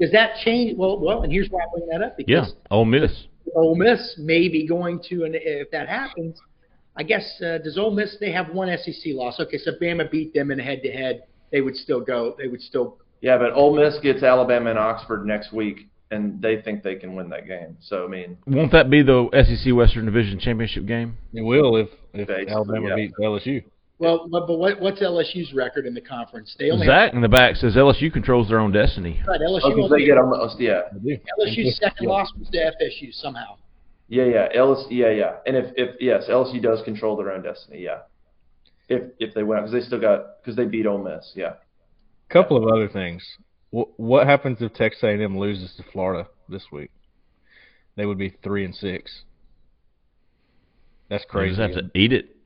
does 0.00 0.12
that 0.12 0.36
change? 0.44 0.76
Well, 0.76 1.00
well, 1.00 1.22
and 1.22 1.32
here's 1.32 1.48
why 1.50 1.60
I 1.60 1.66
bring 1.74 1.88
that 1.88 2.02
up 2.02 2.16
because 2.16 2.52
Yeah, 2.52 2.60
Ole 2.70 2.84
Miss. 2.84 3.26
Ole 3.54 3.76
Miss 3.76 4.14
may 4.18 4.48
be 4.48 4.66
going 4.66 5.00
to, 5.08 5.24
and 5.24 5.34
if 5.34 5.70
that 5.70 5.88
happens, 5.88 6.38
I 6.96 7.02
guess 7.02 7.40
uh, 7.40 7.58
does 7.58 7.78
Ole 7.78 7.90
Miss? 7.90 8.16
They 8.20 8.32
have 8.32 8.50
one 8.50 8.68
SEC 8.78 9.12
loss. 9.14 9.40
Okay, 9.40 9.58
so 9.58 9.72
Bama 9.80 10.10
beat 10.10 10.34
them 10.34 10.50
in 10.50 10.58
head 10.58 10.82
to 10.82 10.90
head. 10.90 11.24
They 11.52 11.60
would 11.60 11.76
still 11.76 12.00
go. 12.00 12.34
They 12.38 12.48
would 12.48 12.60
still. 12.60 12.98
Yeah, 13.20 13.38
but 13.38 13.52
Ole 13.52 13.76
Miss 13.76 13.98
gets 14.00 14.22
Alabama 14.22 14.70
and 14.70 14.78
Oxford 14.78 15.26
next 15.26 15.52
week, 15.52 15.88
and 16.10 16.40
they 16.40 16.60
think 16.62 16.82
they 16.82 16.94
can 16.96 17.14
win 17.14 17.28
that 17.30 17.46
game. 17.46 17.76
So 17.80 18.04
I 18.04 18.08
mean, 18.08 18.36
Won't 18.46 18.72
that 18.72 18.90
be 18.90 19.02
the 19.02 19.28
SEC 19.32 19.74
Western 19.74 20.04
Division 20.04 20.38
championship 20.38 20.86
game? 20.86 21.16
It 21.32 21.42
will 21.42 21.76
if 21.76 21.88
if 22.14 22.28
Basically, 22.28 22.52
Alabama 22.52 22.88
yeah. 22.90 22.94
beats 22.96 23.14
LSU. 23.20 23.64
Well, 23.98 24.28
but, 24.30 24.46
but 24.46 24.58
what, 24.58 24.78
what's 24.78 25.00
LSU's 25.00 25.54
record 25.54 25.86
in 25.86 25.94
the 25.94 26.02
conference? 26.02 26.54
They 26.58 26.70
only 26.70 26.86
Zach 26.86 27.14
in 27.14 27.22
the 27.22 27.28
back 27.30 27.56
says 27.56 27.76
LSU 27.76 28.12
controls 28.12 28.46
their 28.48 28.58
own 28.60 28.70
destiny. 28.70 29.22
right, 29.26 29.40
LSU. 29.40 29.60
oh, 29.64 29.70
'cause 29.70 29.78
only- 29.90 30.00
they 30.02 30.06
get 30.06 30.18
almost 30.18 30.60
yeah, 30.60 30.82
LSU's 31.40 31.78
second 31.78 32.06
loss 32.06 32.30
was 32.38 32.48
to 32.50 32.58
FSU 32.58 33.10
somehow. 33.12 33.56
yeah, 34.08 34.24
yeah, 34.24 34.48
LSU, 34.54 34.86
yeah, 34.90 35.10
yeah. 35.10 35.32
And 35.46 35.56
if 35.56 35.72
if 35.76 35.96
yes, 36.00 36.24
LSU 36.28 36.60
does 36.62 36.82
control 36.82 37.16
their 37.16 37.32
own 37.32 37.42
destiny. 37.42 37.82
Yeah, 37.82 38.00
if 38.90 39.02
if 39.18 39.32
they 39.34 39.42
win, 39.42 39.58
because 39.60 39.72
they 39.72 39.80
still 39.80 40.00
got 40.00 40.42
because 40.42 40.56
they 40.56 40.66
beat 40.66 40.86
Ole 40.86 41.02
Miss. 41.02 41.32
Yeah. 41.34 41.54
Couple 42.28 42.56
of 42.58 42.64
other 42.70 42.88
things. 42.88 43.22
Wh- 43.76 43.98
What 44.00 44.26
happens 44.26 44.58
if 44.60 44.72
Texas 44.74 45.02
A&M 45.02 45.38
loses 45.38 45.74
to 45.76 45.82
Florida 45.92 46.28
this 46.48 46.64
week? 46.72 46.90
They 47.96 48.06
would 48.06 48.18
be 48.18 48.30
three 48.42 48.64
and 48.64 48.74
six. 48.74 49.22
That's 51.08 51.24
You 51.24 51.30
crazy. 51.30 51.56
just 51.56 51.74
have 51.76 51.84
to 51.92 51.98
eat 51.98 52.12
it. 52.12 52.36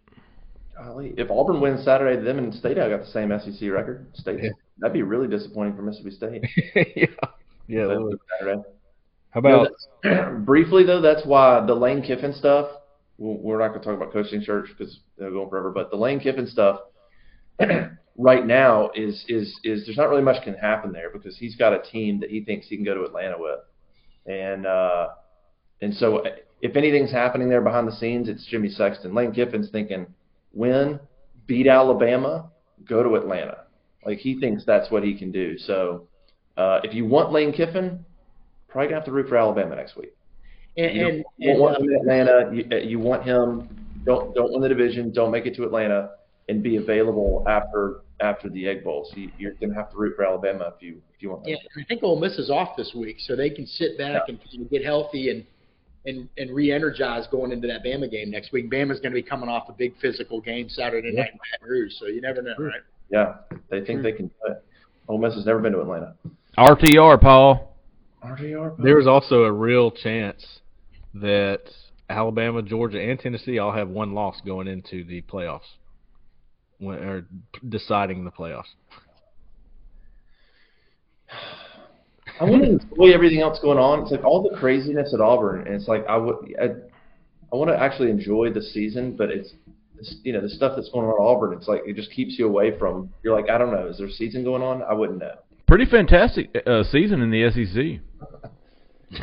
Golly, 0.77 1.15
if 1.17 1.31
Auburn 1.31 1.61
wins 1.61 1.85
Saturday, 1.85 2.23
them 2.23 2.39
and 2.39 2.55
State 2.55 2.79
I 2.79 2.89
got 2.89 3.01
the 3.01 3.07
same 3.07 3.31
SEC 3.39 3.71
record. 3.71 4.07
State 4.15 4.43
Yeah. 4.43 4.51
that'd 4.79 4.93
be 4.95 5.03
really 5.03 5.29
disappointing 5.29 5.77
for 5.77 5.83
Mississippi 5.83 6.11
State. 6.17 6.43
yeah, 6.75 6.85
yeah. 6.97 7.07
If 7.07 7.89
that 7.89 7.89
they 7.89 7.97
would. 7.97 8.11
lose 8.13 8.21
Saturday. 8.39 8.63
How 9.31 9.41
You 9.41 9.49
know, 9.49 9.67
about 10.03 10.45
briefly 10.47 10.85
though, 10.85 11.01
that's 11.01 11.25
why 11.27 11.65
the 11.67 11.75
Lane 11.75 12.03
Kiffin 12.03 12.33
stuff. 12.33 12.71
We're 13.19 13.59
not 13.59 13.69
going 13.69 13.81
to 13.81 13.87
talk 13.87 13.97
about 13.97 14.15
coaching 14.15 14.41
search 14.43 14.69
because 14.77 15.01
they're 15.19 15.31
going 15.31 15.51
forever. 15.51 15.71
But 15.71 15.91
the 15.91 15.97
Lane 15.99 16.21
Kiffin 16.21 16.47
stuff 16.47 16.81
right 18.21 18.47
now 18.47 18.91
is 18.95 19.25
is 19.29 19.59
is 19.65 19.87
there's 19.87 19.97
not 19.97 20.09
really 20.09 20.23
much 20.23 20.43
can 20.45 20.55
happen 20.55 20.93
there 20.93 21.11
because 21.11 21.37
he's 21.37 21.57
got 21.57 21.73
a 21.73 21.81
team 21.91 22.21
that 22.21 22.31
he 22.31 22.43
thinks 22.45 22.67
he 22.69 22.77
can 22.77 22.85
go 22.85 22.95
to 22.95 23.05
Atlanta 23.05 23.37
with, 23.39 23.61
and 24.27 24.67
uh, 24.67 25.09
and 25.81 25.95
so 25.95 26.23
if 26.61 26.77
anything's 26.77 27.11
happening 27.11 27.49
there 27.49 27.63
behind 27.63 27.89
the 27.89 27.93
scenes, 27.93 28.29
it's 28.29 28.47
Jimmy 28.47 28.69
Sexton. 28.69 29.15
Lane 29.15 29.33
Kiffin's 29.33 29.71
thinking 29.71 30.07
win, 30.53 31.01
beat 31.47 31.67
Alabama, 31.67 32.51
go 32.87 33.03
to 33.03 33.15
Atlanta. 33.15 33.65
Like 34.05 34.19
he 34.19 34.39
thinks 34.39 34.65
that's 34.65 34.91
what 34.91 35.03
he 35.03 35.17
can 35.17 35.33
do. 35.33 35.59
So 35.59 36.09
uh, 36.57 36.81
if 36.85 36.95
you 36.95 37.07
want 37.07 37.33
Lane 37.33 37.53
Kiffin, 37.53 38.05
probably 38.69 38.89
gonna 38.89 39.01
have 39.01 39.07
to 39.07 39.13
root 39.13 39.29
for 39.29 39.37
Alabama 39.37 39.77
next 39.77 39.97
week. 39.97 40.15
And, 40.77 40.95
You, 40.95 41.07
and, 41.09 41.25
and 41.41 41.61
want 41.61 41.77
uh, 41.77 41.81
him 41.81 41.91
in 41.91 41.97
Atlanta. 41.97 42.51
You, 42.55 42.69
uh, 42.71 42.77
you 42.77 42.99
want 42.99 43.25
him. 43.25 43.69
Don't 44.05 44.35
don't 44.35 44.53
win 44.53 44.61
the 44.61 44.69
division. 44.69 45.13
Don't 45.13 45.31
make 45.31 45.47
it 45.47 45.55
to 45.57 45.65
Atlanta 45.65 46.11
and 46.51 46.63
be 46.63 46.77
available 46.77 47.45
after 47.49 48.01
after 48.21 48.51
the 48.51 48.67
Egg 48.67 48.85
Bowl. 48.85 49.09
So 49.11 49.19
you, 49.19 49.31
you're 49.39 49.55
gonna 49.55 49.75
have 49.75 49.91
to 49.93 49.97
root 49.97 50.17
for 50.17 50.25
Alabama 50.25 50.73
if 50.77 50.83
you 50.83 51.01
if 51.15 51.23
you 51.23 51.31
want. 51.31 51.47
yeah, 51.47 51.57
I 51.79 51.85
think 51.85 52.03
Ole 52.03 52.21
Miss 52.21 52.39
is 52.39 52.51
off 52.51 52.77
this 52.77 52.93
week, 52.95 53.17
so 53.21 53.37
they 53.37 53.51
can 53.51 53.67
sit 53.67 53.97
back 53.97 54.23
and 54.29 54.39
get 54.71 54.85
healthy 54.85 55.31
and 55.31 55.47
and 56.05 56.29
and 56.37 56.55
re-energize 56.55 57.27
going 57.31 57.53
into 57.53 57.69
that 57.69 57.85
Bama 57.85 58.11
game 58.11 58.31
next 58.31 58.53
week. 58.53 58.71
Bama's 58.71 58.99
going 58.99 59.13
to 59.13 59.15
be 59.15 59.23
coming 59.23 59.49
off 59.49 59.69
a 59.69 59.73
big 59.73 59.95
physical 60.01 60.41
game 60.41 60.69
Saturday 60.69 61.13
night 61.13 61.31
in 61.33 61.39
Baton 61.39 61.69
Rouge, 61.69 61.93
so 61.99 62.07
you 62.07 62.21
never 62.21 62.43
know, 62.43 62.55
right? 62.59 62.81
Yeah, 63.11 63.37
they 63.71 63.85
think 63.85 64.03
they 64.03 64.13
can 64.13 64.27
do 64.27 64.53
it. 64.53 64.65
Ole 65.09 65.19
Miss 65.19 65.35
has 65.35 65.47
never 65.47 65.61
been 65.61 65.73
to 65.73 65.81
Atlanta. 65.81 66.15
RTR, 66.59 67.21
Paul. 67.21 67.77
RTR. 68.25 68.77
There's 68.83 69.07
also 69.07 69.45
a 69.45 69.53
real 69.53 69.91
chance 69.91 70.61
that 71.15 71.63
Alabama, 72.09 72.63
Georgia, 72.63 73.01
and 73.01 73.19
Tennessee 73.19 73.59
all 73.59 73.73
have 73.73 73.89
one 73.89 74.15
loss 74.15 74.41
going 74.45 74.69
into 74.69 75.05
the 75.05 75.23
playoffs, 75.23 75.77
when, 76.81 76.99
or 76.99 77.27
deciding 77.69 78.25
the 78.25 78.31
playoffs. 78.31 78.65
I 82.41 82.45
want 82.45 82.65
to 82.65 82.71
enjoy 82.71 83.15
everything 83.15 83.41
else 83.41 83.59
going 83.61 83.79
on. 83.79 84.03
It's 84.03 84.11
like 84.11 84.25
all 84.25 84.43
the 84.43 84.57
craziness 84.57 85.15
at 85.15 85.21
Auburn, 85.21 85.67
and 85.67 85.75
it's 85.75 85.87
like 85.87 86.05
I 86.09 86.17
would, 86.17 86.37
I, 86.61 86.65
I 87.53 87.57
want 87.57 87.71
to 87.71 87.79
actually 87.79 88.11
enjoy 88.11 88.53
the 88.53 88.63
season, 88.63 89.15
but 89.17 89.31
it's, 89.31 89.53
it's, 89.99 90.17
you 90.23 90.33
know, 90.33 90.41
the 90.41 90.49
stuff 90.49 90.73
that's 90.75 90.89
going 90.91 91.07
on 91.07 91.13
at 91.13 91.23
Auburn. 91.23 91.57
It's 91.57 91.69
like 91.69 91.83
it 91.85 91.95
just 91.95 92.11
keeps 92.11 92.39
you 92.39 92.47
away 92.47 92.77
from. 92.79 93.11
You're 93.23 93.37
like, 93.37 93.51
I 93.51 93.59
don't 93.59 93.71
know, 93.71 93.89
is 93.89 93.99
there 93.99 94.07
a 94.07 94.11
season 94.11 94.43
going 94.43 94.63
on? 94.63 94.83
I 94.83 94.95
wouldn't 94.95 95.19
know. 95.19 95.35
Pretty 95.69 95.85
fantastic 95.85 96.51
uh, 96.67 96.83
season 96.85 97.21
in 97.21 97.31
the 97.31 97.51
SEC. 97.51 98.51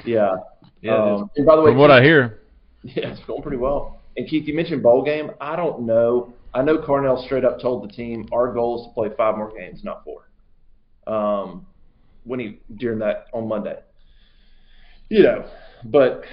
Yeah. 0.05 0.35
Yeah, 0.81 0.95
um, 0.95 1.31
and 1.37 1.45
by 1.45 1.55
the 1.55 1.61
way, 1.61 1.71
From 1.71 1.77
what 1.77 1.91
I 1.91 2.03
hear, 2.03 2.41
Yeah, 2.83 3.09
it's 3.09 3.23
going 3.25 3.41
pretty 3.41 3.57
well. 3.57 4.01
And 4.15 4.27
Keith, 4.27 4.47
you 4.47 4.53
mentioned 4.53 4.83
bowl 4.83 5.03
game. 5.03 5.31
I 5.41 5.55
don't 5.55 5.81
know. 5.81 6.33
I 6.57 6.63
know 6.63 6.79
Carnell 6.79 7.23
straight 7.23 7.45
up 7.45 7.61
told 7.61 7.87
the 7.87 7.93
team 7.93 8.27
our 8.31 8.51
goal 8.51 8.81
is 8.81 8.87
to 8.87 8.93
play 8.95 9.09
five 9.15 9.37
more 9.37 9.55
games, 9.55 9.83
not 9.83 10.03
four. 10.03 10.27
Um, 11.05 11.67
when 12.23 12.39
he 12.39 12.59
during 12.75 12.97
that 12.99 13.27
on 13.31 13.47
Monday. 13.47 13.77
You 15.09 15.21
know, 15.21 15.45
but 15.83 16.23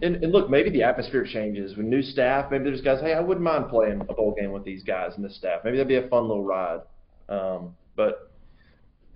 and, 0.00 0.14
and 0.22 0.30
look, 0.30 0.48
maybe 0.48 0.70
the 0.70 0.84
atmosphere 0.84 1.26
changes 1.26 1.76
with 1.76 1.86
new 1.86 2.02
staff. 2.02 2.52
Maybe 2.52 2.62
there's 2.62 2.82
guys. 2.82 3.00
Hey, 3.00 3.14
I 3.14 3.20
wouldn't 3.20 3.42
mind 3.42 3.68
playing 3.68 4.02
a 4.08 4.14
bowl 4.14 4.32
game 4.38 4.52
with 4.52 4.64
these 4.64 4.84
guys 4.84 5.14
and 5.16 5.24
this 5.24 5.36
staff. 5.36 5.62
Maybe 5.64 5.76
that'd 5.76 5.88
be 5.88 5.96
a 5.96 6.08
fun 6.08 6.28
little 6.28 6.44
ride. 6.44 6.82
Um, 7.28 7.74
but 7.96 8.30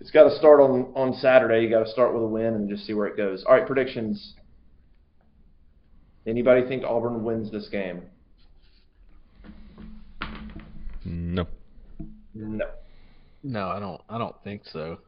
it's 0.01 0.11
got 0.11 0.24
to 0.24 0.37
start 0.37 0.61
on 0.61 0.93
on 0.97 1.14
Saturday. 1.14 1.62
You 1.62 1.70
got 1.70 1.85
to 1.85 1.91
start 1.93 2.12
with 2.12 2.24
a 2.24 2.27
win 2.27 2.55
and 2.55 2.68
just 2.68 2.85
see 2.85 2.95
where 2.95 3.07
it 3.07 3.16
goes. 3.16 3.45
All 3.47 3.55
right, 3.55 3.66
predictions. 3.66 4.35
Anybody 6.27 6.66
think 6.66 6.83
Auburn 6.83 7.22
wins 7.22 7.53
this 7.53 7.68
game? 7.68 8.03
No. 11.07 11.47
No. 12.35 12.67
No, 13.43 13.69
I 13.69 13.79
don't. 13.81 14.01
I 14.09 14.19
don't 14.19 14.35
think 14.45 14.63
so. 14.73 14.99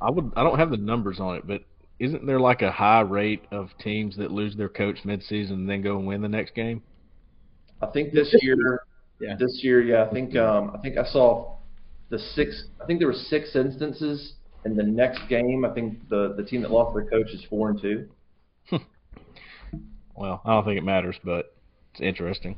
I 0.00 0.10
would. 0.10 0.32
I 0.36 0.42
don't 0.42 0.58
have 0.58 0.70
the 0.70 0.76
numbers 0.76 1.20
on 1.20 1.36
it, 1.36 1.46
but 1.46 1.62
isn't 1.98 2.26
there 2.26 2.40
like 2.40 2.62
a 2.62 2.70
high 2.70 3.00
rate 3.00 3.44
of 3.50 3.70
teams 3.80 4.16
that 4.16 4.30
lose 4.30 4.56
their 4.56 4.68
coach 4.68 4.98
midseason 5.04 5.52
and 5.52 5.68
then 5.70 5.82
go 5.82 5.96
and 5.98 6.06
win 6.06 6.20
the 6.22 6.28
next 6.28 6.54
game? 6.54 6.82
I 7.80 7.86
think 7.86 8.12
this 8.12 8.34
year, 8.42 8.56
Yeah. 9.20 9.36
this 9.38 9.60
year, 9.62 9.80
yeah, 9.82 10.04
I 10.04 10.10
think 10.12 10.34
um, 10.36 10.72
I 10.74 10.78
think 10.78 10.96
I 10.98 11.04
saw 11.04 11.56
the 12.10 12.18
six. 12.18 12.64
I 12.82 12.86
think 12.86 12.98
there 12.98 13.08
were 13.08 13.14
six 13.14 13.54
instances 13.54 14.34
in 14.64 14.76
the 14.76 14.82
next 14.82 15.20
game. 15.28 15.64
I 15.64 15.70
think 15.72 16.08
the 16.08 16.34
the 16.36 16.42
team 16.44 16.62
that 16.62 16.70
lost 16.70 16.94
their 16.94 17.06
coach 17.08 17.30
is 17.30 17.44
four 17.48 17.70
and 17.70 17.80
two. 17.80 18.08
Well, 20.14 20.42
I 20.44 20.50
don't 20.50 20.64
think 20.64 20.78
it 20.78 20.82
matters, 20.84 21.14
but 21.22 21.54
it's 21.92 22.00
interesting. 22.00 22.56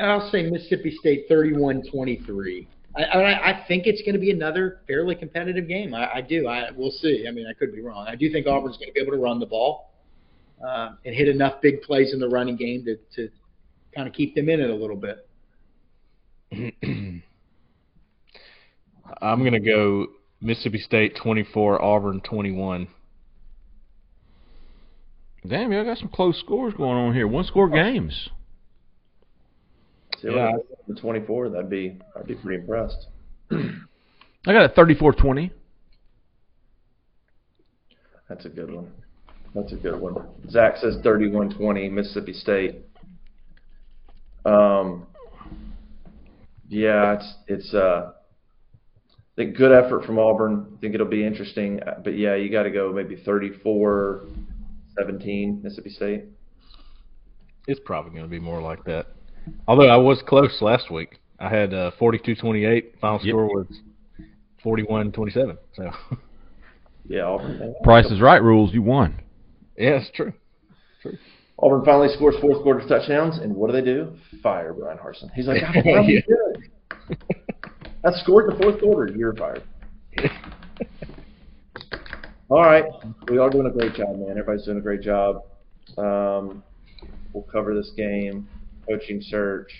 I'll 0.00 0.30
say 0.30 0.48
Mississippi 0.48 0.96
State 0.98 1.28
31-23. 1.28 2.66
I, 2.96 3.02
I, 3.02 3.50
I 3.50 3.64
think 3.68 3.86
it's 3.86 4.02
going 4.02 4.14
to 4.14 4.20
be 4.20 4.30
another 4.30 4.80
fairly 4.86 5.14
competitive 5.14 5.68
game. 5.68 5.94
I, 5.94 6.14
I 6.14 6.20
do. 6.20 6.48
I 6.48 6.70
we'll 6.74 6.90
see. 6.90 7.26
I 7.28 7.30
mean, 7.30 7.46
I 7.46 7.52
could 7.52 7.72
be 7.72 7.80
wrong. 7.80 8.06
I 8.08 8.16
do 8.16 8.30
think 8.32 8.46
Auburn's 8.46 8.76
going 8.76 8.88
to 8.88 8.94
be 8.94 9.00
able 9.00 9.12
to 9.12 9.18
run 9.18 9.38
the 9.38 9.46
ball 9.46 9.90
uh, 10.66 10.90
and 11.04 11.14
hit 11.14 11.28
enough 11.28 11.60
big 11.60 11.82
plays 11.82 12.12
in 12.12 12.20
the 12.20 12.28
running 12.28 12.56
game 12.56 12.84
to, 12.84 12.96
to 13.16 13.30
kind 13.94 14.08
of 14.08 14.14
keep 14.14 14.34
them 14.34 14.48
in 14.48 14.60
it 14.60 14.70
a 14.70 14.74
little 14.74 14.96
bit. 14.96 15.26
I'm 19.22 19.44
gonna 19.44 19.60
go 19.60 20.06
Mississippi 20.40 20.78
State 20.78 21.16
24, 21.22 21.82
Auburn 21.82 22.20
21. 22.22 22.88
Damn, 25.46 25.72
y'all 25.72 25.84
got 25.84 25.98
some 25.98 26.08
close 26.08 26.38
scores 26.40 26.74
going 26.74 26.96
on 26.98 27.14
here. 27.14 27.26
One 27.26 27.44
score 27.44 27.68
games. 27.68 28.28
Yeah. 30.22 30.52
the 30.88 30.94
twenty 30.94 31.24
four. 31.26 31.48
That'd 31.48 31.70
be 31.70 31.98
I'd 32.16 32.26
be 32.26 32.34
pretty 32.34 32.62
impressed. 32.62 33.06
I 34.46 34.52
got 34.52 34.64
a 34.64 34.68
34-20. 34.70 35.50
That's 38.28 38.46
a 38.46 38.48
good 38.48 38.72
one. 38.72 38.90
That's 39.54 39.72
a 39.72 39.76
good 39.76 40.00
one. 40.00 40.14
Zach 40.48 40.76
says 40.76 40.96
31-20 41.04 41.90
Mississippi 41.90 42.32
State. 42.32 42.76
Um, 44.44 45.06
yeah, 46.68 47.14
it's 47.14 47.34
it's 47.48 47.74
uh, 47.74 48.12
I 48.12 49.34
think 49.36 49.56
good 49.56 49.72
effort 49.72 50.04
from 50.04 50.18
Auburn. 50.18 50.74
I 50.76 50.80
think 50.80 50.94
it'll 50.94 51.06
be 51.06 51.26
interesting, 51.26 51.80
but 52.04 52.16
yeah, 52.16 52.36
you 52.36 52.50
got 52.50 52.62
to 52.62 52.70
go 52.70 52.92
maybe 52.92 53.16
34-17 53.16 55.62
Mississippi 55.62 55.90
State. 55.90 56.24
It's 57.66 57.80
probably 57.84 58.14
gonna 58.14 58.28
be 58.28 58.38
more 58.38 58.62
like 58.62 58.84
that. 58.84 59.08
Although 59.68 59.88
I 59.88 59.96
was 59.96 60.22
close 60.26 60.58
last 60.60 60.90
week. 60.90 61.18
I 61.38 61.48
had 61.48 61.72
uh, 61.72 61.90
42-28. 62.00 62.98
Final 63.00 63.18
Yep. 63.24 63.30
score 63.32 63.46
was 63.46 63.66
41-27. 64.64 65.56
So 65.74 65.90
Yeah, 67.08 67.22
Auburn. 67.24 67.74
Price 67.82 68.06
is 68.10 68.20
right 68.20 68.42
rules. 68.42 68.72
You 68.74 68.82
won. 68.82 69.20
yeah, 69.76 69.98
it's 70.00 70.10
true. 70.14 70.32
Auburn 71.58 71.84
finally 71.84 72.08
scores 72.14 72.36
fourth 72.40 72.62
quarter 72.62 72.86
touchdowns, 72.86 73.38
and 73.38 73.54
what 73.54 73.66
do 73.68 73.72
they 73.72 73.82
do? 73.84 74.12
Fire 74.42 74.72
Bryan 74.72 74.98
Harsin. 74.98 75.30
He's 75.34 75.46
like, 75.46 75.62
I'm 75.62 75.74
Yeah. 76.08 76.20
good. 76.26 77.18
I 78.04 78.10
scored 78.22 78.50
the 78.52 78.56
fourth 78.62 78.80
quarter. 78.80 79.12
You're 79.16 79.34
fired. 79.34 79.62
All 82.48 82.62
right, 82.62 82.84
we 83.30 83.38
are 83.38 83.48
doing 83.48 83.66
a 83.66 83.70
great 83.70 83.94
job, 83.94 84.16
man. 84.18 84.30
Everybody's 84.30 84.64
doing 84.64 84.78
a 84.78 84.80
great 84.80 85.02
job. 85.02 85.42
Um, 85.96 86.64
we'll 87.32 87.44
cover 87.44 87.74
this 87.74 87.92
game, 87.96 88.48
coaching 88.90 89.20
search, 89.22 89.70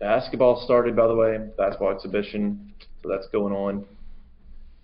basketball 0.00 0.62
started, 0.64 0.96
by 0.96 1.06
the 1.06 1.14
way, 1.14 1.38
basketball 1.56 1.92
exhibition. 1.92 2.74
So 3.02 3.08
that's 3.08 3.28
going 3.28 3.52
on 3.52 3.86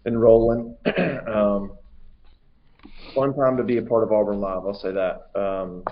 and 0.05 0.20
rolling. 0.20 0.76
um, 1.26 1.72
fun 3.14 3.35
time 3.35 3.57
to 3.57 3.64
be 3.64 3.78
a 3.78 3.83
part 3.83 4.05
of 4.05 4.12
Auburn 4.12 4.41
Live. 4.41 4.64
I'll 4.66 4.74
say 4.74 4.93
that. 4.93 5.30
Um, 5.39 5.85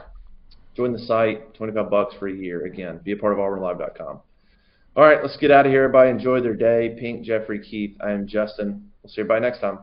join 0.76 0.92
the 0.92 0.98
site, 0.98 1.54
25 1.54 1.90
bucks 1.90 2.14
for 2.18 2.28
a 2.28 2.32
year. 2.32 2.66
Again, 2.66 3.00
be 3.02 3.12
a 3.12 3.16
part 3.16 3.32
of 3.32 3.38
auburnlive.com. 3.38 4.20
All 4.96 5.04
right, 5.04 5.22
let's 5.22 5.36
get 5.36 5.50
out 5.50 5.66
of 5.66 5.72
here. 5.72 5.84
Everybody 5.84 6.10
enjoy 6.10 6.40
their 6.40 6.54
day. 6.54 6.96
Pink, 6.98 7.24
Jeffrey, 7.24 7.60
Keith. 7.64 7.96
I 8.04 8.10
am 8.10 8.26
Justin. 8.26 8.90
We'll 9.02 9.10
see 9.10 9.20
everybody 9.20 9.42
next 9.42 9.60
time. 9.60 9.80